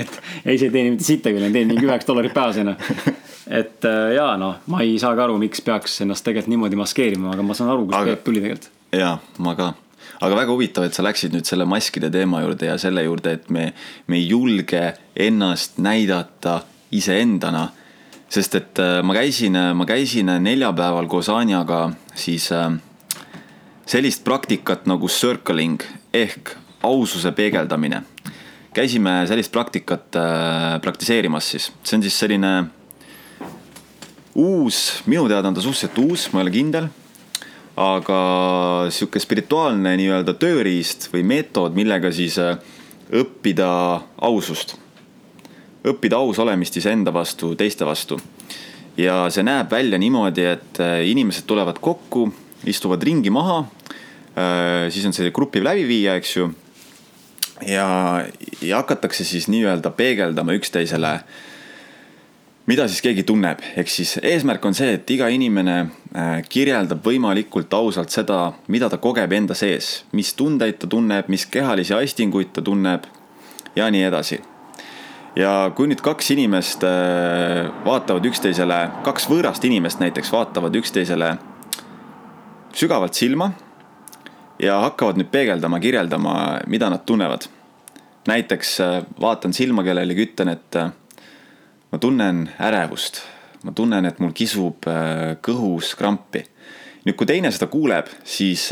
et 0.00 0.20
ei, 0.44 0.58
see 0.58 0.68
ei 0.68 0.72
teeni 0.72 0.90
mitte 0.92 1.06
sittagi, 1.06 1.40
teen 1.52 1.70
mingi 1.70 1.86
üheksa 1.88 2.10
dollarit 2.10 2.34
päevas 2.36 2.60
onju. 2.60 2.74
et 3.60 3.86
äh, 3.88 4.14
jaa, 4.16 4.34
noh, 4.40 4.60
ma 4.70 4.82
ei 4.84 4.98
saa 5.02 5.14
ka 5.18 5.24
aru, 5.26 5.38
miks 5.40 5.64
peaks 5.64 6.00
ennast 6.04 6.26
tegelikult 6.26 6.52
niimoodi 6.52 6.80
maskeerima, 6.80 7.32
aga 7.34 7.46
ma 7.46 7.56
saan 7.56 7.72
aru, 7.74 7.88
kust 7.88 8.00
aga... 8.00 8.18
Tuli 8.26 8.42
tegelikult. 8.44 8.68
jaa, 8.96 9.16
ma 9.40 9.56
ka 9.58 9.72
aga 10.20 10.36
väga 10.36 10.52
huvitav, 10.52 10.86
et 10.86 10.96
sa 10.96 11.04
läksid 11.04 11.34
nüüd 11.34 11.48
selle 11.48 11.66
maskide 11.68 12.10
teema 12.12 12.42
juurde 12.44 12.68
ja 12.68 12.76
selle 12.80 13.04
juurde, 13.06 13.38
et 13.38 13.50
me, 13.52 13.70
me 14.06 14.20
ei 14.20 14.28
julge 14.28 14.82
ennast 15.16 15.80
näidata 15.80 16.60
iseendana. 16.92 17.70
Sest 18.30 18.54
et 18.54 18.78
äh, 18.78 19.00
ma 19.02 19.14
käisin, 19.16 19.58
ma 19.74 19.86
käisin 19.86 20.30
neljapäeval 20.42 21.08
koos 21.10 21.28
Anjaga 21.32 21.90
siis 22.14 22.50
äh, 22.54 22.70
sellist 23.90 24.24
praktikat 24.24 24.86
nagu 24.86 25.08
circling 25.08 25.82
ehk 26.14 26.54
aususe 26.82 27.32
peegeldamine. 27.32 28.02
käisime 28.74 29.26
sellist 29.26 29.52
praktikat 29.52 30.16
äh, 30.16 30.80
praktiseerimas 30.80 31.50
siis, 31.50 31.72
see 31.82 31.96
on 31.98 32.02
siis 32.02 32.18
selline 32.18 32.52
uus, 34.34 35.02
minu 35.06 35.26
teada 35.28 35.48
on 35.48 35.54
ta 35.54 35.62
suhteliselt 35.64 35.98
uus, 35.98 36.28
ma 36.32 36.40
ei 36.40 36.46
ole 36.46 36.54
kindel. 36.54 36.88
aga 37.80 38.20
sihuke 38.92 39.20
spirituaalne 39.22 39.94
nii-öelda 39.96 40.34
tööriist 40.36 41.08
või 41.14 41.22
meetod, 41.24 41.74
millega 41.74 42.10
siis 42.12 42.36
äh, 42.38 42.58
õppida 43.10 43.70
ausust. 44.20 44.76
Õppida 45.84 46.18
aus 46.20 46.38
olemist 46.38 46.76
iseenda 46.76 47.12
vastu, 47.12 47.54
teiste 47.54 47.86
vastu. 47.86 48.20
ja 48.96 49.30
see 49.30 49.42
näeb 49.42 49.70
välja 49.70 49.98
niimoodi, 49.98 50.44
et 50.44 50.80
äh, 50.80 51.00
inimesed 51.08 51.46
tulevad 51.46 51.78
kokku, 51.80 52.28
istuvad 52.68 53.02
ringi 53.02 53.30
maha 53.30 53.64
Äh, 54.40 54.90
siis 54.90 55.06
on 55.06 55.14
see 55.14 55.30
grupiv 55.34 55.64
läbiviija, 55.66 56.14
eks 56.20 56.36
ju. 56.36 56.50
ja, 57.66 57.86
ja 58.62 58.76
hakatakse 58.76 59.24
siis 59.24 59.48
nii-öelda 59.50 59.90
peegeldama 59.90 60.54
üksteisele, 60.56 61.10
mida 62.70 62.86
siis 62.88 63.02
keegi 63.02 63.24
tunneb, 63.26 63.60
ehk 63.76 63.90
siis 63.90 64.14
eesmärk 64.22 64.64
on 64.64 64.76
see, 64.78 64.94
et 64.96 65.10
iga 65.10 65.28
inimene 65.34 65.76
äh, 65.82 66.30
kirjeldab 66.48 67.02
võimalikult 67.04 67.74
ausalt 67.74 68.14
seda, 68.14 68.52
mida 68.68 68.88
ta 68.88 69.00
kogeb 69.02 69.34
enda 69.34 69.58
sees, 69.58 70.04
mis 70.16 70.32
tundeid 70.38 70.78
ta 70.78 70.88
tunneb, 70.88 71.28
mis 71.28 71.48
kehalisi 71.50 71.96
aistinguid 71.98 72.54
ta 72.54 72.64
tunneb 72.64 73.10
ja 73.76 73.90
nii 73.90 74.06
edasi 74.06 74.40
ja 75.38 75.70
kui 75.76 75.90
nüüd 75.90 76.02
kaks 76.04 76.32
inimest 76.34 76.84
äh, 76.86 77.68
vaatavad 77.86 78.26
üksteisele, 78.30 78.80
kaks 79.06 79.28
võõrast 79.30 79.64
inimest 79.66 80.02
näiteks 80.02 80.32
vaatavad 80.34 80.74
üksteisele 80.80 81.34
sügavalt 82.74 83.14
silma 83.14 83.52
ja 84.60 84.80
hakkavad 84.84 85.18
nüüd 85.20 85.30
peegeldama, 85.32 85.80
kirjeldama, 85.80 86.34
mida 86.66 86.90
nad 86.90 87.06
tunnevad. 87.06 87.48
näiteks 88.28 88.80
äh, 88.80 89.02
vaatan 89.20 89.52
silma 89.52 89.82
kellelegi, 89.82 90.26
ütlen, 90.28 90.48
et 90.52 90.76
äh, 90.76 90.90
ma 91.92 91.98
tunnen 91.98 92.50
ärevust, 92.60 93.22
ma 93.64 93.72
tunnen, 93.72 94.06
et 94.06 94.18
mul 94.20 94.34
kisub 94.36 94.86
äh, 94.86 95.36
kõhus 95.42 95.94
krampi. 95.96 96.44
nüüd, 97.06 97.16
kui 97.16 97.26
teine 97.26 97.50
seda 97.50 97.66
kuuleb, 97.72 98.10
siis 98.24 98.68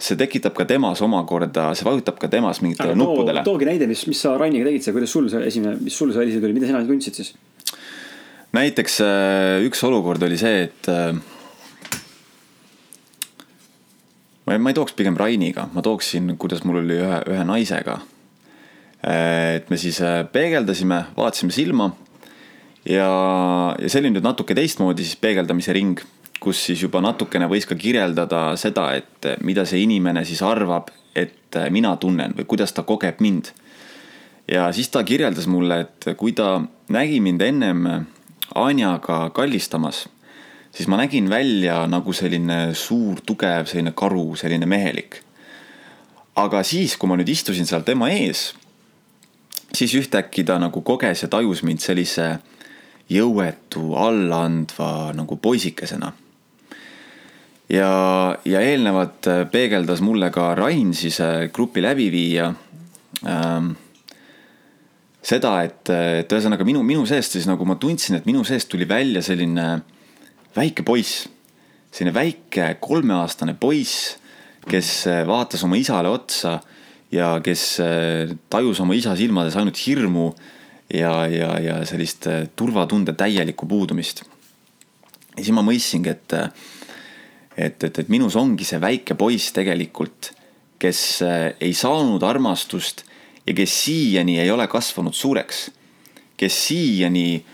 see 0.00 0.16
tekitab 0.20 0.54
ka 0.56 0.64
temas 0.68 1.02
omakorda, 1.04 1.70
see 1.76 1.86
vajutab 1.86 2.18
ka 2.20 2.30
temas 2.32 2.62
mingitele 2.64 2.94
too, 2.94 3.00
nuppudele. 3.02 3.44
toogi 3.46 3.68
näide, 3.68 3.88
mis, 3.90 4.06
mis 4.10 4.20
sa 4.24 4.36
Rainiga 4.40 4.68
tegid 4.68 4.86
seal, 4.86 4.96
kuidas 4.96 5.12
sul 5.12 5.28
see 5.32 5.42
esimene, 5.50 5.76
mis 5.84 5.96
sul 5.96 6.14
see 6.14 6.24
helisid 6.24 6.46
oli, 6.46 6.56
mida 6.56 6.70
sina 6.70 6.80
tundsid 6.88 7.20
siis? 7.20 7.34
näiteks 8.56 8.96
üks 9.66 9.84
olukord 9.86 10.22
oli 10.26 10.38
see, 10.40 10.64
et 10.66 10.90
ma, 14.50 14.58
ma 14.58 14.72
ei 14.72 14.76
tooks 14.76 14.96
pigem 14.98 15.18
Rainiga, 15.18 15.68
ma 15.74 15.84
tooksin, 15.84 16.34
kuidas 16.40 16.64
mul 16.66 16.82
oli 16.82 16.98
ühe, 16.98 17.20
ühe 17.30 17.44
naisega. 17.46 18.00
et 19.06 19.70
me 19.70 19.78
siis 19.80 20.00
äh, 20.04 20.22
peegeldasime, 20.28 21.04
vaatasime 21.16 21.54
silma 21.54 21.86
ja, 22.84 23.06
ja 23.80 23.88
see 23.88 24.02
oli 24.02 24.10
nüüd 24.12 24.26
natuke 24.26 24.56
teistmoodi 24.56 25.06
siis 25.06 25.16
peegeldamise 25.20 25.72
ring, 25.72 26.02
kus 26.40 26.62
siis 26.70 26.80
juba 26.82 27.02
natukene 27.04 27.46
võis 27.50 27.66
ka 27.68 27.76
kirjeldada 27.76 28.54
seda, 28.60 28.88
et 28.96 29.28
mida 29.44 29.66
see 29.68 29.82
inimene 29.84 30.24
siis 30.24 30.40
arvab, 30.42 30.88
et 31.14 31.58
mina 31.70 31.92
tunnen 32.00 32.32
või 32.36 32.46
kuidas 32.48 32.72
ta 32.72 32.82
kogeb 32.88 33.20
mind. 33.20 33.52
ja 34.48 34.72
siis 34.72 34.88
ta 34.88 35.04
kirjeldas 35.04 35.46
mulle, 35.46 35.80
et 35.80 36.16
kui 36.16 36.32
ta 36.32 36.62
nägi 36.88 37.20
mind 37.20 37.42
ennem 37.42 37.84
Anjaga 38.54 39.30
kallistamas, 39.30 40.08
siis 40.74 40.88
ma 40.88 40.96
nägin 40.96 41.28
välja 41.30 41.86
nagu 41.86 42.12
selline 42.12 42.74
suur, 42.74 43.20
tugev, 43.26 43.68
selline 43.70 43.92
karu, 43.92 44.34
selline 44.36 44.66
mehelik. 44.66 45.22
aga 46.36 46.62
siis, 46.62 46.96
kui 46.96 47.08
ma 47.08 47.18
nüüd 47.20 47.28
istusin 47.28 47.66
seal 47.66 47.82
tema 47.84 48.08
ees, 48.10 48.54
siis 49.74 49.94
ühtäkki 49.94 50.44
ta 50.44 50.58
nagu 50.58 50.80
koges 50.80 51.22
ja 51.22 51.28
tajus 51.28 51.62
mind 51.62 51.84
sellise 51.84 52.38
jõuetu, 53.10 53.92
allaandva 53.98 55.12
nagu 55.14 55.36
poisikesena 55.36 56.12
ja, 57.70 57.90
ja 58.44 58.62
eelnevalt 58.64 59.28
äh, 59.30 59.44
peegeldas 59.50 60.02
mulle 60.04 60.30
ka 60.34 60.54
Rain, 60.58 60.92
siis 60.96 61.20
äh, 61.22 61.46
grupi 61.52 61.82
läbiviija 61.84 62.52
ähm,. 63.26 63.76
seda, 65.20 65.58
et, 65.62 65.90
et 65.90 66.32
ühesõnaga 66.32 66.64
minu, 66.64 66.80
minu 66.86 67.04
seest 67.06 67.36
siis 67.36 67.44
nagu 67.44 67.66
ma 67.68 67.76
tundsin, 67.76 68.16
et 68.16 68.24
minu 68.26 68.40
seest 68.48 68.70
tuli 68.72 68.86
välja 68.88 69.20
selline 69.22 69.66
väike 70.56 70.82
poiss. 70.82 71.28
selline 71.92 72.14
väike 72.14 72.76
kolmeaastane 72.80 73.54
poiss, 73.60 74.16
kes 74.66 74.90
äh, 75.10 75.22
vaatas 75.28 75.64
oma 75.66 75.76
isale 75.76 76.08
otsa 76.08 76.58
ja 77.12 77.34
kes 77.42 77.62
tajus 78.50 78.80
oma 78.80 78.94
isa 78.94 79.16
silmades 79.18 79.56
ainult 79.58 79.78
hirmu 79.82 80.28
ja, 80.94 81.26
ja, 81.26 81.56
ja 81.58 81.80
sellist 81.84 82.28
turvatunde 82.56 83.12
täielikku 83.18 83.66
puudumist. 83.66 84.22
ja 85.36 85.42
siis 85.42 85.54
ma 85.54 85.66
mõistsingi, 85.66 86.14
et 86.14 86.36
et, 87.56 87.84
et, 87.84 87.98
et 87.98 88.08
minus 88.08 88.36
ongi 88.36 88.64
see 88.64 88.80
väike 88.80 89.16
poiss 89.18 89.52
tegelikult, 89.56 90.32
kes 90.80 91.00
äh, 91.26 91.52
ei 91.60 91.74
saanud 91.76 92.22
armastust 92.22 93.04
ja 93.46 93.54
kes 93.56 93.76
siiani 93.84 94.38
ei 94.40 94.50
ole 94.50 94.66
kasvanud 94.70 95.14
suureks. 95.14 95.70
kes 96.40 96.66
siiani 96.66 97.44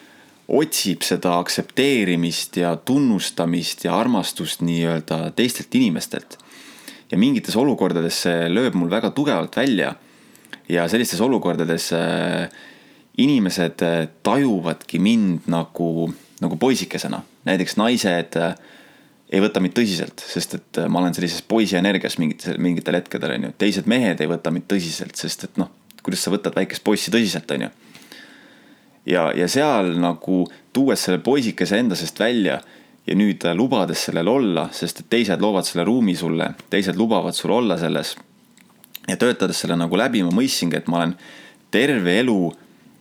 otsib 0.48 1.02
seda 1.02 1.38
aktsepteerimist 1.40 2.56
ja 2.60 2.76
tunnustamist 2.76 3.84
ja 3.84 3.96
armastust 3.98 4.60
nii-öelda 4.62 5.32
teistelt 5.36 5.74
inimestelt. 5.74 6.38
ja 7.10 7.18
mingites 7.18 7.56
olukordades 7.56 8.22
see 8.22 8.48
lööb 8.50 8.74
mul 8.74 8.90
väga 8.90 9.10
tugevalt 9.10 9.56
välja. 9.56 9.94
ja 10.68 10.88
sellistes 10.88 11.20
olukordades 11.20 11.92
äh, 11.92 12.48
inimesed 13.18 13.82
äh, 13.82 14.08
tajuvadki 14.22 14.98
mind 14.98 15.46
nagu, 15.46 16.12
nagu 16.40 16.56
poisikesena, 16.56 17.22
näiteks 17.44 17.76
naised 17.76 18.36
äh, 18.36 18.54
ei 19.32 19.42
võta 19.42 19.60
mind 19.62 19.74
tõsiselt, 19.74 20.22
sest 20.22 20.54
et 20.58 20.80
äh, 20.80 20.88
ma 20.90 21.00
olen 21.02 21.16
sellises 21.16 21.42
poisi 21.46 21.78
energias 21.78 22.18
mingitel, 22.22 22.60
mingitel 22.62 22.98
hetkedel, 23.00 23.34
on 23.36 23.48
ju. 23.48 23.54
teised 23.58 23.88
mehed 23.90 24.22
ei 24.22 24.30
võta 24.30 24.52
mind 24.54 24.68
tõsiselt, 24.70 25.18
sest 25.18 25.48
et 25.48 25.58
noh, 25.60 25.72
kuidas 26.02 26.22
sa 26.22 26.32
võtad 26.34 26.54
väikest 26.54 26.84
poissi 26.86 27.14
tõsiselt, 27.14 27.50
on 27.56 27.66
ju. 27.66 27.70
ja, 29.16 29.28
ja 29.34 29.48
seal 29.50 29.96
nagu 30.02 30.44
tuues 30.76 31.02
selle 31.08 31.22
poisikese 31.24 31.80
enda 31.82 31.98
seest 31.98 32.20
välja 32.22 32.60
ja 33.06 33.18
nüüd 33.18 33.42
äh, 33.48 33.56
lubades 33.58 34.06
sellel 34.06 34.30
olla, 34.30 34.68
sest 34.74 35.02
et 35.02 35.10
teised 35.16 35.42
loovad 35.42 35.66
selle 35.66 35.86
ruumi 35.88 36.14
sulle, 36.18 36.52
teised 36.70 36.98
lubavad 36.98 37.34
sul 37.34 37.56
olla 37.58 37.78
selles. 37.82 38.14
ja 39.08 39.18
töötades 39.18 39.58
selle 39.62 39.78
nagu 39.78 39.98
läbi, 39.98 40.22
ma 40.22 40.34
mõistsingi, 40.34 40.78
et 40.78 40.90
ma 40.90 41.02
olen 41.02 41.18
terve 41.74 42.20
elu 42.22 42.40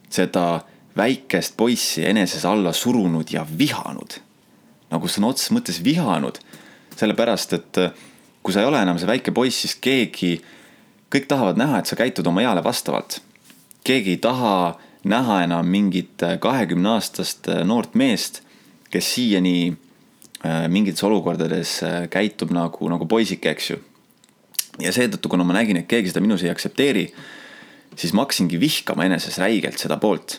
seda 0.10 0.64
väikest 0.98 1.54
poissi 1.58 2.06
eneses 2.08 2.46
alla 2.50 2.74
surunud 2.74 3.30
ja 3.30 3.46
vihanud 3.46 4.25
nagu 4.96 5.10
sõna 5.12 5.32
otseses 5.32 5.54
mõttes 5.56 5.82
vihanud. 5.84 6.40
sellepärast, 6.96 7.54
et 7.54 7.78
äh, 7.78 7.92
kui 8.44 8.54
sa 8.56 8.62
ei 8.62 8.70
ole 8.70 8.80
enam 8.80 8.96
see 9.00 9.10
väike 9.10 9.34
poiss, 9.36 9.66
siis 9.66 9.76
keegi, 9.76 10.38
kõik 11.12 11.26
tahavad 11.28 11.60
näha, 11.60 11.82
et 11.82 11.90
sa 11.90 11.98
käitud 12.00 12.28
oma 12.28 12.44
eale 12.46 12.64
vastavalt. 12.64 13.20
keegi 13.84 14.16
ei 14.16 14.18
taha 14.18 14.78
näha 15.04 15.44
enam 15.44 15.68
mingit 15.68 16.24
äh, 16.24 16.40
kahekümne 16.40 16.96
aastast 16.96 17.50
äh, 17.52 17.66
noort 17.68 17.96
meest, 17.96 18.42
kes 18.90 19.16
siiani 19.16 19.76
mingites 20.70 21.02
olukordades 21.02 21.80
käitub 22.14 22.52
nagu, 22.54 22.86
nagu 22.90 23.08
poisike, 23.10 23.50
eks 23.50 23.70
ju. 23.72 23.80
ja 24.80 24.92
seetõttu, 24.94 25.32
kuna 25.32 25.44
ma 25.44 25.56
nägin, 25.58 25.80
et 25.80 25.88
keegi 25.90 26.12
seda 26.12 26.22
minus 26.22 26.44
ei 26.46 26.52
aktsepteeri, 26.52 27.08
siis 27.98 28.14
ma 28.14 28.28
hakkasingi 28.28 28.60
vihkama 28.62 29.08
eneses 29.10 29.40
räigelt 29.42 29.82
seda 29.82 29.98
poolt 29.98 30.38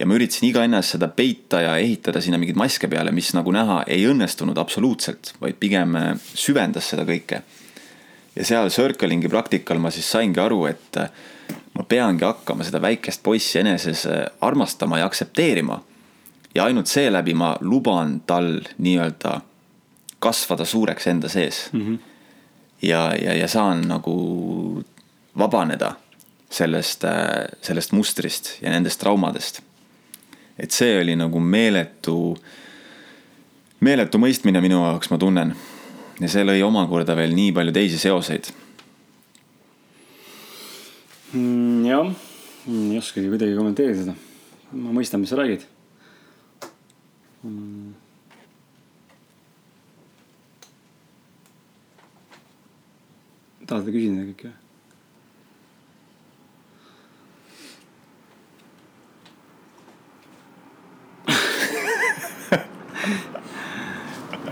ja 0.00 0.06
ma 0.08 0.16
üritasin 0.16 0.48
iga 0.48 0.62
ennast 0.64 0.94
seda 0.94 1.10
peita 1.12 1.60
ja 1.60 1.74
ehitada 1.76 2.22
sinna 2.24 2.38
mingeid 2.40 2.58
maske 2.58 2.88
peale, 2.88 3.12
mis 3.12 3.34
nagu 3.36 3.52
näha 3.52 3.82
ei 3.90 4.06
õnnestunud 4.08 4.56
absoluutselt, 4.60 5.34
vaid 5.42 5.58
pigem 5.60 5.96
äh, 6.00 6.14
süvendas 6.32 6.88
seda 6.94 7.04
kõike. 7.08 7.42
ja 8.34 8.46
seal 8.46 8.70
circling'i 8.72 9.28
praktikal 9.28 9.78
ma 9.82 9.90
siis 9.92 10.08
saingi 10.08 10.40
aru, 10.40 10.64
et 10.70 10.96
äh, 10.96 11.12
ma 11.76 11.84
peangi 11.84 12.24
hakkama 12.24 12.64
seda 12.64 12.80
väikest 12.80 13.22
poissi 13.22 13.60
eneses 13.60 14.06
äh, 14.08 14.24
armastama 14.40 15.02
ja 15.02 15.10
aktsepteerima. 15.10 15.82
ja 16.54 16.64
ainult 16.64 16.86
seeläbi 16.86 17.34
ma 17.34 17.56
luban 17.60 18.20
tal 18.26 18.56
nii-öelda 18.78 19.40
kasvada 20.18 20.64
suureks 20.64 21.06
enda 21.06 21.28
sees 21.28 21.68
mm. 21.72 21.80
-hmm. 21.80 21.98
ja, 22.82 23.12
ja, 23.22 23.34
ja 23.34 23.48
saan 23.48 23.88
nagu 23.88 24.82
vabaneda 25.38 25.94
sellest, 26.50 27.04
sellest 27.62 27.92
mustrist 27.92 28.56
ja 28.62 28.70
nendest 28.70 29.00
traumadest 29.00 29.60
et 30.58 30.72
see 30.74 30.98
oli 31.00 31.16
nagu 31.18 31.40
meeletu, 31.40 32.36
meeletu 33.80 34.20
mõistmine 34.22 34.62
minu 34.64 34.82
jaoks, 34.84 35.10
ma 35.12 35.18
tunnen. 35.20 35.54
ja 36.20 36.28
see 36.28 36.44
lõi 36.44 36.60
omakorda 36.64 37.16
veel 37.16 37.34
nii 37.36 37.52
palju 37.56 37.72
teisi 37.72 37.98
seoseid 37.98 38.50
mm,. 41.32 41.86
jah, 41.88 42.12
ei 42.68 42.98
oskagi 42.98 43.32
kuidagi 43.32 43.56
kommenteerida 43.56 44.04
seda. 44.04 44.16
ma 44.72 44.94
mõistan, 44.94 45.22
mis 45.22 45.32
sa 45.32 45.40
räägid 45.40 45.66
mm.. 47.46 47.92
tahad 53.70 53.86
küsida 53.94 54.26
kõike 54.32 54.50
või? 54.50 54.59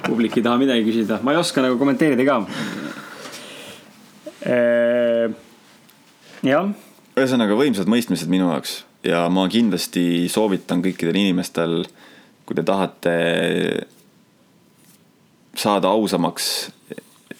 Publik 0.08 0.36
ei 0.38 0.44
taha 0.46 0.58
midagi 0.60 0.86
küsida, 0.88 1.20
ma 1.22 1.34
ei 1.34 1.40
oska 1.40 1.64
nagu 1.64 1.78
kommenteerida 1.80 2.26
ka. 2.28 2.40
jah. 6.48 6.68
ühesõnaga 7.18 7.56
võimsad 7.58 7.90
mõistmised 7.90 8.30
minu 8.32 8.48
jaoks 8.52 8.82
ja 9.06 9.26
ma 9.32 9.46
kindlasti 9.50 10.28
soovitan 10.32 10.82
kõikidel 10.84 11.16
inimestel, 11.18 11.82
kui 12.46 12.56
te 12.56 12.64
tahate 12.66 13.14
saada 15.58 15.90
ausamaks 15.90 16.70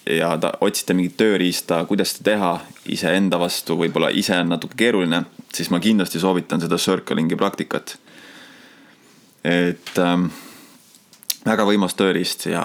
ja 0.08 0.32
ta, 0.40 0.52
otsite 0.64 0.96
mingit 0.96 1.16
tööriista, 1.20 1.82
kuidas 1.88 2.14
seda 2.14 2.30
teha 2.32 2.52
iseenda 2.90 3.38
vastu, 3.40 3.76
võib-olla 3.78 4.10
ise 4.14 4.36
on 4.40 4.52
natuke 4.54 4.78
keeruline, 4.78 5.24
siis 5.54 5.70
ma 5.74 5.80
kindlasti 5.82 6.20
soovitan 6.22 6.62
seda 6.64 6.78
circling'i 6.80 7.36
praktikat. 7.36 7.98
et 9.44 9.98
ähm, 9.98 10.26
väga 11.48 11.66
võimas 11.68 11.96
tööriist 11.98 12.46
ja, 12.50 12.62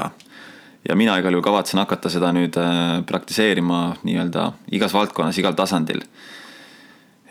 ja 0.84 0.98
mina 1.00 1.16
igal 1.20 1.36
juhul 1.36 1.46
kavatsen 1.46 1.82
hakata 1.82 2.12
seda 2.12 2.32
nüüd 2.36 2.58
äh, 2.60 3.00
praktiseerima 3.08 3.98
nii-öelda 4.04 4.50
igas 4.76 4.96
valdkonnas, 4.96 5.40
igal 5.42 5.56
tasandil. 5.58 6.04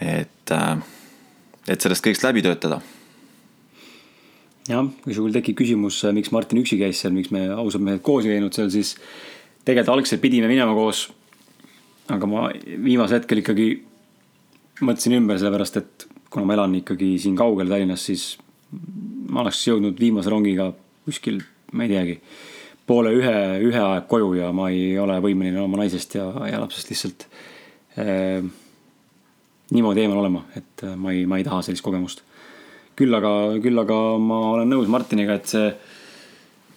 et, 0.01 0.51
äh, 0.51 0.77
et 1.69 1.81
sellest 1.81 2.05
kõigest 2.05 2.27
läbi 2.27 2.43
töötada. 2.43 2.81
jah, 4.69 4.87
kui 5.05 5.15
sul 5.15 5.33
tekib 5.35 5.59
küsimus, 5.61 6.03
äh, 6.05 6.15
miks 6.17 6.33
Martin 6.33 6.63
üksi 6.63 6.79
käis 6.81 7.03
seal, 7.03 7.13
miks 7.13 7.31
me 7.31 7.49
ausad 7.51 7.85
mehed 7.85 8.03
koos 8.03 8.27
ei 8.27 8.37
käinud 8.37 8.55
seal, 8.55 8.71
siis 8.71 8.97
tegelikult 9.65 9.99
algselt 9.99 10.23
pidime 10.23 10.49
minema 10.49 10.75
koos. 10.75 11.11
aga 12.09 12.27
ma 12.27 12.49
viimasel 12.67 13.21
hetkel 13.21 13.43
ikkagi 13.45 13.69
mõtlesin 14.83 15.19
ümber, 15.21 15.39
sellepärast 15.39 15.77
et 15.79 16.07
kuna 16.33 16.47
ma 16.49 16.57
elan 16.57 16.75
ikkagi 16.81 17.15
siin 17.21 17.37
kaugel 17.37 17.69
Tallinnas, 17.69 18.07
siis 18.09 18.39
ma 19.31 19.45
oleks 19.45 19.61
jõudnud 19.69 20.01
viimase 20.01 20.33
rongiga 20.33 20.73
kuskil, 21.07 21.41
ma 21.73 21.87
ei 21.87 21.93
teagi, 21.93 22.19
poole 22.87 23.13
ühe, 23.17 23.37
ühe 23.69 23.83
aeg 23.83 24.09
koju 24.11 24.35
ja 24.39 24.51
ma 24.55 24.69
ei 24.73 24.97
ole 25.01 25.19
võimeline 25.23 25.63
oma 25.63 25.81
naisest 25.83 26.19
ja, 26.19 26.27
ja 26.51 26.61
lapsest 26.63 26.91
lihtsalt 26.93 27.27
äh, 27.99 28.43
niimoodi 29.73 30.05
eemal 30.05 30.21
olema, 30.23 30.45
et 30.59 30.85
äh, 30.85 30.95
ma 30.99 31.15
ei, 31.15 31.25
ma 31.27 31.41
ei 31.41 31.47
taha 31.47 31.63
sellist 31.65 31.85
kogemust. 31.85 32.23
küll 32.99 33.15
aga, 33.17 33.31
küll 33.65 33.79
aga 33.81 33.99
ma 34.21 34.39
olen 34.53 34.69
nõus 34.69 34.91
Martiniga, 34.93 35.39
et 35.39 35.49
see 35.49 35.71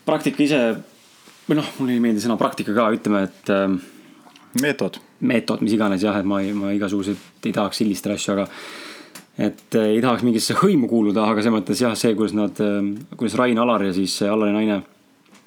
praktika 0.06 0.44
ise 0.46 0.62
või 1.50 1.60
noh, 1.60 1.68
mulle 1.80 1.98
ei 1.98 2.04
meeldi 2.04 2.24
sõna 2.24 2.38
praktika 2.40 2.74
ka, 2.76 2.88
ütleme, 2.96 3.26
et 3.28 3.52
äh,. 3.54 3.76
meetod. 4.62 5.02
meetod, 5.26 5.62
mis 5.66 5.76
iganes 5.76 6.04
jah, 6.04 6.18
et 6.20 6.28
ma 6.28 6.42
ei, 6.44 6.54
ma 6.56 6.72
igasuguseid 6.76 7.46
ei 7.46 7.54
tahaks 7.56 7.82
sildistada 7.82 8.16
asju, 8.18 8.36
aga 8.36 8.48
et 9.38 9.76
äh, 9.76 9.92
ei 9.96 10.02
tahaks 10.04 10.24
mingisse 10.24 10.56
hõimu 10.60 10.90
kuuluda, 10.92 11.26
aga 11.28 11.44
selles 11.44 11.58
mõttes 11.58 11.82
jah, 11.84 11.96
see, 12.00 12.16
kuidas 12.16 12.36
nad, 12.38 12.60
äh, 12.64 12.82
kuidas 13.16 13.38
Rain 13.40 13.60
Alar 13.60 13.84
ja 13.88 13.96
siis 13.96 14.18
Alari 14.24 14.56
naine 14.56 14.82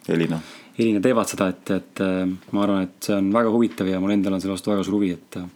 Elina. 0.08 0.40
Elina 0.78 1.00
teevad 1.02 1.28
seda, 1.28 1.48
et, 1.52 1.70
et 1.74 2.02
äh, 2.04 2.24
ma 2.54 2.64
arvan, 2.64 2.84
et 2.86 3.08
see 3.08 3.16
on 3.16 3.30
väga 3.34 3.52
huvitav 3.52 3.88
ja 3.90 4.00
mul 4.02 4.14
endal 4.14 4.36
on 4.36 4.42
selle 4.42 4.54
vastu 4.54 4.72
väga 4.72 4.84
suur 4.86 4.98
huvi, 4.98 5.10
et 5.16 5.40
äh, 5.40 5.48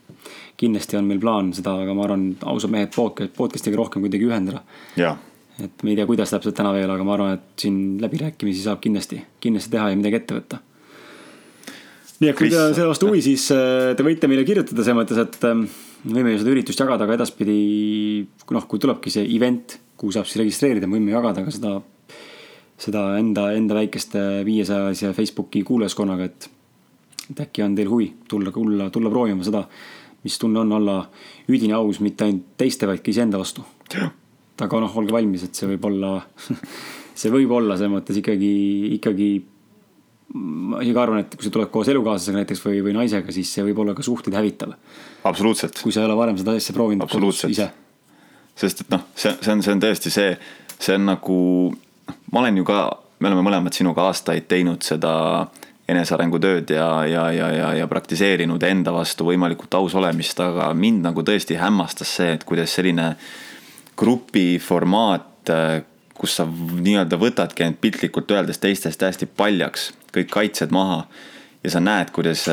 kindlasti 0.58 0.98
on 0.98 1.06
meil 1.08 1.20
plaan 1.22 1.52
seda, 1.56 1.76
aga 1.84 1.94
ma 1.96 2.06
arvan, 2.08 2.24
ausad 2.50 2.72
mehed 2.72 2.90
podcast, 2.94 3.34
podcast'iga 3.36 3.78
rohkem 3.78 4.04
kuidagi 4.04 4.28
ühendada. 4.28 4.64
et 5.62 5.84
me 5.84 5.92
ei 5.92 5.96
tea, 5.98 6.08
kuidas 6.08 6.32
täpselt 6.32 6.56
täna 6.58 6.72
veel, 6.74 6.90
aga 6.90 7.06
ma 7.06 7.16
arvan, 7.18 7.38
et 7.38 7.64
siin 7.64 7.78
läbirääkimisi 8.02 8.64
saab 8.64 8.80
kindlasti, 8.82 9.20
kindlasti 9.42 9.72
teha 9.76 9.90
ja 9.92 9.98
midagi 10.00 10.18
ette 10.18 10.38
võtta. 10.40 10.60
nii 12.22 12.30
et 12.32 12.38
kui 12.38 12.50
teil 12.50 12.66
on 12.66 12.76
selle 12.76 12.90
vastu 12.90 13.10
huvi, 13.10 13.22
siis 13.24 13.46
äh, 13.54 13.92
te 13.98 14.06
võite 14.06 14.30
meile 14.30 14.46
kirjutada 14.48 14.82
selles 14.82 15.00
mõttes, 15.04 15.22
et 15.22 15.48
ähm, 15.48 15.66
me 16.04 16.16
võime 16.16 16.34
ju 16.34 16.42
seda 16.42 16.52
üritust 16.54 16.80
jagada 16.82 17.06
ka 17.06 17.16
edaspidi. 17.16 18.26
noh, 18.50 18.66
kui 18.68 18.82
tulebki 18.82 19.12
see 19.12 19.26
event, 19.36 19.78
kuhu 19.96 20.12
saab 20.14 20.26
siis 20.28 20.42
registreerida, 20.42 20.88
me 20.88 20.98
võime 20.98 21.14
jagada 21.14 21.44
ka 21.46 21.54
seda, 21.54 21.76
seda 22.80 23.04
enda, 23.20 23.50
enda 23.56 23.78
väikeste 23.78 24.42
viiesajalise 24.46 25.12
Facebooki 25.16 25.62
kuulajaskonnaga, 25.66 26.30
et. 26.30 26.48
et 27.30 27.44
äkki 27.46 27.62
on 27.62 27.76
teil 27.78 27.90
huvi 27.90 28.12
tulla, 28.28 28.50
tulla, 28.54 28.90
tulla 28.90 29.12
proovima 29.12 29.46
seda, 29.46 29.62
mis 30.24 30.38
tunne 30.38 30.60
on 30.62 30.72
olla 30.78 30.98
üdini 31.50 31.74
aus 31.76 32.00
mitte 32.00 32.26
ainult 32.26 32.56
teiste, 32.58 32.86
vaid 32.86 33.02
ka 33.02 33.10
iseenda 33.10 33.38
vastu. 33.38 33.64
aga 34.62 34.78
noh, 34.78 34.98
olge 34.98 35.14
valmis, 35.14 35.42
et 35.46 35.58
see 35.58 35.66
võib 35.70 35.86
olla 35.88 36.20
see 37.20 37.30
võib 37.32 37.50
olla 37.54 37.76
selles 37.78 37.92
mõttes 37.92 38.18
ikkagi, 38.18 38.52
ikkagi 38.98 39.30
ma 40.32 40.80
isegi 40.80 40.98
arvan, 40.98 41.22
et 41.24 41.36
kui 41.36 41.44
sa 41.44 41.52
tuled 41.52 41.70
koos 41.72 41.90
elukaaslasega 41.92 42.40
näiteks 42.40 42.62
või, 42.64 42.80
või 42.86 42.96
naisega, 42.96 43.34
siis 43.34 43.50
see 43.52 43.64
võib 43.66 43.82
olla 43.84 43.94
ka 43.96 44.04
suhteid 44.06 44.36
hävitav. 44.36 44.74
absoluutselt. 45.28 45.80
kui 45.82 45.92
sa 45.92 46.02
ei 46.02 46.08
ole 46.08 46.16
varem 46.16 46.38
seda 46.40 46.56
asja 46.56 46.74
proovinud 46.76 47.16
ise. 47.48 47.68
sest 48.56 48.84
et 48.84 48.92
noh, 48.92 49.04
see, 49.14 49.34
see 49.40 49.52
on, 49.52 49.62
see 49.64 49.74
on 49.74 49.82
tõesti 49.82 50.12
see, 50.12 50.36
see 50.78 50.96
on 50.96 51.10
nagu, 51.12 51.38
noh, 52.08 52.22
ma 52.32 52.44
olen 52.44 52.62
ju 52.62 52.64
ka, 52.68 52.78
me 53.20 53.30
oleme 53.30 53.44
mõlemad 53.50 53.76
sinuga 53.76 54.08
aastaid 54.08 54.48
teinud 54.48 54.82
seda 54.86 55.12
enesearengu 55.92 56.38
tööd 56.40 56.70
ja, 56.72 56.88
ja, 57.08 57.26
ja, 57.34 57.48
ja, 57.52 57.70
ja 57.82 57.88
praktiseerinud 57.90 58.62
enda 58.64 58.94
vastu 58.94 59.26
võimalikult 59.28 59.74
aus 59.76 59.96
olemist, 59.98 60.40
aga 60.40 60.70
mind 60.78 61.04
nagu 61.08 61.24
tõesti 61.26 61.58
hämmastas 61.60 62.16
see, 62.20 62.36
et 62.38 62.46
kuidas 62.48 62.72
selline 62.72 63.12
grupi 63.98 64.56
formaat 64.62 65.52
kus 66.18 66.36
sa 66.38 66.46
nii-öelda 66.46 67.18
võtadki 67.20 67.64
end 67.66 67.78
piltlikult 67.80 68.30
öeldes 68.34 68.60
teistest 68.62 69.02
hästi 69.02 69.28
paljaks, 69.36 69.90
kõik 70.14 70.30
kaitsed 70.32 70.74
maha 70.74 71.02
ja 71.64 71.72
sa 71.72 71.80
näed, 71.80 72.12
kuidas, 72.14 72.44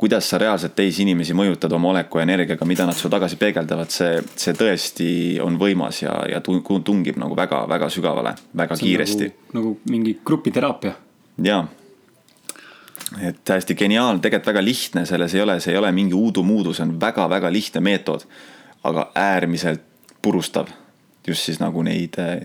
kuidas 0.00 0.30
sa 0.30 0.40
reaalselt 0.40 0.74
teisi 0.76 1.04
inimesi 1.04 1.36
mõjutad 1.36 1.72
oma 1.76 1.92
oleku 1.92 2.18
ja 2.18 2.26
energiaga, 2.26 2.66
mida 2.68 2.86
nad 2.88 2.98
su 2.98 3.10
tagasi 3.12 3.38
peegeldavad, 3.40 3.92
see, 3.92 4.18
see 4.40 4.56
tõesti 4.58 5.08
on 5.44 5.58
võimas 5.60 6.02
ja, 6.02 6.16
ja 6.30 6.42
tungib 6.44 7.20
nagu 7.20 7.36
väga-väga 7.38 7.90
sügavale, 7.92 8.34
väga 8.56 8.78
see 8.78 8.90
kiiresti. 8.90 9.30
Nagu, 9.30 9.54
nagu 9.58 9.94
mingi 9.94 10.18
grupiteraapia. 10.24 10.94
jaa 11.44 11.64
et 13.20 13.50
hästi 13.50 13.76
geniaalne, 13.78 14.18
tegelikult 14.22 14.48
väga 14.48 14.62
lihtne, 14.64 15.04
selles 15.06 15.34
ei 15.36 15.42
ole, 15.44 15.58
see 15.60 15.74
ei 15.74 15.78
ole 15.78 15.90
mingi 15.94 16.16
uudu-muudu, 16.16 16.72
see 16.74 16.86
on 16.86 16.96
väga-väga 17.00 17.52
lihtne 17.52 17.82
meetod. 17.84 18.24
aga 18.84 19.06
äärmiselt 19.16 19.80
purustav 20.22 20.68
just 21.28 21.48
siis 21.48 21.60
nagu 21.62 21.82
neid 21.86 22.18
äh, 22.20 22.40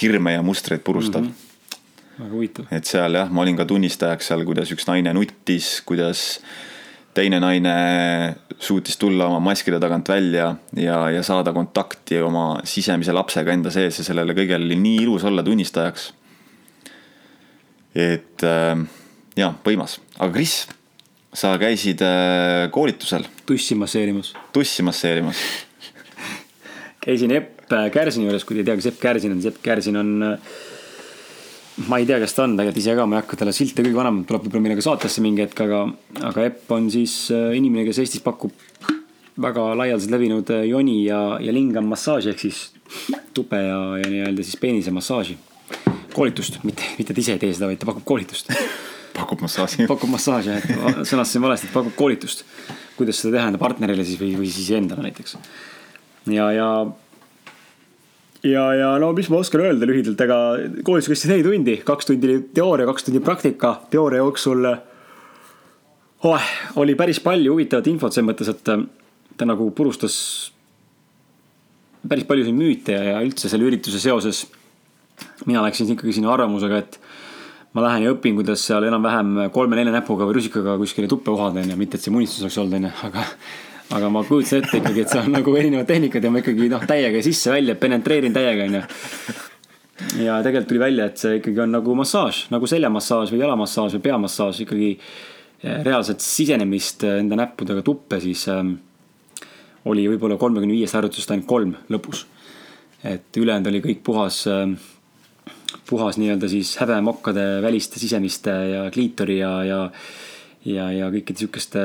hirme 0.00 0.36
ja 0.36 0.42
mustreid 0.44 0.82
purustav 0.84 1.22
mm. 1.22 1.28
-hmm. 1.28 2.18
väga 2.18 2.34
huvitav. 2.34 2.66
et 2.70 2.84
seal 2.88 3.14
jah, 3.14 3.30
ma 3.30 3.42
olin 3.42 3.56
ka 3.56 3.64
tunnistajaks 3.64 4.32
seal, 4.32 4.44
kuidas 4.48 4.72
üks 4.72 4.86
naine 4.88 5.12
nuttis, 5.16 5.80
kuidas 5.86 6.40
teine 7.14 7.40
naine 7.40 7.74
suutis 8.58 8.96
tulla 8.96 9.26
oma 9.26 9.40
maskide 9.40 9.80
tagant 9.80 10.08
välja 10.08 10.54
ja, 10.76 11.10
ja 11.10 11.22
saada 11.22 11.52
kontakti 11.52 12.20
oma 12.22 12.60
sisemise 12.64 13.12
lapsega 13.12 13.52
enda 13.52 13.70
sees 13.70 13.98
ja 13.98 14.04
sellele 14.04 14.36
kõigele 14.36 14.64
oli 14.64 14.78
nii 14.80 15.02
ilus 15.04 15.24
olla 15.24 15.42
tunnistajaks. 15.42 16.12
et 17.94 18.44
äh, 18.48 18.86
jaa, 19.36 19.52
võimas, 19.64 19.98
aga 20.18 20.32
Kris, 20.32 20.62
sa 21.34 21.58
käisid 21.58 22.00
äh, 22.00 22.70
koolitusel. 22.70 23.28
tussi 23.46 23.74
masseerimas. 23.74 24.32
tussi 24.52 24.82
masseerimas 24.82 25.36
käisin 27.02 27.30
Epp 27.72 27.94
Kärsini 27.94 28.28
juures, 28.28 28.44
kui 28.46 28.56
te 28.56 28.62
ei 28.62 28.68
tea, 28.68 28.78
kes 28.78 28.90
Epp 28.92 29.00
Kärsin 29.02 29.34
on, 29.34 29.40
siis 29.42 29.52
Epp 29.52 29.62
Kärsin 29.64 29.98
on. 30.00 30.12
ma 31.88 31.98
ei 31.98 32.06
tea, 32.08 32.18
kes 32.20 32.34
ta 32.36 32.44
on 32.44 32.56
tegelikult 32.58 32.82
ise 32.82 32.96
ka, 32.98 33.06
ma 33.08 33.16
ei 33.16 33.22
hakka 33.22 33.38
talle 33.40 33.54
silte 33.56 33.84
kõige 33.84 33.96
vanem, 33.96 34.22
tuleb 34.28 34.44
võib-olla 34.46 34.66
meile 34.66 34.76
ka 34.78 34.84
saatesse 34.84 35.24
mingi 35.24 35.44
hetk, 35.46 35.64
aga, 35.64 35.86
aga 36.30 36.44
Epp 36.50 36.74
on 36.76 36.90
siis 36.92 37.16
äh, 37.32 37.54
inimene, 37.56 37.86
kes 37.88 38.02
Eestis 38.04 38.24
pakub 38.24 38.52
väga 39.40 39.70
laialdaselt 39.80 40.12
levinud 40.12 40.52
äh, 40.52 40.66
joni 40.68 41.00
ja, 41.06 41.22
ja 41.40 41.54
lingam 41.54 41.88
massaaži 41.88 42.34
ehk 42.34 42.44
siis 42.44 42.62
tube 43.32 43.56
ja, 43.56 43.80
ja 44.02 44.08
nii-öelda 44.12 44.44
siis 44.44 44.60
peenise 44.60 44.92
massaaži. 44.92 45.38
koolitust, 46.12 46.60
mitte, 46.68 46.84
mitte 46.98 47.14
ta 47.14 47.20
ise 47.20 47.38
ei 47.38 47.40
tee 47.40 47.54
seda, 47.56 47.70
vaid 47.70 47.80
ta 47.80 47.88
pakub 47.88 48.04
koolitust 48.04 48.52
pakub 49.16 49.42
massaaži. 49.44 49.86
pakub 49.88 50.10
massaaži, 50.12 50.56
et 50.58 50.68
sõnastasin 51.08 51.44
valesti, 51.44 51.68
et 51.68 51.76
pakub 51.76 51.94
koolitust. 51.96 52.44
kuidas 52.96 53.20
seda 53.22 53.38
teha 53.38 53.50
enda 53.50 53.60
partnerile 53.60 54.04
siis 54.04 54.20
või, 54.20 54.34
või 54.38 54.50
siis 54.52 54.70
endale 54.76 55.06
näiteks. 55.08 55.36
ja, 56.32 56.50
ja 56.52 56.68
ja, 58.44 58.64
ja 58.74 58.92
no 59.02 59.12
mis 59.16 59.30
ma 59.32 59.40
oskan 59.42 59.64
öelda 59.66 59.88
lühidalt, 59.88 60.20
ega 60.24 60.38
koolis 60.86 61.08
kestis 61.10 61.30
neli 61.30 61.44
tundi, 61.46 61.76
kaks 61.86 62.10
tundi 62.10 62.30
oli 62.30 62.40
teooria, 62.54 62.88
kaks 62.90 63.08
tundi 63.08 63.22
praktika. 63.24 63.76
teooria 63.90 64.22
jooksul 64.22 64.66
oh, 66.30 66.50
oli 66.82 66.96
päris 66.98 67.20
palju 67.22 67.54
huvitavat 67.54 67.90
infot 67.92 68.14
selles 68.14 68.30
mõttes, 68.30 68.50
et 68.50 68.74
äh, 68.74 68.84
ta 69.36 69.48
nagu 69.48 69.70
purustas 69.76 70.16
päris 72.08 72.26
paljusid 72.26 72.56
müüte 72.56 72.96
ja, 72.96 73.02
ja 73.14 73.22
üldse 73.24 73.50
selle 73.50 73.68
ürituse 73.68 74.00
seoses. 74.02 74.46
mina 75.46 75.62
läksin 75.62 75.92
ikkagi 75.92 76.12
sinna 76.16 76.32
arvamusega, 76.34 76.78
et 76.78 76.98
ma 77.74 77.84
lähen 77.84 78.06
ja 78.06 78.12
õpin, 78.14 78.34
kuidas 78.38 78.64
seal 78.66 78.84
enam-vähem 78.88 79.50
kolme-nelja 79.54 79.92
näpuga 79.94 80.26
või 80.26 80.40
rusikaga 80.40 80.74
kuskile 80.80 81.08
tuppe 81.08 81.30
uhada, 81.30 81.62
onju, 81.62 81.76
mitte 81.78 81.98
et 81.98 82.04
see 82.04 82.14
unistus 82.14 82.42
oleks 82.42 82.58
olnud, 82.58 82.78
onju, 82.80 82.90
aga 83.06 83.26
aga 83.92 84.10
ma 84.12 84.22
kujutasin 84.26 84.62
ette 84.62 84.80
ikkagi, 84.80 85.04
et 85.04 85.12
see 85.12 85.22
on 85.22 85.34
nagu 85.36 85.54
erinevad 85.58 85.88
tehnikad 85.88 86.24
ja 86.24 86.30
ma 86.32 86.42
ikkagi 86.42 86.68
noh, 86.72 86.84
täiega 86.88 87.22
sisse-välja 87.24 87.76
penetreerin 87.80 88.34
täiega, 88.34 88.68
onju. 88.68 88.82
ja 90.24 90.38
tegelikult 90.44 90.70
tuli 90.70 90.82
välja, 90.82 91.08
et 91.10 91.20
see 91.20 91.40
ikkagi 91.40 91.64
on 91.64 91.76
nagu 91.76 91.96
massaaž, 91.98 92.46
nagu 92.54 92.70
seljamassaaž 92.70 93.34
või 93.34 93.42
jalamassaaž 93.44 93.98
või 93.98 94.06
peamassaaž 94.08 94.62
ikkagi 94.66 94.88
eh, 94.94 95.82
reaalset 95.84 96.24
sisenemist 96.24 97.04
enda 97.08 97.38
näppudega 97.42 97.84
tuppe, 97.86 98.20
siis 98.24 98.46
ähm, 98.52 98.76
oli 99.90 100.06
võib-olla 100.12 100.38
kolmekümne 100.40 100.76
viiest 100.76 100.96
harjutusest 100.98 101.34
ainult 101.34 101.50
kolm 101.50 101.76
lõpus. 101.92 102.26
et 103.04 103.36
ülejäänud 103.36 103.66
oli 103.66 103.80
kõik 103.82 104.02
puhas 104.06 104.44
ähm, 104.46 104.76
puhas 105.88 106.18
nii-öelda 106.20 106.48
siis 106.48 106.76
häbemokkade 106.80 107.62
väliste 107.62 108.00
sisemiste 108.00 108.50
ja 108.50 108.90
kliitori 108.90 109.38
ja, 109.38 109.52
ja 109.64 109.80
ja, 110.68 110.90
ja 110.94 111.10
kõikide 111.12 111.44
sihukeste 111.44 111.80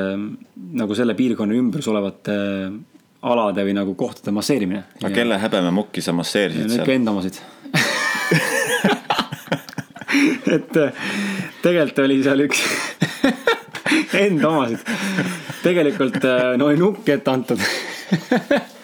nagu 0.78 0.94
selle 0.98 1.14
piirkonna 1.18 1.56
ümbrus 1.58 1.88
olevate 1.90 2.36
alade 3.28 3.64
või 3.66 3.74
nagu 3.74 3.94
kohtade 3.98 4.30
masseerimine. 4.34 4.84
aga 5.02 5.10
kelle 5.14 5.38
häbememokki 5.42 6.00
sa 6.04 6.12
masseerisid 6.14 6.70
seal? 6.70 6.82
ikka 6.84 6.92
enda 6.94 7.10
omasid 7.14 7.36
et 10.56 10.72
tegelikult 11.64 11.98
oli 12.04 12.22
seal 12.22 12.40
üks 12.46 12.60
enda 14.24 14.46
omasid. 14.52 14.82
tegelikult 15.66 16.22
no 16.58 16.70
oli 16.70 16.78
nukk 16.80 17.08
ette 17.16 17.30
antud 17.34 17.60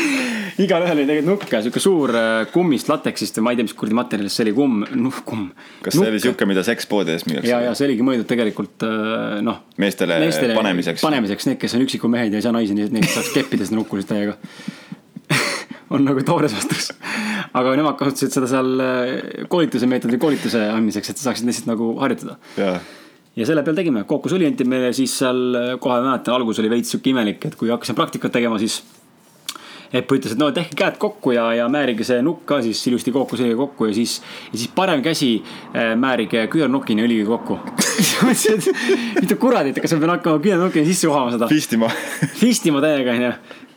igalühel 0.64 0.96
oli 0.96 1.06
tegelikult 1.08 1.28
nukk 1.30 1.52
ja 1.52 1.60
sihuke 1.64 1.82
suur 1.82 2.12
äh, 2.16 2.46
kummist 2.52 2.88
lateksist 2.90 3.38
või 3.38 3.46
ma 3.46 3.52
ei 3.52 3.60
tea, 3.60 3.68
mis 3.68 3.76
kuradi 3.76 3.98
materjalist 3.98 4.38
see 4.38 4.46
oli, 4.46 4.54
kumm, 4.56 4.86
noh 4.96 5.20
kumm. 5.28 5.50
kas 5.84 5.96
see 5.98 6.10
oli 6.10 6.22
sihuke, 6.22 6.48
mida 6.48 6.64
sekspoodides 6.66 7.26
müüakse? 7.28 7.50
ja, 7.50 7.60
ja 7.66 7.74
see 7.76 7.88
oligi 7.90 8.06
mõeldud 8.06 8.28
tegelikult 8.30 8.86
äh, 8.86 9.38
noh. 9.44 9.62
meestele, 9.82 10.18
panemiseks. 10.56 11.04
panemiseks, 11.04 11.48
need, 11.50 11.60
kes 11.62 11.76
on 11.78 11.86
üksikumehed 11.86 12.34
ja 12.34 12.40
ei 12.40 12.46
saa 12.46 12.54
naisi, 12.56 12.76
neid 12.76 13.08
saaks 13.12 13.32
keppida 13.36 13.68
seda 13.68 13.80
nukku 13.80 14.00
siis 14.00 14.10
täiega 14.10 14.36
on 15.94 16.06
nagu 16.06 16.24
toores 16.26 16.54
vastus. 16.56 16.90
aga 17.52 17.76
nemad 17.78 17.98
kasutasid 18.00 18.36
seda 18.38 18.50
seal 18.50 18.84
äh, 18.84 19.16
koolituse 19.52 19.88
meetodil 19.90 20.20
koolituse 20.22 20.68
andmiseks, 20.72 21.12
et 21.12 21.20
sa 21.20 21.30
saaksid 21.30 21.48
lihtsalt 21.50 21.72
nagu 21.74 21.94
harjutada. 22.00 22.38
ja 22.56 23.48
selle 23.48 23.64
peal 23.66 23.76
tegime, 23.76 24.06
kookusõli 24.08 24.48
anti 24.48 24.64
meile 24.68 24.94
siis 24.96 25.20
seal 25.20 25.78
kohe 25.82 26.00
mäletan, 26.00 26.38
algus 26.38 26.64
oli 26.64 26.72
veits 26.72 26.94
sihuke 26.94 27.12
imelik, 27.12 27.44
et 27.44 27.58
kui 27.60 27.68
hakkasin 27.68 27.98
praktikat 27.98 28.32
tegema, 28.32 28.56
siis 28.62 28.80
Epp 29.94 30.12
ütles, 30.16 30.34
et 30.34 30.40
no 30.40 30.48
tehke 30.54 30.74
käed 30.78 30.96
kokku 31.02 31.34
ja, 31.36 31.46
ja 31.54 31.66
määrige 31.70 32.06
see 32.06 32.22
nukk 32.24 32.42
ka 32.48 32.58
siis 32.64 32.80
ilusti 32.90 33.12
kookusõliga 33.14 33.58
kokku 33.60 33.90
ja 33.90 33.94
siis, 33.96 34.16
ja 34.50 34.58
siis 34.58 34.72
parem 34.74 35.02
käsi 35.04 35.30
äh, 35.38 35.92
määrige 35.98 36.46
küünarnukini 36.52 37.04
õliga 37.06 37.28
kokku. 37.36 37.60
Mõtlesin, 38.26 38.58
et 38.58 39.22
mida 39.22 39.38
kuradit, 39.40 39.78
kas 39.82 39.94
ma 39.94 40.02
pean 40.02 40.14
hakkama 40.16 40.42
küünarnukini 40.42 40.90
sisse 40.90 41.10
uhama 41.10 41.36
seda. 41.36 41.50
fistima. 41.52 41.90
fistima 42.42 42.82
täiega, 42.84 43.14
onju. 43.14 43.32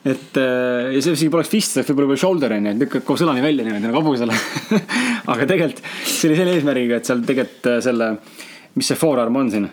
Et 0.10 0.38
äh, 0.39 0.91
ja 0.95 1.02
see 1.04 1.15
isegi 1.17 1.32
poleks 1.34 1.52
fist, 1.52 1.74
see 1.74 1.84
oleks 1.84 1.91
võib-olla 1.93 2.19
shoulder 2.19 2.56
on 2.56 2.69
ju, 2.69 2.76
et 2.76 2.86
lükkad 2.86 3.04
koos 3.08 3.26
õlani 3.26 3.43
välja 3.43 3.65
niimoodi 3.67 3.89
nagu 3.89 4.00
hobusele 4.00 4.38
aga 5.34 5.48
tegelikult 5.50 5.84
see 6.08 6.30
oli 6.30 6.38
selle 6.39 6.54
eesmärgiga, 6.56 7.02
et 7.02 7.10
seal 7.10 7.26
tegelikult 7.28 7.67
äh, 7.67 7.82
selle, 7.84 8.13
mis 8.80 8.88
see 8.88 8.95
forearm 8.95 9.36
on 9.36 9.50
siin, 9.52 9.65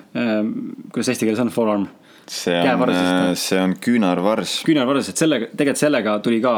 kuidas 0.90 1.12
eesti 1.12 1.29
keeles 1.29 1.44
on 1.44 1.53
forearm 1.55 1.87
see 2.30 2.56
on, 2.58 2.90
äh, 2.90 3.34
see 3.38 3.60
on 3.60 3.76
küünarvars. 3.80 4.58
küünarvars, 4.66 5.10
et 5.10 5.20
sellega, 5.20 5.50
tegelikult 5.52 5.82
sellega 5.82 6.18
tuli 6.24 6.40
ka 6.44 6.54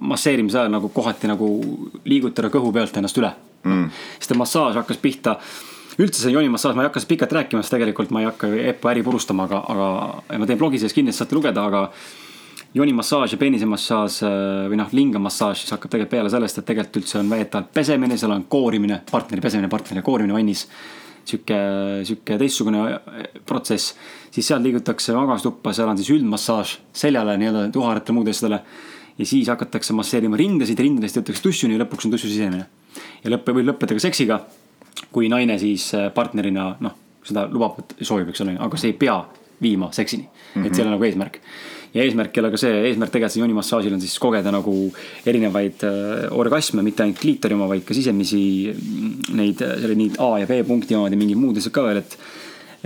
masseerimise 0.00 0.62
ajal 0.62 0.74
nagu 0.74 0.90
kohati 0.94 1.30
nagu 1.30 1.48
liigutada 2.08 2.50
kõhu 2.52 2.72
pealt 2.74 2.96
ennast 3.00 3.18
üle. 3.20 3.32
mm.. 3.64 3.90
sest 4.20 4.36
massaaž 4.38 4.78
hakkas 4.82 5.00
pihta 5.02 5.38
üldse 5.98 6.22
see 6.22 6.32
joonimassaaž, 6.34 6.76
ma 6.78 6.84
ei 6.84 6.90
hakka 6.90 7.02
pikalt 7.10 7.34
rääkima, 7.34 7.64
sest 7.64 7.74
tegelikult 7.74 8.12
ma 8.14 8.22
ei 8.22 8.28
hakka 8.28 8.50
Eppu 8.70 8.90
äri 8.92 9.02
purustama, 9.02 9.48
aga, 9.48 9.64
aga 9.72 10.38
ma 10.38 10.46
teen 10.46 10.60
blogi 10.60 10.78
sees 10.78 10.94
kindlasti 10.94 11.24
saate 11.24 11.34
lugeda, 11.34 11.64
aga 11.66 11.88
joonimassaaž 12.76 13.34
ja 13.34 13.40
peenisemassaaž 13.40 14.20
või 14.70 14.78
noh, 14.78 14.94
lingamassaaž 14.94 15.64
siis 15.64 15.74
hakkab 15.74 15.90
tegelikult 15.90 16.14
peale 16.14 16.30
sellest, 16.30 16.60
et 16.60 16.68
tegelikult 16.68 17.02
üldse 17.02 17.18
on 17.18 17.32
väidetavalt 17.32 17.72
pesemine, 17.74 18.18
seal 18.20 18.34
on 18.34 18.46
koorimine, 18.50 19.00
partneri 19.10 19.42
pesemine, 19.42 19.70
partneri 19.72 20.04
koorimine 20.06 20.36
vannis. 20.36 20.66
Sihuke, 21.28 21.58
sihuke 22.08 22.38
teistsugune 22.40 22.84
protsess, 23.48 23.94
siis 24.34 24.48
sealt 24.48 24.64
liigutakse 24.64 25.14
magastuppa, 25.16 25.72
seal 25.76 25.90
on 25.90 25.98
siis 26.00 26.12
üldmassaaž 26.16 26.76
seljale 26.96 27.36
nii-öelda 27.40 27.68
tuharatele, 27.74 28.16
muude 28.16 28.34
asjadele. 28.34 28.62
ja 29.18 29.26
siis 29.26 29.48
hakatakse 29.50 29.92
masseerima 29.92 30.38
rindasid, 30.38 30.78
rindadest 30.78 31.18
jõutakse 31.18 31.42
tussuni 31.42 31.74
ja 31.74 31.82
lõpuks 31.84 32.06
on 32.06 32.14
tussu 32.14 32.30
sisemine. 32.30 32.66
ja 33.24 33.34
lõppe, 33.34 33.54
võib 33.54 33.72
lõppeda 33.72 33.98
ka 33.98 34.06
seksiga. 34.08 34.40
kui 35.12 35.28
naine 35.28 35.58
siis 35.58 35.92
partnerina 36.14 36.76
noh, 36.80 36.94
seda 37.24 37.46
lubab, 37.50 37.80
soovib, 38.02 38.32
eks 38.32 38.40
ole, 38.44 38.56
aga 38.58 38.76
see 38.76 38.92
ei 38.92 38.98
pea 38.98 39.18
viima 39.62 39.92
seksini 39.92 40.22
mm, 40.22 40.62
-hmm. 40.62 40.66
et 40.66 40.78
ei 40.78 40.82
ole 40.82 40.90
nagu 40.90 41.04
eesmärk 41.04 41.40
ja 41.94 42.04
eesmärk 42.04 42.36
ei 42.36 42.42
ole 42.42 42.50
ka 42.54 42.60
see, 42.60 42.74
eesmärk 42.90 43.14
tegelikult 43.14 43.42
joonimassaažil 43.42 43.94
on 43.96 44.02
siis 44.02 44.16
kogeda 44.22 44.52
nagu 44.54 44.74
erinevaid 45.28 45.86
äh, 45.88 46.26
orgasme, 46.36 46.84
mitte 46.86 47.04
ainult 47.04 47.20
kliitori 47.22 47.56
oma, 47.56 47.70
vaid 47.70 47.86
ka 47.88 47.96
sisemisi 47.96 48.42
mm, 48.72 49.14
neid, 49.38 49.64
nii 50.02 50.12
A 50.24 50.34
ja 50.42 50.50
B 50.50 50.60
punkti 50.68 50.98
omad 50.98 51.14
ja 51.14 51.20
mingid 51.20 51.40
muud 51.40 51.60
asjad 51.60 51.76
ka 51.78 51.88
veel, 51.88 52.04
et. 52.04 52.18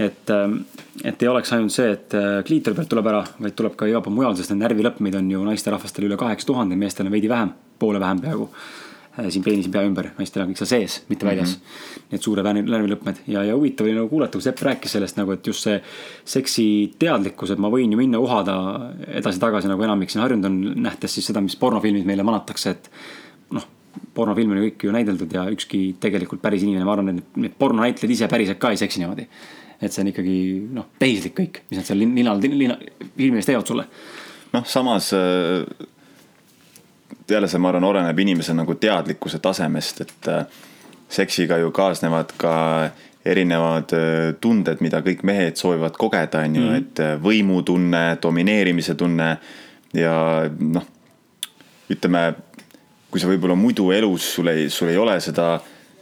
et, 0.03 0.31
ähm, 0.33 0.63
et 1.05 1.23
ei 1.23 1.29
oleks 1.29 1.51
ainult 1.53 1.73
see, 1.75 1.91
et 1.93 2.15
äh, 2.17 2.39
kliitori 2.47 2.77
pealt 2.77 2.89
tuleb 2.93 3.11
ära, 3.11 3.25
vaid 3.43 3.57
tuleb 3.59 3.75
ka 3.77 3.89
igal 3.91 4.05
pool 4.05 4.15
mujal, 4.17 4.37
sest 4.39 4.53
need 4.53 4.63
närvilõpmeid 4.65 5.19
on 5.19 5.29
ju 5.35 5.43
naisterahvastel 5.45 6.09
üle 6.09 6.17
kaheksa 6.21 6.49
tuhande, 6.49 6.79
meestel 6.81 7.09
on 7.09 7.13
veidi 7.13 7.29
vähem, 7.33 7.53
poole 7.81 8.01
vähem 8.01 8.23
peaaegu 8.25 8.49
Äh, 8.49 8.92
siin 9.17 9.45
peenis 9.45 9.69
pea 9.73 9.83
ümber, 9.85 10.09
naistel 10.17 10.45
on 10.45 10.53
kõik 10.53 10.61
seal 10.63 10.71
sees, 10.71 11.03
mitte 11.11 11.27
väljas 11.29 11.57
mm. 11.57 11.65
-hmm. 11.65 12.09
Need 12.13 12.25
suured 12.25 12.47
närvilõpmed 12.47 13.23
ja, 13.27 13.43
ja 13.45 13.57
huvitav 13.57 13.87
oli 13.87 13.95
nagu 13.97 14.09
kuulata, 14.09 14.39
kui 14.39 14.45
Sepp 14.45 14.63
rääkis 14.65 14.93
sellest 14.97 15.17
nagu, 15.17 15.33
et 15.33 15.47
just 15.47 15.65
see 15.65 15.79
seksi 16.25 16.65
teadlikkus, 16.99 17.51
et 17.51 17.59
ma 17.59 17.71
võin 17.73 17.93
ju 17.93 17.99
minna 17.99 18.21
uhada 18.21 18.57
edasi-tagasi 19.21 19.69
nagu 19.69 19.83
enamik 19.83 20.11
siin 20.11 20.23
harjunud 20.23 20.49
on, 20.49 20.59
nähtes 20.89 21.15
siis 21.15 21.27
seda, 21.27 21.41
mis 21.41 21.57
pornofilmis 21.57 22.05
meile 22.09 22.25
manatakse, 22.25 22.71
et 22.71 22.91
noh 23.53 23.69
pornofilme 24.15 24.57
on 24.57 24.65
kõik 24.67 24.87
ju 24.87 24.93
näideldud 24.93 25.33
ja 25.37 25.45
ükski 25.53 25.83
tegelikult 26.01 26.43
päris 26.43 26.65
inimene, 26.65 26.85
ma 26.85 26.97
arvan, 26.97 27.19
et 27.19 27.37
need 27.37 27.57
pornonäitlejad 27.59 28.17
ise 28.17 28.29
päriselt 28.33 28.61
ka 28.61 28.73
ei 28.73 28.81
seksi 28.81 29.03
niimoodi. 29.03 29.29
et 29.83 29.93
see 29.93 30.03
on 30.05 30.09
ikkagi 30.13 30.35
noh, 30.73 30.85
tehislik 30.99 31.33
kõik, 31.35 31.57
mis 31.71 31.81
nad 31.81 31.87
seal 31.87 31.99
linal, 31.99 32.39
linal, 32.39 32.85
filmi 33.17 33.41
ees 33.41 33.49
teevad 33.49 33.67
sulle. 33.67 33.87
noh, 34.53 34.65
samas 34.65 35.13
äh, 35.13 35.65
jälle 37.33 37.49
see, 37.49 37.61
ma 37.63 37.71
arvan, 37.73 37.85
oleneb 37.85 38.19
inimese 38.19 38.55
nagu 38.57 38.75
teadlikkuse 38.81 39.41
tasemest, 39.43 40.05
et 40.05 40.29
äh, 40.31 40.61
seksiga 41.13 41.59
ju 41.61 41.73
kaasnevad 41.75 42.35
ka 42.41 42.55
erinevad 43.25 43.93
äh, 43.97 44.33
tunded, 44.41 44.81
mida 44.85 45.03
kõik 45.05 45.25
mehed 45.27 45.61
soovivad 45.61 45.99
kogeda, 45.99 46.45
on 46.47 46.57
ju, 46.59 46.65
mhm. 46.65 46.81
et 46.81 47.03
äh, 47.03 47.13
võimutunne, 47.23 48.05
domineerimise 48.23 48.97
tunne 48.99 49.35
ja 49.97 50.15
noh, 50.49 50.89
ütleme, 51.93 52.25
kui 53.13 53.21
sa 53.21 53.29
võib-olla 53.29 53.57
muidu 53.59 53.91
elus, 53.93 54.27
sul 54.39 54.49
ei, 54.53 54.71
sul 54.73 54.93
ei 54.93 54.99
ole 55.01 55.19
seda, 55.21 55.55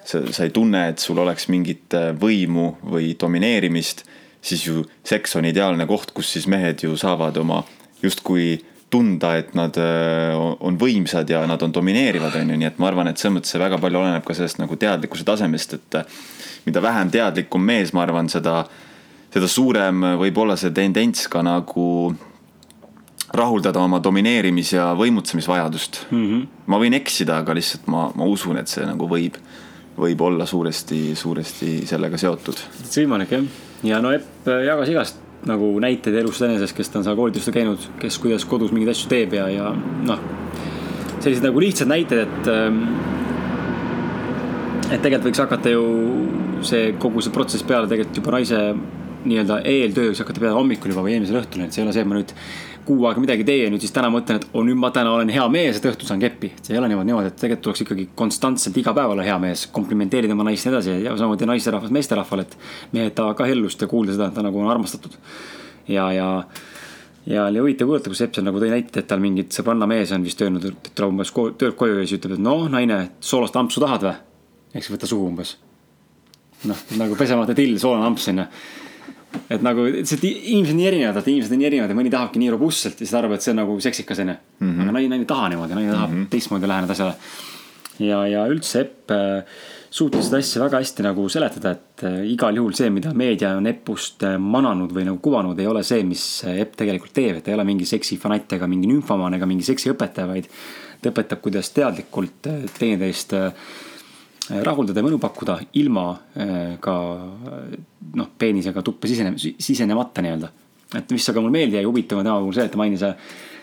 sa, 0.06 0.22
sa 0.30 0.46
ei 0.46 0.54
tunne, 0.54 0.86
et 0.92 1.02
sul 1.02 1.18
oleks 1.18 1.48
mingit 1.50 1.96
võimu 2.20 2.76
või 2.86 3.16
domineerimist, 3.18 4.04
siis 4.40 4.62
ju 4.68 4.84
seks 5.06 5.34
on 5.36 5.48
ideaalne 5.50 5.86
koht, 5.90 6.14
kus 6.14 6.30
siis 6.36 6.46
mehed 6.50 6.84
ju 6.86 6.94
saavad 6.96 7.36
oma 7.42 7.64
justkui 8.02 8.60
tunda, 8.90 9.34
et 9.38 9.54
nad 9.54 9.76
äh, 9.78 10.34
on 10.36 10.78
võimsad 10.80 11.30
ja 11.30 11.44
nad 11.48 11.62
on 11.62 11.72
domineerivad, 11.74 12.34
on 12.40 12.50
ju, 12.50 12.58
nii 12.58 12.68
et 12.72 12.80
ma 12.82 12.90
arvan, 12.90 13.10
et 13.10 13.20
selles 13.20 13.36
mõttes 13.38 13.54
see 13.54 13.62
väga 13.62 13.78
palju 13.82 14.00
oleneb 14.02 14.26
ka 14.26 14.34
sellest 14.36 14.58
nagu 14.60 14.76
teadlikkuse 14.80 15.26
tasemest, 15.28 15.76
et 15.78 15.98
äh, 16.00 16.18
mida 16.66 16.82
vähem 16.82 17.12
teadlikum 17.14 17.62
mees, 17.64 17.94
ma 17.94 18.02
arvan, 18.04 18.28
seda, 18.32 18.64
seda 19.30 19.48
suurem 19.50 20.02
võib 20.20 20.42
olla 20.42 20.58
see 20.60 20.74
tendents 20.74 21.28
ka 21.30 21.44
nagu 21.46 21.86
rahuldada 23.36 23.78
oma 23.80 24.02
domineerimis- 24.02 24.74
ja 24.74 24.90
võimutsemisvajadust 24.98 26.04
mm. 26.10 26.26
-hmm. 26.26 26.46
ma 26.66 26.82
võin 26.82 26.98
eksida, 26.98 27.38
aga 27.44 27.54
lihtsalt 27.54 27.86
ma, 27.86 28.08
ma 28.14 28.26
usun, 28.26 28.58
et 28.58 28.68
see 28.68 28.82
nagu 28.86 29.06
võib, 29.08 29.38
võib 30.00 30.26
olla 30.26 30.46
suuresti, 30.46 31.14
suuresti 31.14 31.86
sellega 31.86 32.18
seotud. 32.18 32.58
see 32.82 33.04
võimalik 33.04 33.38
jah, 33.38 33.50
ja 33.86 34.02
no 34.02 34.10
Epp 34.10 34.50
jagas 34.66 34.90
igast 34.90 35.29
nagu 35.48 35.70
näiteid 35.80 36.16
elust 36.20 36.42
enesest, 36.44 36.76
kes 36.76 36.92
on 36.98 37.06
seal 37.06 37.16
koolitustel 37.16 37.54
käinud, 37.54 37.86
kes 38.00 38.18
kuidas 38.20 38.44
kodus 38.48 38.74
mingeid 38.74 38.92
asju 38.92 39.08
teeb 39.12 39.36
ja, 39.38 39.46
ja 39.52 39.70
noh. 40.06 40.20
sellised 41.20 41.44
nagu 41.46 41.62
lihtsad 41.62 41.90
näited, 41.90 42.26
et. 42.26 42.52
Ähm, 42.52 42.84
et 44.90 44.98
tegelikult 44.98 45.28
võiks 45.28 45.38
hakata 45.38 45.70
ju 45.70 45.82
see 46.66 46.94
kogu 46.98 47.22
see 47.22 47.30
protsess 47.30 47.62
peale 47.62 47.86
tegelikult 47.86 48.16
juba 48.18 48.32
naise 48.34 48.58
nii-öelda 49.24 49.60
eeltöö 49.68 50.10
võiks 50.10 50.22
hakata 50.22 50.40
peale 50.40 50.56
hommikul 50.56 50.92
juba 50.92 51.04
või 51.04 51.14
eelmisel 51.16 51.40
õhtul, 51.42 51.64
et 51.64 51.74
see 51.74 51.82
ei 51.82 51.86
ole 51.86 51.94
see, 51.94 52.04
et 52.04 52.08
ma 52.08 52.16
nüüd 52.16 52.34
kuu 52.86 53.04
aega 53.06 53.22
midagi 53.22 53.44
tee 53.46 53.58
ja 53.64 53.70
nüüd 53.70 53.82
siis 53.84 53.92
täna 53.94 54.08
mõtlen, 54.12 54.40
et 54.40 54.56
oh 54.56 54.64
nüüd 54.66 54.78
ma 54.80 54.90
täna 54.94 55.12
olen 55.14 55.30
hea 55.32 55.44
mees, 55.52 55.78
et 55.78 55.86
õhtul 55.90 56.08
saan 56.08 56.22
keppi. 56.22 56.52
see 56.62 56.74
ei 56.74 56.80
ole 56.80 56.88
niimoodi, 56.90 57.10
niimoodi, 57.10 57.30
et 57.30 57.36
tegelikult 57.38 57.64
tuleks 57.68 57.84
ikkagi 57.84 58.08
konstantselt 58.18 58.80
iga 58.80 58.94
päev 58.96 59.14
olla 59.14 59.26
hea 59.26 59.36
mees, 59.42 59.66
komplimenteerida 59.74 60.34
oma 60.36 60.48
naist 60.48 60.66
ja 60.66 60.72
nii 60.72 60.78
edasi 60.78 60.96
ja 61.04 61.14
samamoodi 61.20 61.48
naisterahvas 61.50 61.94
meesterahvale, 61.94 62.46
et 62.48 62.56
mehed 62.96 63.14
tahavad 63.18 63.38
ka 63.38 63.48
hellust 63.50 63.84
ja 63.84 63.90
kuulda 63.90 64.16
seda, 64.16 64.30
et 64.30 64.38
ta 64.38 64.44
nagu 64.46 64.62
on 64.62 64.72
armastatud. 64.72 65.16
ja, 65.88 66.10
ja, 66.16 66.28
ja 67.26 67.46
oli 67.46 67.62
huvitav 67.66 67.90
kuulata, 67.90 68.10
kus 68.10 68.24
Epp 68.26 68.34
seal 68.38 68.48
nagu 68.48 68.62
tõi 68.62 68.72
näite, 68.72 69.04
et 69.04 69.10
tal 69.10 69.22
mingid 69.22 69.52
sõbranna 69.54 69.88
mees 69.90 70.12
on 70.16 70.24
vist 70.24 70.40
öelnud, 70.42 70.66
et 70.72 70.92
tuleb 70.94 71.14
umbes 71.14 71.34
töölt 71.60 71.76
koju 71.76 72.00
ja 72.00 72.06
siis 72.06 72.18
ütleb, 72.18 72.38
et 72.38 72.46
noh, 72.48 72.66
naine, 72.72 73.02
soolast 73.20 73.56
ampsu 73.60 73.84
tahad 73.84 74.08
või? 74.08 74.18
eks 74.74 74.90
võta 74.90 75.06
suhu 75.10 75.26
umbes. 75.28 75.58
noh, 76.64 76.86
nagu 76.96 77.16
pesemata 77.18 77.54
till, 77.54 77.78
soolane 77.78 78.08
amps 78.08 78.32
on 78.32 78.46
ju 78.46 78.52
et 79.50 79.62
nagu, 79.64 79.84
lihtsalt 79.90 80.24
inimesed 80.26 80.74
on 80.74 80.80
nii 80.80 80.88
erinevad, 80.90 81.20
et 81.20 81.30
inimesed 81.32 81.54
on 81.54 81.60
nii 81.60 81.68
erinevad 81.70 81.92
ja 81.92 81.98
mõni 81.98 82.12
tahabki 82.12 82.42
nii 82.42 82.52
robustselt 82.54 82.98
ja 82.98 83.04
siis 83.04 83.14
ta 83.14 83.20
arvab, 83.20 83.36
et 83.36 83.46
see 83.46 83.54
on 83.54 83.60
nagu 83.62 83.76
seksikas 83.82 84.22
onju. 84.24 84.36
-hmm. 84.60 84.82
aga 84.82 84.94
naine, 84.96 85.10
naine 85.12 85.24
ei 85.24 85.30
taha 85.30 85.48
niimoodi, 85.52 85.76
naine 85.78 85.92
tahab 85.92 86.10
mm 86.10 86.22
-hmm. 86.22 86.30
teistmoodi 86.30 86.68
läheneda 86.68 86.96
asjale. 86.96 87.14
ja, 87.98 88.26
ja 88.26 88.46
üldse 88.48 88.80
Epp 88.80 89.10
äh, 89.10 89.44
suutis 89.90 90.26
seda 90.26 90.38
asja 90.38 90.62
väga 90.62 90.78
hästi 90.78 91.02
nagu 91.02 91.28
seletada, 91.28 91.70
et 91.70 92.04
äh, 92.04 92.24
igal 92.32 92.56
juhul 92.56 92.72
see, 92.72 92.90
mida 92.90 93.12
meedia 93.14 93.56
on 93.56 93.66
Epust 93.66 94.22
äh, 94.22 94.38
mananud 94.38 94.92
või 94.92 95.04
nagu 95.04 95.18
kuvanud, 95.18 95.58
ei 95.58 95.66
ole 95.66 95.82
see, 95.82 96.02
mis 96.02 96.44
Epp 96.44 96.76
tegelikult 96.76 97.12
teeb, 97.12 97.36
et 97.36 97.44
ta 97.44 97.50
ei 97.50 97.58
ole 97.58 97.64
mingi 97.64 97.84
seksifanatt 97.84 98.52
ega 98.52 98.66
mingi 98.66 98.88
nümfomaan 98.88 99.34
ega 99.34 99.46
mingi 99.46 99.66
seksiõpetaja, 99.66 100.26
vaid 100.26 100.50
ta 101.02 101.10
õpetab, 101.10 101.40
kuidas 101.40 101.70
teadlikult 101.70 102.48
teineteist 102.78 103.34
rahuldada 104.50 105.00
ja 105.00 105.06
mõnu 105.06 105.20
pakkuda 105.22 105.58
ilma 105.80 106.06
eh, 106.34 106.74
ka 106.82 106.94
noh, 108.18 108.32
peenisega 108.38 108.82
tuppa 108.86 109.10
sisene, 109.10 109.34
sisenemata 109.38 110.24
nii-öelda. 110.24 110.50
et 110.98 111.12
mis 111.14 111.28
aga 111.30 111.40
mulle 111.40 111.54
meeldis 111.54 111.78
ja 111.78 111.86
huvitav 111.86 112.18
on 112.18 112.26
tema 112.26 112.40
puhul 112.40 112.56
see, 112.56 112.66
et 112.66 112.72
ta 112.74 112.80
mainis 112.80 113.04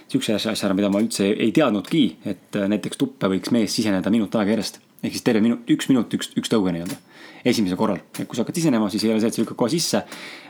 sihukese 0.08 0.38
asja 0.38 0.70
ära, 0.70 0.76
mida 0.78 0.90
ma 0.92 1.02
üldse 1.04 1.28
ei 1.34 1.52
teadnudki, 1.56 2.04
et 2.32 2.56
eh, 2.56 2.70
näiteks 2.72 3.00
tuppe 3.00 3.30
võiks 3.34 3.52
mees 3.56 3.76
siseneda 3.76 4.14
minut 4.14 4.36
aega 4.40 4.56
järjest. 4.56 4.80
ehk 5.04 5.14
siis 5.14 5.26
terve 5.26 5.44
minut, 5.44 5.68
üks 5.70 5.92
minut, 5.92 6.14
üks, 6.14 6.32
üks 6.40 6.54
tõuge 6.54 6.74
nii-öelda. 6.76 6.98
esimesel 7.46 7.80
korral, 7.80 8.02
et 8.20 8.26
kui 8.26 8.36
sa 8.36 8.46
hakkad 8.46 8.62
sisenema, 8.62 8.90
siis 8.90 9.04
ei 9.04 9.12
ole 9.12 9.22
see, 9.22 9.34
et 9.34 9.36
sa 9.36 9.44
lükkad 9.44 9.60
kohe 9.60 9.72
sisse, 9.72 10.04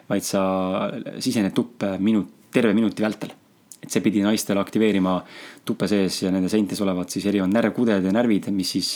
vaid 0.10 0.24
sa 0.26 0.42
sisened 1.20 1.54
tuppe 1.58 1.98
minut, 2.00 2.30
terve 2.54 2.74
minuti 2.78 3.04
vältel 3.04 3.34
et 3.84 3.94
see 3.94 4.02
pidi 4.02 4.24
naistele 4.26 4.60
aktiveerima 4.60 5.20
tuppe 5.68 5.88
sees 5.88 6.24
ja 6.24 6.32
nende 6.34 6.50
seintes 6.50 6.80
olevad 6.82 7.12
siis 7.14 7.28
erinevad 7.30 7.54
närvkuded 7.54 8.08
ja 8.10 8.14
närvid, 8.16 8.50
mis 8.56 8.72
siis 8.74 8.96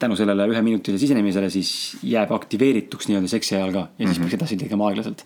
tänu 0.00 0.16
sellele 0.16 0.46
üheminutilisele 0.48 1.00
sisenemisele 1.02 1.50
siis 1.52 1.70
jääb 2.06 2.32
aktiveerituks 2.32 3.08
nii-öelda 3.10 3.30
seksi 3.30 3.56
ajal 3.56 3.72
ka 3.74 3.82
ja 3.98 4.06
siis 4.06 4.06
mm 4.08 4.12
-hmm. 4.12 4.20
peaks 4.28 4.38
edasi 4.38 4.56
tegema 4.56 4.88
aeglaselt. 4.88 5.24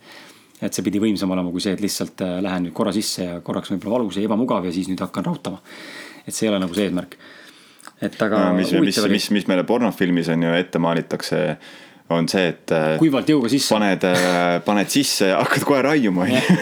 et 0.62 0.72
see 0.72 0.84
pidi 0.86 1.00
võimsam 1.02 1.30
olema 1.34 1.50
kui 1.50 1.60
see, 1.60 1.72
et 1.74 1.80
lihtsalt 1.80 2.20
äh, 2.24 2.38
lähen 2.42 2.62
nüüd 2.66 2.72
korra 2.72 2.92
sisse 2.92 3.24
ja 3.24 3.40
korraks 3.40 3.70
võib-olla 3.70 3.98
valus 3.98 4.16
ja 4.16 4.22
ebamugav 4.22 4.64
ja 4.64 4.72
siis 4.72 4.88
nüüd 4.88 5.00
hakkan 5.00 5.24
raudtama. 5.24 5.58
et 6.26 6.34
see 6.34 6.46
ei 6.46 6.50
ole 6.50 6.58
nagu 6.58 6.74
see 6.74 6.84
eesmärk. 6.84 7.16
et 8.02 8.22
aga 8.22 8.48
no,. 8.48 8.54
mis, 8.54 8.72
mis, 8.72 9.00
mis, 9.08 9.30
mis 9.30 9.46
meile 9.46 9.64
pornofilmis 9.64 10.28
on 10.28 10.42
ju 10.42 10.54
ette 10.54 10.78
maalitakse 10.78 11.56
on 12.18 12.28
see, 12.30 12.48
et. 12.52 12.72
Äh, 12.74 12.94
kuivalt 13.00 13.28
jõuga 13.30 13.50
sisse. 13.52 13.74
paned, 13.74 14.04
äh, 14.08 14.58
paned 14.64 14.90
sisse 14.92 15.30
ja 15.30 15.38
hakkad 15.42 15.66
kohe 15.68 15.82
raiuma 15.84 16.24
on 16.24 16.32
ju. 16.34 16.58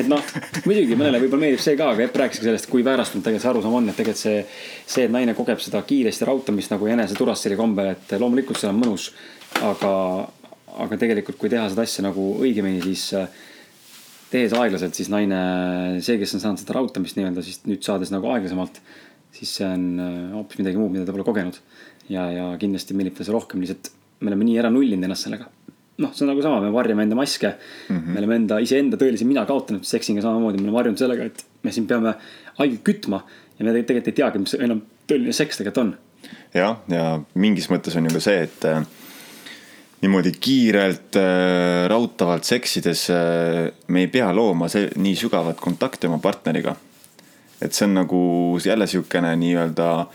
et 0.00 0.08
noh, 0.10 0.22
muidugi 0.64 0.96
mõnele 0.98 1.20
võib-olla 1.22 1.46
meeldib 1.46 1.62
see 1.64 1.76
ka, 1.78 1.90
aga 1.94 2.06
Epp 2.06 2.18
rääkiski 2.22 2.46
sellest, 2.46 2.68
kui 2.70 2.84
väärastunud 2.86 3.24
tegelikult 3.24 3.44
see 3.44 3.52
arusaam 3.52 3.76
on, 3.80 3.90
et 3.90 3.98
tegelikult 3.98 4.22
see. 4.22 4.40
see, 4.84 5.06
et 5.06 5.14
naine 5.14 5.34
kogeb 5.38 5.62
seda 5.62 5.82
kiiresti 5.86 6.28
rautamist 6.28 6.74
nagu 6.74 6.90
enese 6.90 7.18
turassili 7.18 7.58
kombel, 7.58 7.92
et 7.96 8.16
loomulikult 8.20 8.60
see 8.60 8.70
on 8.70 8.80
mõnus. 8.80 9.10
aga, 9.66 9.92
aga 10.86 10.98
tegelikult, 11.04 11.38
kui 11.40 11.52
teha 11.52 11.68
seda 11.70 11.86
asja 11.86 12.06
nagu 12.06 12.26
õigemini, 12.40 12.82
siis 12.84 13.08
äh, 13.18 13.28
tehes 14.30 14.54
aeglaselt, 14.56 14.94
siis 14.94 15.10
naine, 15.12 15.40
see, 16.06 16.18
kes 16.20 16.36
on 16.38 16.44
saanud 16.44 16.62
seda 16.62 16.76
rautamist 16.78 17.18
nii-öelda, 17.18 17.44
siis 17.44 17.64
nüüd 17.66 17.82
saades 17.86 18.12
nagu 18.14 18.30
aeglasemalt. 18.30 18.82
siis 19.34 19.52
see 19.60 19.66
on 19.66 19.84
hoopis 20.34 20.58
midagi 20.58 20.78
muud, 20.78 20.90
mida 20.90 21.06
ta 21.06 21.14
pole 21.14 21.26
kogenud. 21.26 21.58
ja, 22.10 22.26
ja 22.34 22.52
kindlasti 22.58 22.94
meeldib 22.98 23.18
ta 23.18 23.26
see 23.26 23.34
rohkem 23.34 23.62
lihtsalt 23.62 23.92
me 24.20 24.30
oleme 24.30 24.46
nii 24.46 24.60
ära 24.60 24.70
nullinud 24.72 25.08
ennast 25.08 25.26
sellega. 25.26 25.48
noh, 26.00 26.12
see 26.16 26.24
on 26.24 26.30
nagu 26.32 26.42
sama, 26.44 26.60
me 26.64 26.70
varjame 26.72 27.04
enda 27.04 27.16
maske 27.16 27.50
mm. 27.50 27.96
-hmm. 27.96 28.12
me 28.14 28.20
oleme 28.22 28.36
enda, 28.40 28.58
iseenda 28.64 28.96
tõelise 29.00 29.26
mina 29.28 29.44
kaotanud 29.48 29.84
seksiga 29.84 30.22
samamoodi, 30.24 30.58
me 30.58 30.68
oleme 30.68 30.78
varjunud 30.78 31.00
sellega, 31.00 31.26
et 31.28 31.44
me 31.62 31.72
siin 31.72 31.86
peame 31.86 32.14
haiget 32.58 32.80
kütma. 32.84 33.24
ja 33.58 33.64
me 33.64 33.72
tegelikult 33.72 34.08
ei 34.08 34.16
teagi, 34.22 34.38
mis 34.38 34.54
enam 34.54 34.80
tõeline 35.08 35.32
seks 35.36 35.60
tegelikult 35.60 35.82
on. 35.84 35.92
jah, 36.54 36.78
ja 36.88 37.20
mingis 37.34 37.68
mõttes 37.70 37.96
on 37.96 38.08
ju 38.08 38.14
ka 38.16 38.24
see, 38.24 38.42
et 38.48 38.64
äh, 38.64 38.80
niimoodi 40.00 40.32
kiirelt 40.40 41.16
äh,, 41.20 41.88
raudtavalt 41.92 42.48
seksides 42.48 43.10
äh, 43.10 43.68
me 43.88 44.06
ei 44.06 44.08
pea 44.08 44.32
looma 44.32 44.68
see 44.72 44.88
nii 44.96 45.16
sügavat 45.16 45.60
kontakti 45.60 46.08
oma 46.08 46.18
partneriga. 46.18 46.76
et 47.60 47.72
see 47.76 47.84
on 47.84 47.94
nagu 47.94 48.58
jälle 48.64 48.86
sihukene 48.86 49.36
nii-öelda 49.36 50.06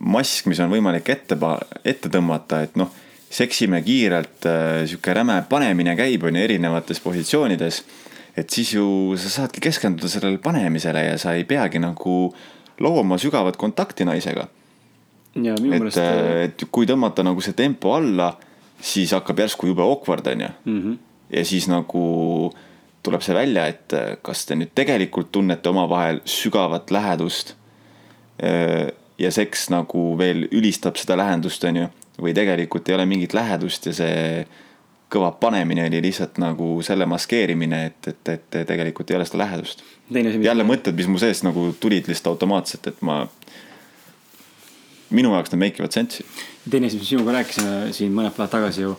mask, 0.00 0.46
mis 0.46 0.60
on 0.60 0.70
võimalik 0.72 1.08
ette, 1.12 1.36
ette 1.84 2.08
tõmmata, 2.12 2.62
et 2.64 2.76
noh, 2.76 2.92
seksime 3.30 3.82
kiirelt 3.82 4.46
äh,, 4.46 4.86
sihuke 4.86 5.14
räme 5.14 5.42
panemine 5.48 5.96
käib, 5.96 6.24
on 6.24 6.36
ju, 6.36 6.42
erinevates 6.42 7.00
positsioonides. 7.00 7.84
et 8.36 8.50
siis 8.50 8.74
ju 8.74 9.16
sa 9.16 9.30
saadki 9.30 9.60
keskenduda 9.60 10.08
sellele 10.08 10.38
panemisele 10.38 11.04
ja 11.04 11.18
sa 11.18 11.32
ei 11.32 11.44
peagi 11.44 11.78
nagu 11.78 12.34
looma 12.80 13.18
sügavat 13.18 13.56
kontakti 13.56 14.04
naisega. 14.04 14.48
et, 15.36 15.60
meelest... 15.60 15.98
äh, 15.98 16.44
et 16.44 16.66
kui 16.70 16.86
tõmmata 16.86 17.24
nagu 17.24 17.40
see 17.40 17.56
tempo 17.56 17.94
alla 17.94 18.36
siis 18.80 19.12
hakkab 19.16 19.38
järsku 19.38 19.66
jube 19.66 19.82
awkward, 19.82 20.26
on 20.26 20.40
ju. 20.40 20.48
-hmm. 20.66 20.96
ja 21.30 21.44
siis 21.44 21.68
nagu 21.68 22.52
tuleb 23.02 23.22
see 23.22 23.34
välja, 23.34 23.66
et 23.66 23.92
äh, 23.92 24.16
kas 24.22 24.46
te 24.46 24.54
nüüd 24.54 24.74
tegelikult 24.74 25.32
tunnete 25.32 25.68
omavahel 25.68 26.20
sügavat 26.24 26.90
lähedust. 26.90 27.54
Äh, 28.42 28.92
ja 29.18 29.30
seks 29.30 29.70
nagu 29.70 30.18
veel 30.18 30.48
ülistab 30.52 30.98
seda 31.00 31.16
lähendust, 31.16 31.64
on 31.64 31.76
ju, 31.76 31.86
või 32.22 32.34
tegelikult 32.36 32.88
ei 32.88 32.94
ole 32.94 33.06
mingit 33.06 33.34
lähedust 33.36 33.86
ja 33.86 33.92
see 33.96 34.46
kõva 35.12 35.30
panemine 35.38 35.86
oli 35.86 36.00
lihtsalt 36.02 36.40
nagu 36.42 36.80
selle 36.82 37.06
maskeerimine, 37.06 37.84
et, 37.90 38.08
et, 38.10 38.32
et 38.32 38.56
tegelikult 38.66 39.10
ei 39.10 39.18
ole 39.18 39.26
seda 39.28 39.44
lähedust. 39.44 39.84
jälle 40.10 40.66
mõtted, 40.66 40.96
mis 40.98 41.06
mu 41.06 41.18
seest 41.22 41.46
nagu 41.46 41.68
tulid 41.80 42.08
lihtsalt 42.10 42.32
automaatselt, 42.34 42.86
et 42.90 43.02
ma 43.06 43.22
minu 45.14 45.32
jaoks 45.34 45.52
need 45.52 45.62
make 45.62 45.82
ivad 45.82 45.94
sense'i. 45.94 46.26
teine 46.70 46.90
asi, 46.90 46.98
mis 46.98 47.08
sinuga 47.14 47.36
rääkisime 47.38 47.92
siin 47.94 48.12
mõned 48.14 48.34
päevad 48.34 48.54
tagasi 48.56 48.82
ju, 48.82 48.96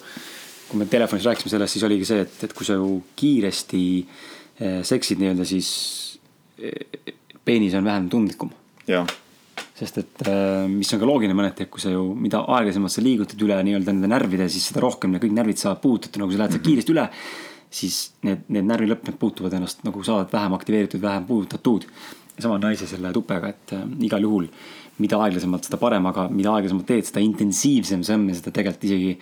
kui 0.70 0.80
me 0.80 0.88
telefonis 0.88 1.28
rääkisime 1.28 1.52
sellest, 1.52 1.76
siis 1.76 1.88
oligi 1.88 2.08
see, 2.08 2.24
et, 2.24 2.40
et 2.48 2.56
kui 2.56 2.68
sa 2.68 2.80
ju 2.80 3.02
kiiresti 3.20 3.84
eh, 4.00 4.82
seksid 4.88 5.20
nii-öelda, 5.20 5.48
siis 5.48 5.70
eh, 6.60 7.16
peenis 7.44 7.76
on 7.76 7.88
vähem 7.88 8.10
tundlikum. 8.12 8.54
Sest 9.78 10.00
et 10.02 10.24
eh, 10.26 10.64
mis 10.72 10.90
on 10.94 11.02
ka 11.02 11.10
loogiline 11.10 11.38
mõneti, 11.38 11.68
et 11.68 11.74
kui 11.74 11.84
sa 11.84 11.92
ju, 11.94 12.08
mida 12.18 12.42
aeglasemalt 12.58 12.94
sa 12.94 13.04
liigutad 13.06 13.42
üle 13.46 13.60
nii-öelda 13.68 13.94
nende 13.94 14.10
närvide, 14.10 14.48
siis 14.50 14.72
seda 14.72 14.82
rohkem 14.82 15.14
need 15.14 15.22
kõik 15.26 15.36
närvid 15.38 15.62
saavad 15.62 15.84
puutuda, 15.84 16.24
nagu 16.24 16.34
sa 16.34 16.42
lähed 16.44 16.56
mm 16.56 16.58
-hmm. 16.58 16.68
kiiresti 16.70 16.96
üle 16.96 17.10
siis 17.70 17.98
need, 18.24 18.48
need 18.48 18.66
närvilõpmed 18.68 19.18
puutuvad 19.20 19.54
ennast 19.54 19.84
nagu 19.84 20.04
saavad 20.04 20.32
vähem 20.34 20.54
aktiveeritud, 20.54 21.02
vähem 21.02 21.26
puudutatud. 21.26 21.86
sama 22.40 22.58
naise 22.62 22.86
selle 22.86 23.10
tupega, 23.14 23.48
et 23.50 23.72
äh, 23.74 23.82
igal 24.06 24.22
juhul 24.22 24.46
mida 25.02 25.18
aeglasemalt, 25.22 25.64
seda 25.68 25.78
parem, 25.82 26.06
aga 26.10 26.28
mida 26.30 26.52
aeglasemalt 26.54 26.86
teed, 26.90 27.06
seda 27.10 27.22
intensiivsem 27.24 28.04
see 28.06 28.18
on 28.18 28.28
ja 28.30 28.38
seda 28.38 28.54
tegelikult 28.54 28.88
isegi 28.90 29.16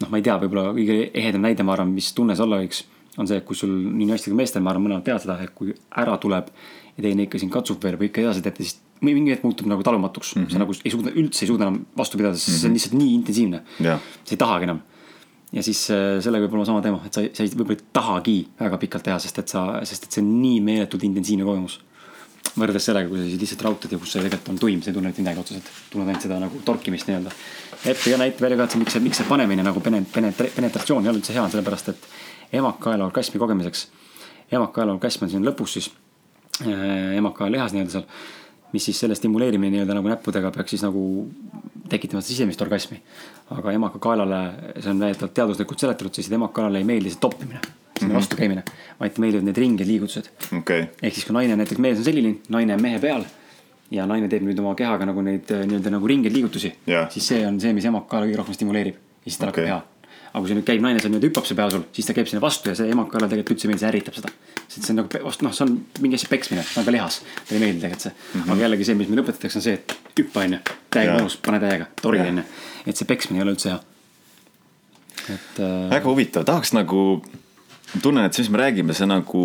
noh, 0.00 0.10
ma 0.10 0.18
ei 0.18 0.26
tea, 0.26 0.36
võib-olla 0.42 0.72
kõige 0.76 0.98
ehedam 1.10 1.42
näide, 1.46 1.66
ma 1.66 1.76
arvan, 1.76 1.92
mis 1.94 2.10
tunne 2.16 2.36
see 2.38 2.46
olla 2.46 2.60
võiks, 2.62 2.84
on 3.18 3.28
see, 3.28 3.38
et 3.42 3.46
kui 3.46 3.58
sul 3.58 3.72
nii 3.72 4.08
naistel 4.08 4.32
kui 4.32 4.40
meestel, 4.40 4.64
ma 4.64 4.72
arvan, 4.72 4.86
mõlemad 4.86 5.06
teavad 5.06 5.24
seda, 5.24 5.38
et 5.44 5.54
kui 5.54 5.74
ära 6.02 6.16
tuleb 6.22 6.50
ja 6.96 7.04
teine 7.04 7.26
ikka 7.26 7.42
siin 7.42 7.52
katsub 7.52 7.82
veel 7.84 7.98
või 8.00 8.10
ikka 8.10 8.24
edasi 8.24 8.42
teete, 8.44 8.66
siis 8.66 8.80
mingi 9.02 9.34
hetk 9.34 9.44
muutub 9.46 9.68
nagu 9.70 9.82
talumatuks 9.82 10.34
mm. 10.36 10.44
-hmm. 10.44 10.52
sa 10.52 10.62
nagu 10.62 10.74
ei 10.84 10.94
suuda, 10.94 11.10
üldse 11.10 11.44
ei 11.44 11.50
suuda 11.50 11.68
enam 11.68 11.82
vastu 11.98 12.18
pidada, 12.20 12.38
sest 12.38 12.48
mm 12.48 12.54
-hmm. 12.54 12.58
see 12.58 12.66
on 12.66 12.70
mhm. 12.70 12.74
lihtsalt 12.78 12.96
nii 13.00 13.14
intensiivne 13.14 13.62
yeah.. 13.80 14.00
sa 14.24 14.34
ei 14.34 14.42
tahagi 14.44 14.68
enam. 14.70 14.82
ja 15.52 15.62
siis 15.62 15.90
äh, 15.90 16.20
sellega 16.24 16.46
võib 16.46 16.54
olla 16.54 16.64
sama 16.64 16.82
teema, 16.82 17.00
et 17.06 17.12
sa, 17.12 17.22
sa 17.32 17.44
võib-olla 17.44 17.78
ei 17.78 17.86
tahagi 17.92 18.36
väga 18.60 18.78
pikalt 18.78 19.04
teha, 19.04 19.18
sest 19.18 19.38
et 19.38 19.48
sa, 19.48 19.80
sest 19.84 20.04
et 20.04 20.12
see 20.12 20.22
on 20.24 20.30
nii 20.42 20.60
meeletult 20.60 21.04
intensiivne 21.04 21.44
kogemus 21.44 21.80
võrreldes 22.58 22.84
sellega, 22.84 23.08
kui 23.08 23.20
sa 23.20 23.26
siis 23.28 23.40
lihtsalt 23.40 23.64
raudtad 23.66 23.92
ja 23.94 23.98
kus 24.00 24.12
see 24.12 24.22
tegelikult 24.24 24.50
on 24.52 24.58
tuim, 24.60 24.82
sa 24.82 24.90
ei 24.90 24.96
tunne 24.96 25.12
mitte 25.12 25.22
midagi 25.24 25.40
otseselt. 25.40 25.70
tunned 25.92 26.10
ainult 26.10 26.26
seda 26.26 26.38
nagu 26.42 26.60
torkimist 26.66 27.08
nii-öelda. 27.08 27.32
Epp 27.92 28.04
ja 28.10 28.18
näite 28.20 28.44
välja 28.44 28.58
ka, 28.60 28.66
et 28.66 28.74
see, 28.74 28.82
miks 28.82 28.96
see, 28.96 29.04
miks 29.04 29.20
see 29.22 29.28
panemine 29.28 29.64
nagu 29.64 29.80
penetre-, 29.80 30.50
penetratsioon 30.56 31.06
ei 31.06 31.12
ole 31.12 31.22
üldse 31.22 31.34
hea, 31.34 31.44
on 31.44 31.52
sellepärast, 31.52 31.92
et 31.94 32.06
emakaela 32.60 33.08
orgasmi 33.08 33.40
kogemiseks. 33.40 33.86
emakaela 34.52 34.92
orgasm 34.92 35.24
on 35.24 35.32
siin 35.32 35.46
lõpus 35.46 35.78
siis 35.78 35.88
äh,, 36.60 37.16
emakaela 37.16 37.56
lihas 37.56 37.72
nii-öelda 37.72 37.96
seal. 37.96 38.06
Mis 38.72 38.88
siis 38.88 39.02
selle 39.04 39.14
stimuleerimine 39.18 39.76
nii-öelda 39.76 39.96
nagu 39.98 40.08
näppudega 40.08 40.50
peaks 40.54 40.76
siis 40.76 40.82
nagu 40.86 41.02
tekitama 41.92 42.22
sisemist 42.24 42.62
orgasmi. 42.64 43.02
aga 43.52 43.72
emakakaelale, 43.76 44.40
see 44.80 44.90
on 44.90 45.00
väidetavalt 45.00 45.34
teaduslikult 45.36 45.84
seletatud, 45.84 46.14
siis 46.14 46.32
emakaelale 46.32 46.80
ei 46.80 46.88
meeldi 46.88 47.12
see 47.12 47.20
toppimine 47.20 47.60
sinna 48.02 48.18
vastu 48.18 48.36
käimine, 48.36 48.64
vaid 49.00 49.18
meeldivad 49.22 49.46
need 49.46 49.60
ringed 49.60 49.86
liigutused 49.86 50.30
okay.. 50.58 50.88
ehk 51.02 51.14
siis, 51.14 51.26
kui 51.28 51.36
naine 51.36 51.56
näiteks 51.60 51.80
mees 51.82 52.00
on 52.00 52.06
selline, 52.08 52.34
naine 52.52 52.76
on 52.76 52.82
mehe 52.82 52.98
peal 53.02 53.24
ja 53.92 54.06
naine 54.08 54.30
teeb 54.32 54.44
nüüd 54.46 54.58
oma 54.62 54.74
kehaga 54.78 55.06
nagu 55.08 55.22
neid 55.24 55.50
äh, 55.52 55.64
nii-öelda 55.68 55.92
nagu 55.96 56.10
ringeid 56.10 56.34
liigutusi 56.34 56.72
yeah., 56.88 57.08
siis 57.12 57.28
see 57.32 57.42
on 57.46 57.60
see, 57.62 57.74
mis 57.76 57.86
emakaela 57.88 58.28
kõige 58.28 58.40
rohkem 58.40 58.58
stimuleerib 58.58 58.96
ja 58.96 59.28
siis 59.28 59.40
tal 59.40 59.52
okay. 59.52 59.68
hakkab 59.68 59.74
hea. 59.74 60.01
Aga 60.32 60.40
kui 60.40 60.48
see 60.48 60.56
nüüd 60.56 60.66
käib 60.68 60.80
naine 60.80 61.00
seal 61.00 61.12
nii-öelda 61.12 61.28
hüppab 61.28 61.46
see 61.48 61.56
pea 61.58 61.68
sul, 61.72 61.82
siis 61.92 62.08
ta 62.08 62.14
käib 62.16 62.28
sinna 62.30 62.40
vastu 62.40 62.70
ja 62.72 62.76
see 62.78 62.88
emakaela 62.92 63.28
tegelikult 63.28 63.58
üldse 63.58 63.68
ei 63.68 63.72
meeldi, 63.72 63.82
see 63.82 63.90
ärritab 63.90 64.16
seda. 64.16 64.30
sest 64.62 64.86
see 64.86 64.94
on 64.94 65.00
nagu, 65.02 65.32
noh, 65.44 65.52
see 65.52 65.66
on 65.66 65.74
mingi 66.00 66.16
asi 66.16 66.30
peksmine, 66.30 66.64
see 66.64 66.80
on 66.80 66.88
ka 66.88 66.94
lihas, 66.94 67.20
talle 67.42 67.58
ei 67.58 67.64
meeldi 67.66 67.84
tegelikult 67.84 68.06
see 68.06 68.14
mm. 68.14 68.40
-hmm. 68.40 68.52
aga 68.54 68.66
jällegi 68.66 68.88
see, 68.88 68.96
mis 68.96 69.12
meile 69.12 69.24
õpetatakse, 69.26 69.60
on 69.60 69.66
see, 69.66 69.76
et 69.76 70.18
hüppa 70.22 70.46
onju, 70.46 70.60
täiega 70.96 71.18
mõnus, 71.18 71.38
pane 71.44 71.60
täiega, 71.60 71.88
torgi 72.00 72.24
onju. 72.32 72.44
et 72.86 72.96
see 72.96 73.10
peksmine 73.12 73.42
ei 73.42 73.46
ole 73.46 73.56
üldse 73.56 73.74
hea. 73.74 73.80
et 75.36 75.60
äh.... 75.60 75.90
väga 75.92 76.08
huvitav, 76.08 76.48
tahaks 76.48 76.72
nagu 76.72 77.04
tunnen, 78.00 78.24
et 78.24 78.32
see, 78.32 78.46
mis 78.46 78.52
me 78.54 78.62
räägime, 78.62 78.96
see 78.96 79.08
nagu 79.10 79.42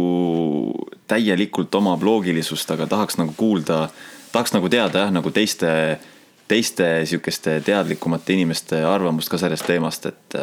täielikult 1.11 1.75
omab 1.75 2.03
loogilisust, 2.03 2.71
aga 2.71 2.87
tahaks 2.87 3.19
nagu 3.19 3.35
kuulda, 3.35 3.89
tahaks 4.31 4.55
nagu 4.55 4.69
teada 4.71 5.03
jah, 5.07 5.11
nagu 5.11 5.31
teiste, 5.35 5.99
teiste 6.47 6.85
sihukeste 7.09 7.59
teadlikumate 7.65 8.35
inimeste 8.37 8.79
arvamust 8.87 9.31
ka 9.31 9.39
sellest 9.41 9.67
teemast, 9.67 10.05
et 10.09 10.37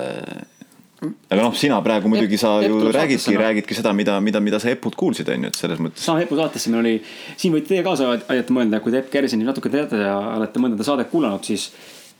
aga 1.04 1.40
noh, 1.40 1.54
sina 1.56 1.78
praegu 1.84 2.10
muidugi 2.12 2.38
sa 2.40 2.54
ju 2.64 2.92
räägidki, 2.94 3.36
räägidki 3.40 3.76
seda, 3.76 3.92
mida, 3.96 4.16
mida, 4.24 4.40
mida 4.44 4.60
sa 4.62 4.70
Epult 4.72 4.96
kuulsid, 5.00 5.28
on 5.32 5.46
ju, 5.46 5.52
et 5.52 5.58
selles 5.58 5.80
mõttes. 5.82 6.04
sama 6.06 6.24
Epu 6.24 6.38
saatesse 6.38 6.72
meil 6.72 6.82
oli, 6.82 6.94
siin 7.40 7.54
võite 7.54 7.72
teie 7.72 7.84
kaasa 7.86 8.12
aidata 8.16 8.56
mõelda, 8.56 8.80
kui 8.84 8.94
te 8.94 9.02
Epp 9.02 9.12
Kersini 9.12 9.46
natuke 9.46 9.72
teate 9.72 10.00
ja 10.00 10.16
olete 10.38 10.62
mõnda 10.62 10.86
saadet 10.86 11.10
kuulanud, 11.12 11.44
siis 11.46 11.70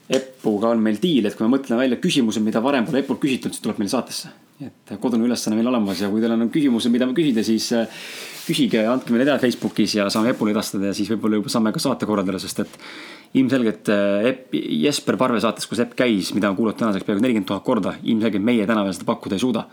Epuga 0.05 0.74
on 0.74 0.82
meil 0.85 0.99
diil, 1.01 1.24
et 1.24 1.37
kui 1.37 1.47
me 1.47 1.55
mõtleme 1.57 1.80
välja 1.80 2.01
küsimuse, 2.03 2.43
mida 2.45 2.61
varem 2.64 2.85
pole 2.89 3.05
Epult 3.05 3.22
küsitud, 3.22 3.55
siis 3.55 3.64
tuleb 3.64 3.80
meil 3.80 3.93
saatesse 3.93 4.32
et 4.63 4.95
kodune 5.03 5.27
ülesanne 5.27 5.59
meil 5.59 5.67
olemas 5.67 5.99
ja 6.03 6.11
kui 6.13 6.23
teil 6.23 6.37
on 6.37 6.47
küsimusi, 6.53 6.93
mida 6.93 7.09
küsida, 7.11 7.43
siis 7.47 7.67
äh, 7.75 8.05
küsige, 8.47 8.85
andke 8.87 9.15
meile 9.15 9.27
teada 9.27 9.43
Facebookis 9.43 9.97
ja 9.99 10.07
saame 10.13 10.31
Epule 10.35 10.55
edastada 10.55 10.93
ja 10.93 10.95
siis 10.97 11.11
võib-olla 11.11 11.41
juba 11.41 11.51
saame 11.51 11.73
ka 11.75 11.83
saate 11.83 12.07
korraldada, 12.07 12.39
sest 12.43 12.63
et 12.63 12.79
ilmselgelt 13.41 13.91
äh, 13.91 14.31
Epp, 14.31 14.55
Jesper 14.55 15.19
Parve 15.19 15.43
saates, 15.43 15.67
kus 15.71 15.83
Epp 15.83 15.97
käis, 15.99 16.31
mida 16.37 16.53
on 16.53 16.59
kuulatud 16.59 16.85
tänaseks 16.85 17.07
peaaegu 17.09 17.25
nelikümmend 17.25 17.51
tuhat 17.51 17.67
korda, 17.67 17.97
ilmselgelt 18.03 18.47
meie 18.47 18.67
täna 18.69 18.87
veel 18.87 18.95
seda 18.97 19.11
pakkuda 19.11 19.39
ei 19.39 19.43
suuda 19.43 19.67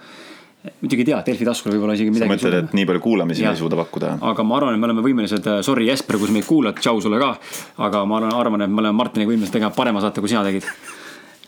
muidugi 0.62 1.02
ei 1.02 1.08
tea, 1.10 1.20
Delfi 1.26 1.46
taskul 1.46 1.74
võib-olla 1.74 1.96
isegi 1.98 2.12
midagi. 2.14 2.30
sa 2.30 2.34
mõtled, 2.36 2.58
et 2.68 2.74
nii 2.78 2.88
palju 2.90 3.02
kuulamisi 3.02 3.46
ei 3.46 3.58
suuda 3.58 3.78
pakkuda? 3.80 4.16
aga 4.30 4.44
ma 4.46 4.58
arvan, 4.60 4.76
et 4.78 4.82
me 4.82 4.90
oleme 4.90 5.06
võimelised, 5.06 5.48
äh, 5.50 5.62
sorry 5.66 5.88
Jesper, 5.90 6.20
kui 6.22 6.30
sa 6.30 6.36
meid 6.36 6.46
kuulad, 6.46 6.78
tšau 6.78 7.02
sulle 7.02 7.22
ka. 7.22 7.32
aga 7.82 8.04
ma 8.06 8.20
arvan, 8.20 8.36
arvan, 8.38 8.66
et 8.66 8.74
me 8.74 8.84
oleme 8.84 8.98
Martiniga 8.98 9.32
võimelised 9.34 9.58
tegema 9.58 9.74
parema 9.74 10.04
saate, 10.04 10.22
kui 10.22 10.30
sina 10.30 10.44
tegid 10.46 10.68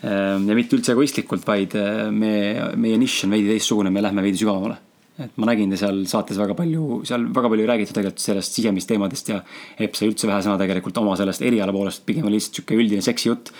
ja 0.04 0.56
mitte 0.56 0.76
üldse 0.76 0.92
egoistlikult, 0.92 1.46
vaid 1.48 1.76
eh, 1.80 2.08
me, 2.12 2.32
meie 2.80 2.98
nišš 3.00 3.24
on 3.26 3.36
veidi 3.36 3.52
teistsugune, 3.52 3.92
me 3.94 4.02
lähme 4.04 4.24
veidi 4.24 4.40
sügavamale. 4.40 4.76
et 5.14 5.36
ma 5.38 5.46
nägin 5.46 5.70
seal 5.78 6.00
saates 6.10 6.38
väga 6.40 6.56
palju, 6.58 7.04
seal 7.06 7.28
väga 7.30 7.50
palju 7.52 7.62
ei 7.62 7.70
räägitud 7.70 7.94
tegelikult 7.94 8.24
sellest 8.24 8.56
sisemist 8.56 8.88
teemadest 8.90 9.28
ja 9.30 9.36
Epp 9.78 9.94
sai 9.94 10.08
üldse 10.10 10.26
vähe 10.26 10.42
sõna 10.42 10.58
tegelikult 10.58 10.98
oma 10.98 11.14
sellest 11.16 11.44
eriala 11.46 11.72
poolest, 11.72 12.02
pigem 12.06 12.26
oli 12.26 12.40
lihtsalt 12.40 12.58
sihuke 12.58 12.78
üldine 12.80 13.04
seksijutt. 13.04 13.52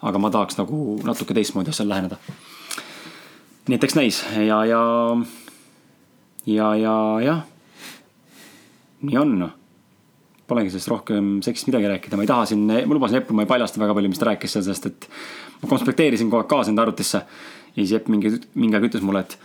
aga 0.00 0.18
ma 0.18 0.30
tahaks 0.30 0.56
nagu 0.56 1.00
natuke 1.04 1.34
teistmoodi 1.34 1.74
asjale 1.74 1.90
läheneda. 1.90 2.16
nii 3.68 3.76
et 3.76 3.84
eks 3.84 3.98
näis 3.98 4.22
ja, 4.46 4.64
ja, 4.64 4.82
ja, 6.46 6.74
ja 6.78 6.94
jah, 7.26 7.42
nii 9.02 9.18
on 9.18 9.50
polegi 10.50 10.72
sellest 10.72 10.90
rohkem 10.90 11.38
seksist 11.44 11.68
midagi 11.70 11.90
rääkida, 11.90 12.18
ma 12.18 12.24
ei 12.26 12.30
taha 12.30 12.46
siin, 12.50 12.64
ma 12.66 12.96
lubasin 12.96 13.20
Eppu, 13.20 13.34
ma 13.36 13.44
ei 13.44 13.50
paljasta 13.50 13.82
väga 13.82 13.94
palju, 13.94 14.10
mis 14.10 14.18
ta 14.18 14.30
rääkis 14.30 14.56
seal, 14.56 14.66
sest 14.66 14.88
et 14.90 15.06
ma 15.60 15.68
konspekteerisin 15.70 16.30
kogu 16.30 16.42
aeg 16.42 16.50
kaasa 16.50 16.72
enda 16.72 16.84
arvutisse. 16.86 17.22
ja 17.74 17.82
siis 17.82 17.92
Epp 18.00 18.08
mingi, 18.12 18.32
mingi 18.54 18.76
aeg 18.76 18.88
ütles 18.88 19.04
mulle, 19.06 19.24
et, 19.26 19.36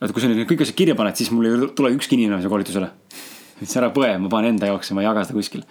et 0.00 0.14
kui 0.14 0.22
sa 0.22 0.30
nüüd 0.30 0.46
kõik 0.48 0.64
asjad 0.64 0.78
kirja 0.78 0.96
paned, 0.98 1.18
siis 1.18 1.32
mul 1.34 1.48
ei 1.48 1.68
tule 1.76 1.92
ükski 1.96 2.18
inimene 2.18 2.40
siia 2.42 2.52
koolitusele. 2.52 2.90
ütles 3.60 3.76
ära 3.80 3.92
põe, 3.94 4.14
ma 4.22 4.32
panen 4.32 4.54
enda 4.54 4.70
jaoks 4.72 4.90
ja 4.90 4.96
ma 4.96 5.04
ei 5.04 5.10
jaga 5.10 5.26
seda 5.26 5.38
kuskil. 5.38 5.66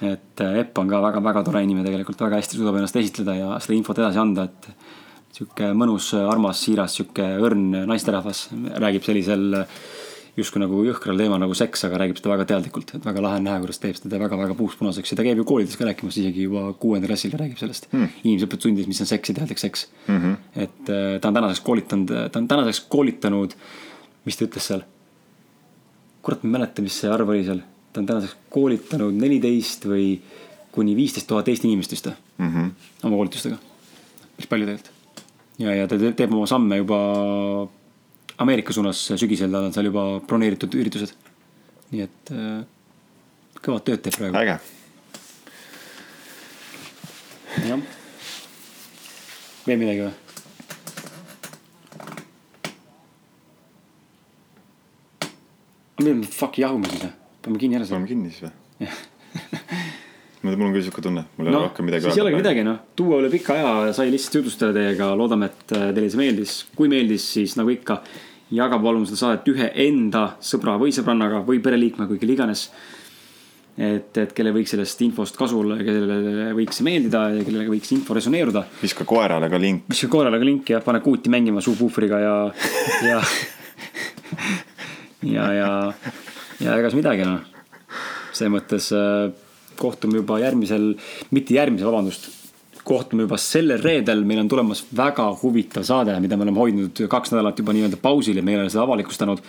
et 0.00 0.44
äh, 0.44 0.60
Epp 0.62 0.78
on 0.78 0.88
ka 0.88 1.02
väga-väga 1.02 1.44
tore 1.44 1.64
inimene 1.66 1.86
tegelikult, 1.88 2.20
väga 2.20 2.40
hästi 2.40 2.58
suudab 2.58 2.80
ennast 2.80 2.96
esitleda 2.96 3.36
ja 3.36 3.60
seda 3.60 3.76
infot 3.76 3.98
edasi 3.98 4.20
anda, 4.22 4.48
et 4.48 4.70
sihuke 5.36 5.72
mõnus, 5.76 6.12
armas, 6.18 6.60
siiras, 6.64 6.96
sihuke 6.98 7.24
õrn 7.40 7.84
naisterahvas 7.88 8.48
räägib 8.82 9.06
sellisel 9.06 9.62
justkui 10.38 10.62
nagu 10.62 10.82
jõhkral 10.86 11.18
teemal 11.18 11.40
nagu 11.42 11.54
seks, 11.58 11.82
aga 11.88 11.98
räägib 12.02 12.20
seda 12.20 12.32
väga 12.32 12.46
teadlikult, 12.52 12.92
et 12.96 13.06
väga 13.06 13.22
lahe 13.24 13.40
on 13.40 13.46
näha, 13.48 13.62
kuidas 13.64 13.80
teeb 13.82 13.98
seda 13.98 14.20
väga-väga 14.22 14.56
puuspunaseks 14.58 15.12
ja 15.12 15.18
ta 15.18 15.26
käib 15.26 15.40
ju 15.40 15.46
koolides 15.48 15.78
ka 15.78 15.88
rääkimas 15.88 16.18
isegi 16.20 16.46
juba 16.46 16.68
kuuendal 16.80 17.10
klassil 17.10 17.34
räägib 17.34 17.58
sellest 17.60 17.88
mm.. 17.90 18.20
inimesed 18.22 18.46
õpivad 18.46 18.64
tundides, 18.64 18.90
mis 18.90 19.02
on 19.02 19.10
seks 19.10 19.32
ja 19.32 19.36
teadlik 19.40 19.62
seks 19.62 19.86
mm. 20.06 20.20
-hmm. 20.20 20.36
et 20.66 20.92
äh, 20.92 21.16
ta 21.20 21.32
on 21.32 21.38
tänaseks 21.40 21.64
koolitanud, 21.66 22.14
ta 22.32 22.42
on 22.42 22.48
tänaseks 22.48 22.84
koolitanud, 22.92 23.56
mis 24.24 24.38
ta 24.38 24.46
ütles 24.46 24.70
seal? 24.72 24.86
kurat, 26.22 26.42
ma 26.44 26.48
ei 26.48 26.52
mäleta, 26.58 26.82
mis 26.84 27.00
see 27.00 27.10
arv 27.10 27.28
oli 27.32 27.42
seal, 27.44 27.64
ta 27.92 28.00
on 28.02 28.06
tänaseks 28.06 28.36
koolitanud 28.52 29.16
neliteist 29.16 29.88
või 29.88 30.20
kuni 30.70 30.94
viisteist 30.96 31.26
tuhat 31.26 31.48
Eesti 31.48 31.68
inimest 31.68 31.96
vist 31.96 32.06
mm. 32.06 32.46
-hmm. 32.46 32.70
oma 33.02 33.16
koolitustega. 33.16 33.58
päris 34.36 34.48
palju 34.48 34.66
tegelikult. 34.66 35.24
ja, 35.58 35.74
ja 35.74 35.88
ta 35.88 35.98
te- 35.98 36.12
teeb 36.12 36.32
oma 36.32 36.46
samme 36.46 36.76
juba 36.76 37.00
Ameerika 38.40 38.72
suunas 38.72 39.02
sügisel, 39.20 39.52
tal 39.52 39.66
on 39.68 39.74
seal 39.76 39.90
juba 39.90 40.04
broneeritud 40.24 40.72
üritused. 40.80 41.12
nii 41.90 42.04
et 42.06 42.30
äh, 42.32 42.62
kõvat 43.60 43.84
tööd 43.88 44.02
teeb 44.04 44.16
praegu. 44.16 44.38
äge. 44.40 44.58
jah. 47.68 47.80
veel 49.66 49.80
midagi 49.82 50.06
või? 50.06 50.14
me 56.00 56.30
fuck 56.32 56.56
jahume 56.58 56.88
siis 56.88 57.04
või? 57.04 57.12
paneme 57.44 57.60
kinni 57.60 57.76
ära 57.76 57.88
paneme 57.90 58.08
selle. 58.08 58.14
kinni 58.14 58.32
siis 58.32 58.42
või? 58.46 58.88
mul 60.48 60.70
on 60.70 60.74
küll 60.74 60.86
siuke 60.86 61.04
tunne, 61.04 61.26
mul 61.36 61.48
ei 61.48 61.52
ole 61.52 61.58
noh, 61.58 61.68
rohkem 61.68 61.88
midagi 61.90 62.08
siis 62.08 62.16
ei 62.16 62.24
olegi. 62.24 62.40
midagi 62.40 62.64
noh, 62.64 62.80
tuua 62.96 63.20
üle 63.20 63.30
pika 63.32 63.56
aja 63.58 63.92
sai 63.96 64.08
lihtsalt 64.12 64.40
jutustada 64.40 64.72
teiega, 64.76 65.12
loodame, 65.18 65.50
et 65.50 65.76
äh, 65.76 65.90
teile 65.92 66.08
see 66.08 66.20
meeldis. 66.20 66.56
kui 66.76 66.88
meeldis, 66.92 67.26
siis 67.36 67.56
nagu 67.60 67.72
ikka, 67.74 68.00
jaga 68.54 68.78
palun 68.82 69.04
seda 69.06 69.20
saadet 69.20 69.50
ühe 69.52 69.68
enda 69.86 70.24
sõbra 70.42 70.76
või 70.80 70.94
sõbrannaga 70.94 71.42
või 71.46 71.60
pereliikmega 71.62 72.14
või 72.14 72.22
kelle 72.22 72.34
iganes. 72.34 72.64
et, 73.78 74.16
et 74.18 74.32
kellel 74.36 74.54
võiks 74.56 74.74
sellest 74.74 75.02
infost 75.06 75.36
kasu 75.38 75.60
olla 75.60 75.76
ja 75.78 75.86
kellele 75.86 76.48
võiks 76.58 76.80
see 76.80 76.86
meeldida 76.88 77.22
ja 77.36 77.44
kellele 77.46 77.70
võiks 77.70 77.92
info 77.94 78.14
resoneeruda 78.14 78.64
viska 78.82 79.06
koerale 79.08 79.48
ka 79.50 79.60
link. 79.60 79.92
sul 79.94 80.10
koerale 80.10 80.38
ka 80.38 80.48
linki 80.48 80.74
ja 80.74 80.80
pane 80.84 81.00
kuuti 81.00 81.30
mängima 81.30 81.62
suupuhvriga 81.64 82.18
ja, 82.20 82.34
ja, 83.06 83.20
ja, 85.36 85.52
ja, 85.54 85.70
ja 86.60 86.74
ega 86.74 86.90
siis 86.90 86.98
midagi 86.98 87.28
noh. 87.28 87.46
selles 88.32 88.52
mõttes 88.58 88.90
äh, 88.96 89.30
kohtume 89.80 90.20
juba 90.20 90.40
järgmisel, 90.42 90.92
mitte 91.34 91.56
järgmisel, 91.56 91.88
vabandust. 91.88 92.28
Kohtume 92.90 93.26
juba 93.26 93.38
sellel 93.40 93.82
reedel, 93.82 94.24
meil 94.26 94.42
on 94.42 94.50
tulemas 94.50 94.82
väga 94.96 95.28
huvitav 95.42 95.86
saade, 95.86 96.16
mida 96.22 96.38
me 96.38 96.46
oleme 96.46 96.62
hoidnud 96.62 97.04
kaks 97.12 97.34
nädalat 97.34 97.60
juba 97.62 97.74
nii-öelda 97.76 98.00
pausil 98.02 98.40
ja 98.40 98.44
me 98.46 98.54
ei 98.54 98.60
ole 98.60 98.72
seda 98.72 98.84
avalikustanud. 98.86 99.42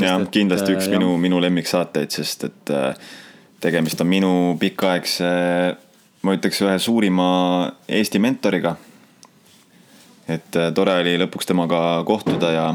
jah 0.00 0.22
kindlasti 0.30 0.72
äh, 0.72 0.78
üks 0.78 0.88
jah. 0.88 0.96
minu, 0.98 1.16
minu 1.22 1.40
lemmiksaateid, 1.42 2.14
sest 2.14 2.48
et 2.50 2.74
äh, 2.74 2.94
tegemist 3.64 4.00
on 4.04 4.10
minu 4.10 4.32
pikaaegse, 4.60 5.28
ma 6.22 6.34
ütleks 6.38 6.62
ühe 6.64 6.78
suurima 6.78 7.28
Eesti 7.88 8.22
mentoriga. 8.22 8.76
et 10.28 10.56
äh, 10.56 10.72
tore 10.74 10.98
oli 11.02 11.16
lõpuks 11.24 11.50
temaga 11.50 11.80
kohtuda 12.06 12.50
ja, 12.52 12.66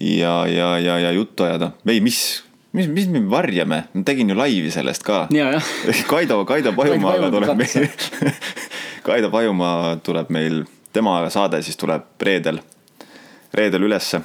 ja, 0.00 0.34
ja, 0.46 0.72
ja, 0.78 0.98
ja 1.08 1.12
juttu 1.12 1.48
ajada. 1.48 1.72
ei, 1.88 2.00
mis, 2.00 2.44
mis, 2.74 2.90
mis 2.90 3.08
me 3.08 3.24
varjame, 3.30 3.80
ma 3.94 4.04
tegin 4.06 4.34
ju 4.34 4.36
laivi 4.38 4.70
sellest 4.74 5.06
ka. 5.06 5.24
Kaido, 6.12 6.42
Kaido 6.48 6.74
Pajumaaga 6.76 7.32
tuleb 7.32 7.64
meil, 7.64 7.90
Kaido 9.06 9.32
Pajumaa 9.32 9.96
tuleb 10.04 10.30
meil, 10.34 10.62
tema 10.92 11.22
saade 11.32 11.62
siis 11.64 11.78
tuleb 11.80 12.06
reedel, 12.22 12.60
reedel 13.54 13.86
ülesse 13.88 14.22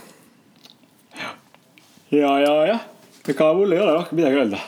ja, 2.12 2.40
ja, 2.42 2.54
jah, 2.66 2.86
ega 3.30 3.54
mul 3.54 3.74
ei 3.74 3.82
ole 3.82 3.94
rohkem 3.94 4.20
midagi 4.20 4.42
öelda. 4.42 4.60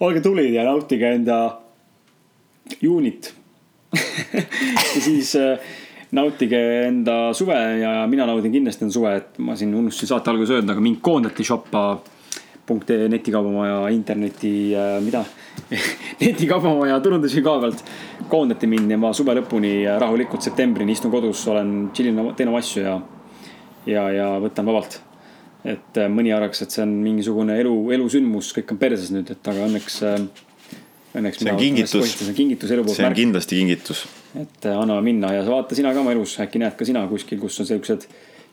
olge 0.00 0.22
tublid 0.22 0.54
ja 0.54 0.64
nautige 0.66 1.10
enda 1.14 1.38
juunit. 2.82 3.32
ja 4.94 5.00
siis 5.00 5.32
äh, 5.38 5.58
nautige 6.14 6.60
enda 6.86 7.32
suve 7.34 7.56
ja 7.80 8.06
mina 8.10 8.26
naudin 8.26 8.52
kindlasti 8.52 8.86
enda 8.86 8.94
suve, 8.94 9.14
et 9.16 9.38
ma 9.42 9.56
siin 9.56 9.74
unustasin 9.74 10.12
saate 10.12 10.30
alguses 10.30 10.58
öelda, 10.58 10.74
aga 10.74 10.84
mind 10.84 11.00
koondati 11.02 11.46
shoppa 11.46 11.84
ee 12.94 13.08
netikaubamaja 13.08 13.88
interneti 13.94 14.52
äh,, 14.76 14.98
mida 15.04 15.24
netikaubamaja 16.20 17.00
turundusjuhi 17.00 17.44
koha 17.44 17.60
pealt 17.64 17.84
koondati 18.28 18.70
mind 18.70 18.90
ja 18.92 18.98
ma 19.00 19.12
suve 19.16 19.34
lõpuni 19.40 19.74
äh, 19.86 19.98
rahulikult 20.00 20.44
septembrini 20.44 20.96
istun 20.96 21.12
kodus, 21.14 21.46
olen, 21.48 21.90
tšillin, 21.92 22.32
teen 22.36 22.52
oma 22.52 22.62
asju 22.62 22.84
ja, 22.84 22.96
ja, 23.86 24.08
ja 24.14 24.32
võtan 24.42 24.68
vabalt 24.68 25.00
et 25.66 26.00
äh, 26.00 26.10
mõni 26.12 26.32
arvaks, 26.34 26.62
et 26.64 26.74
see 26.74 26.84
on 26.84 26.92
mingisugune 27.02 27.56
elu, 27.60 27.74
elusündmus, 27.96 28.52
kõik 28.56 28.74
on 28.74 28.80
perses 28.80 29.10
nüüd, 29.14 29.30
et 29.34 29.50
aga 29.50 29.66
õnneks, 29.66 29.98
õnneks. 31.18 31.42
See 31.42 31.52
on 31.52 31.60
kingitus. 31.60 32.14
see 32.14 32.28
on 32.30 32.36
kingitus 32.36 32.74
elu 32.74 32.84
poolt 32.86 32.96
see 32.96 33.04
on 33.04 33.10
märk, 33.10 33.20
kindlasti 33.22 33.62
kingitus. 33.62 34.04
et 34.38 34.68
äh, 34.68 34.76
anname 34.78 35.02
minna 35.08 35.32
ja 35.34 35.46
vaata 35.48 35.78
sina 35.78 35.92
ka 35.94 36.04
oma 36.04 36.14
elus, 36.14 36.36
äkki 36.44 36.62
näed 36.62 36.76
ka 36.78 36.86
sina 36.88 37.06
kuskil, 37.10 37.40
kus 37.42 37.58
on 37.64 37.70
siuksed 37.70 38.06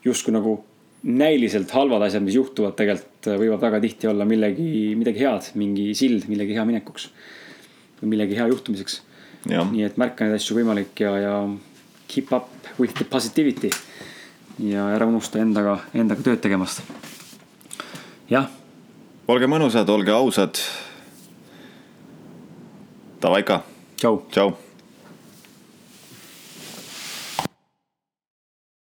justkui 0.05 0.33
nagu 0.35 0.57
näiliselt 1.05 1.71
halvad 1.71 2.01
asjad, 2.07 2.23
mis 2.25 2.35
juhtuvad, 2.35 2.73
tegelikult 2.77 3.29
äh, 3.29 3.37
võivad 3.39 3.61
väga 3.61 3.79
tihti 3.83 4.09
olla 4.09 4.25
millegi, 4.25 4.95
midagi 4.97 5.21
head, 5.21 5.51
mingi 5.59 5.91
sild 5.97 6.25
millegi 6.31 6.57
hea 6.57 6.65
minekuks. 6.65 7.09
või 8.01 8.15
millegi 8.15 8.35
hea 8.35 8.47
juhtumiseks. 8.51 9.01
nii 9.45 9.85
et 9.85 9.97
märka 10.01 10.25
neid 10.25 10.35
asju 10.39 10.57
võimalik 10.57 10.99
ja, 10.99 11.13
ja 11.21 11.35
keep 12.07 12.33
up 12.33 12.49
with 12.79 12.93
the 12.97 13.05
positivity. 13.05 13.69
ja 14.59 14.89
ära 14.95 15.05
unusta 15.05 15.39
endaga, 15.39 15.79
endaga 15.93 16.25
tööd 16.25 16.41
tegemast. 16.41 16.81
jah, 18.29 18.49
olge 19.27 19.47
mõnusad, 19.47 19.89
olge 19.89 20.11
ausad. 20.11 20.61
Davai 23.21 23.43
ka, 23.43 23.63
tšau. 23.97 24.23
tšau 24.31 24.64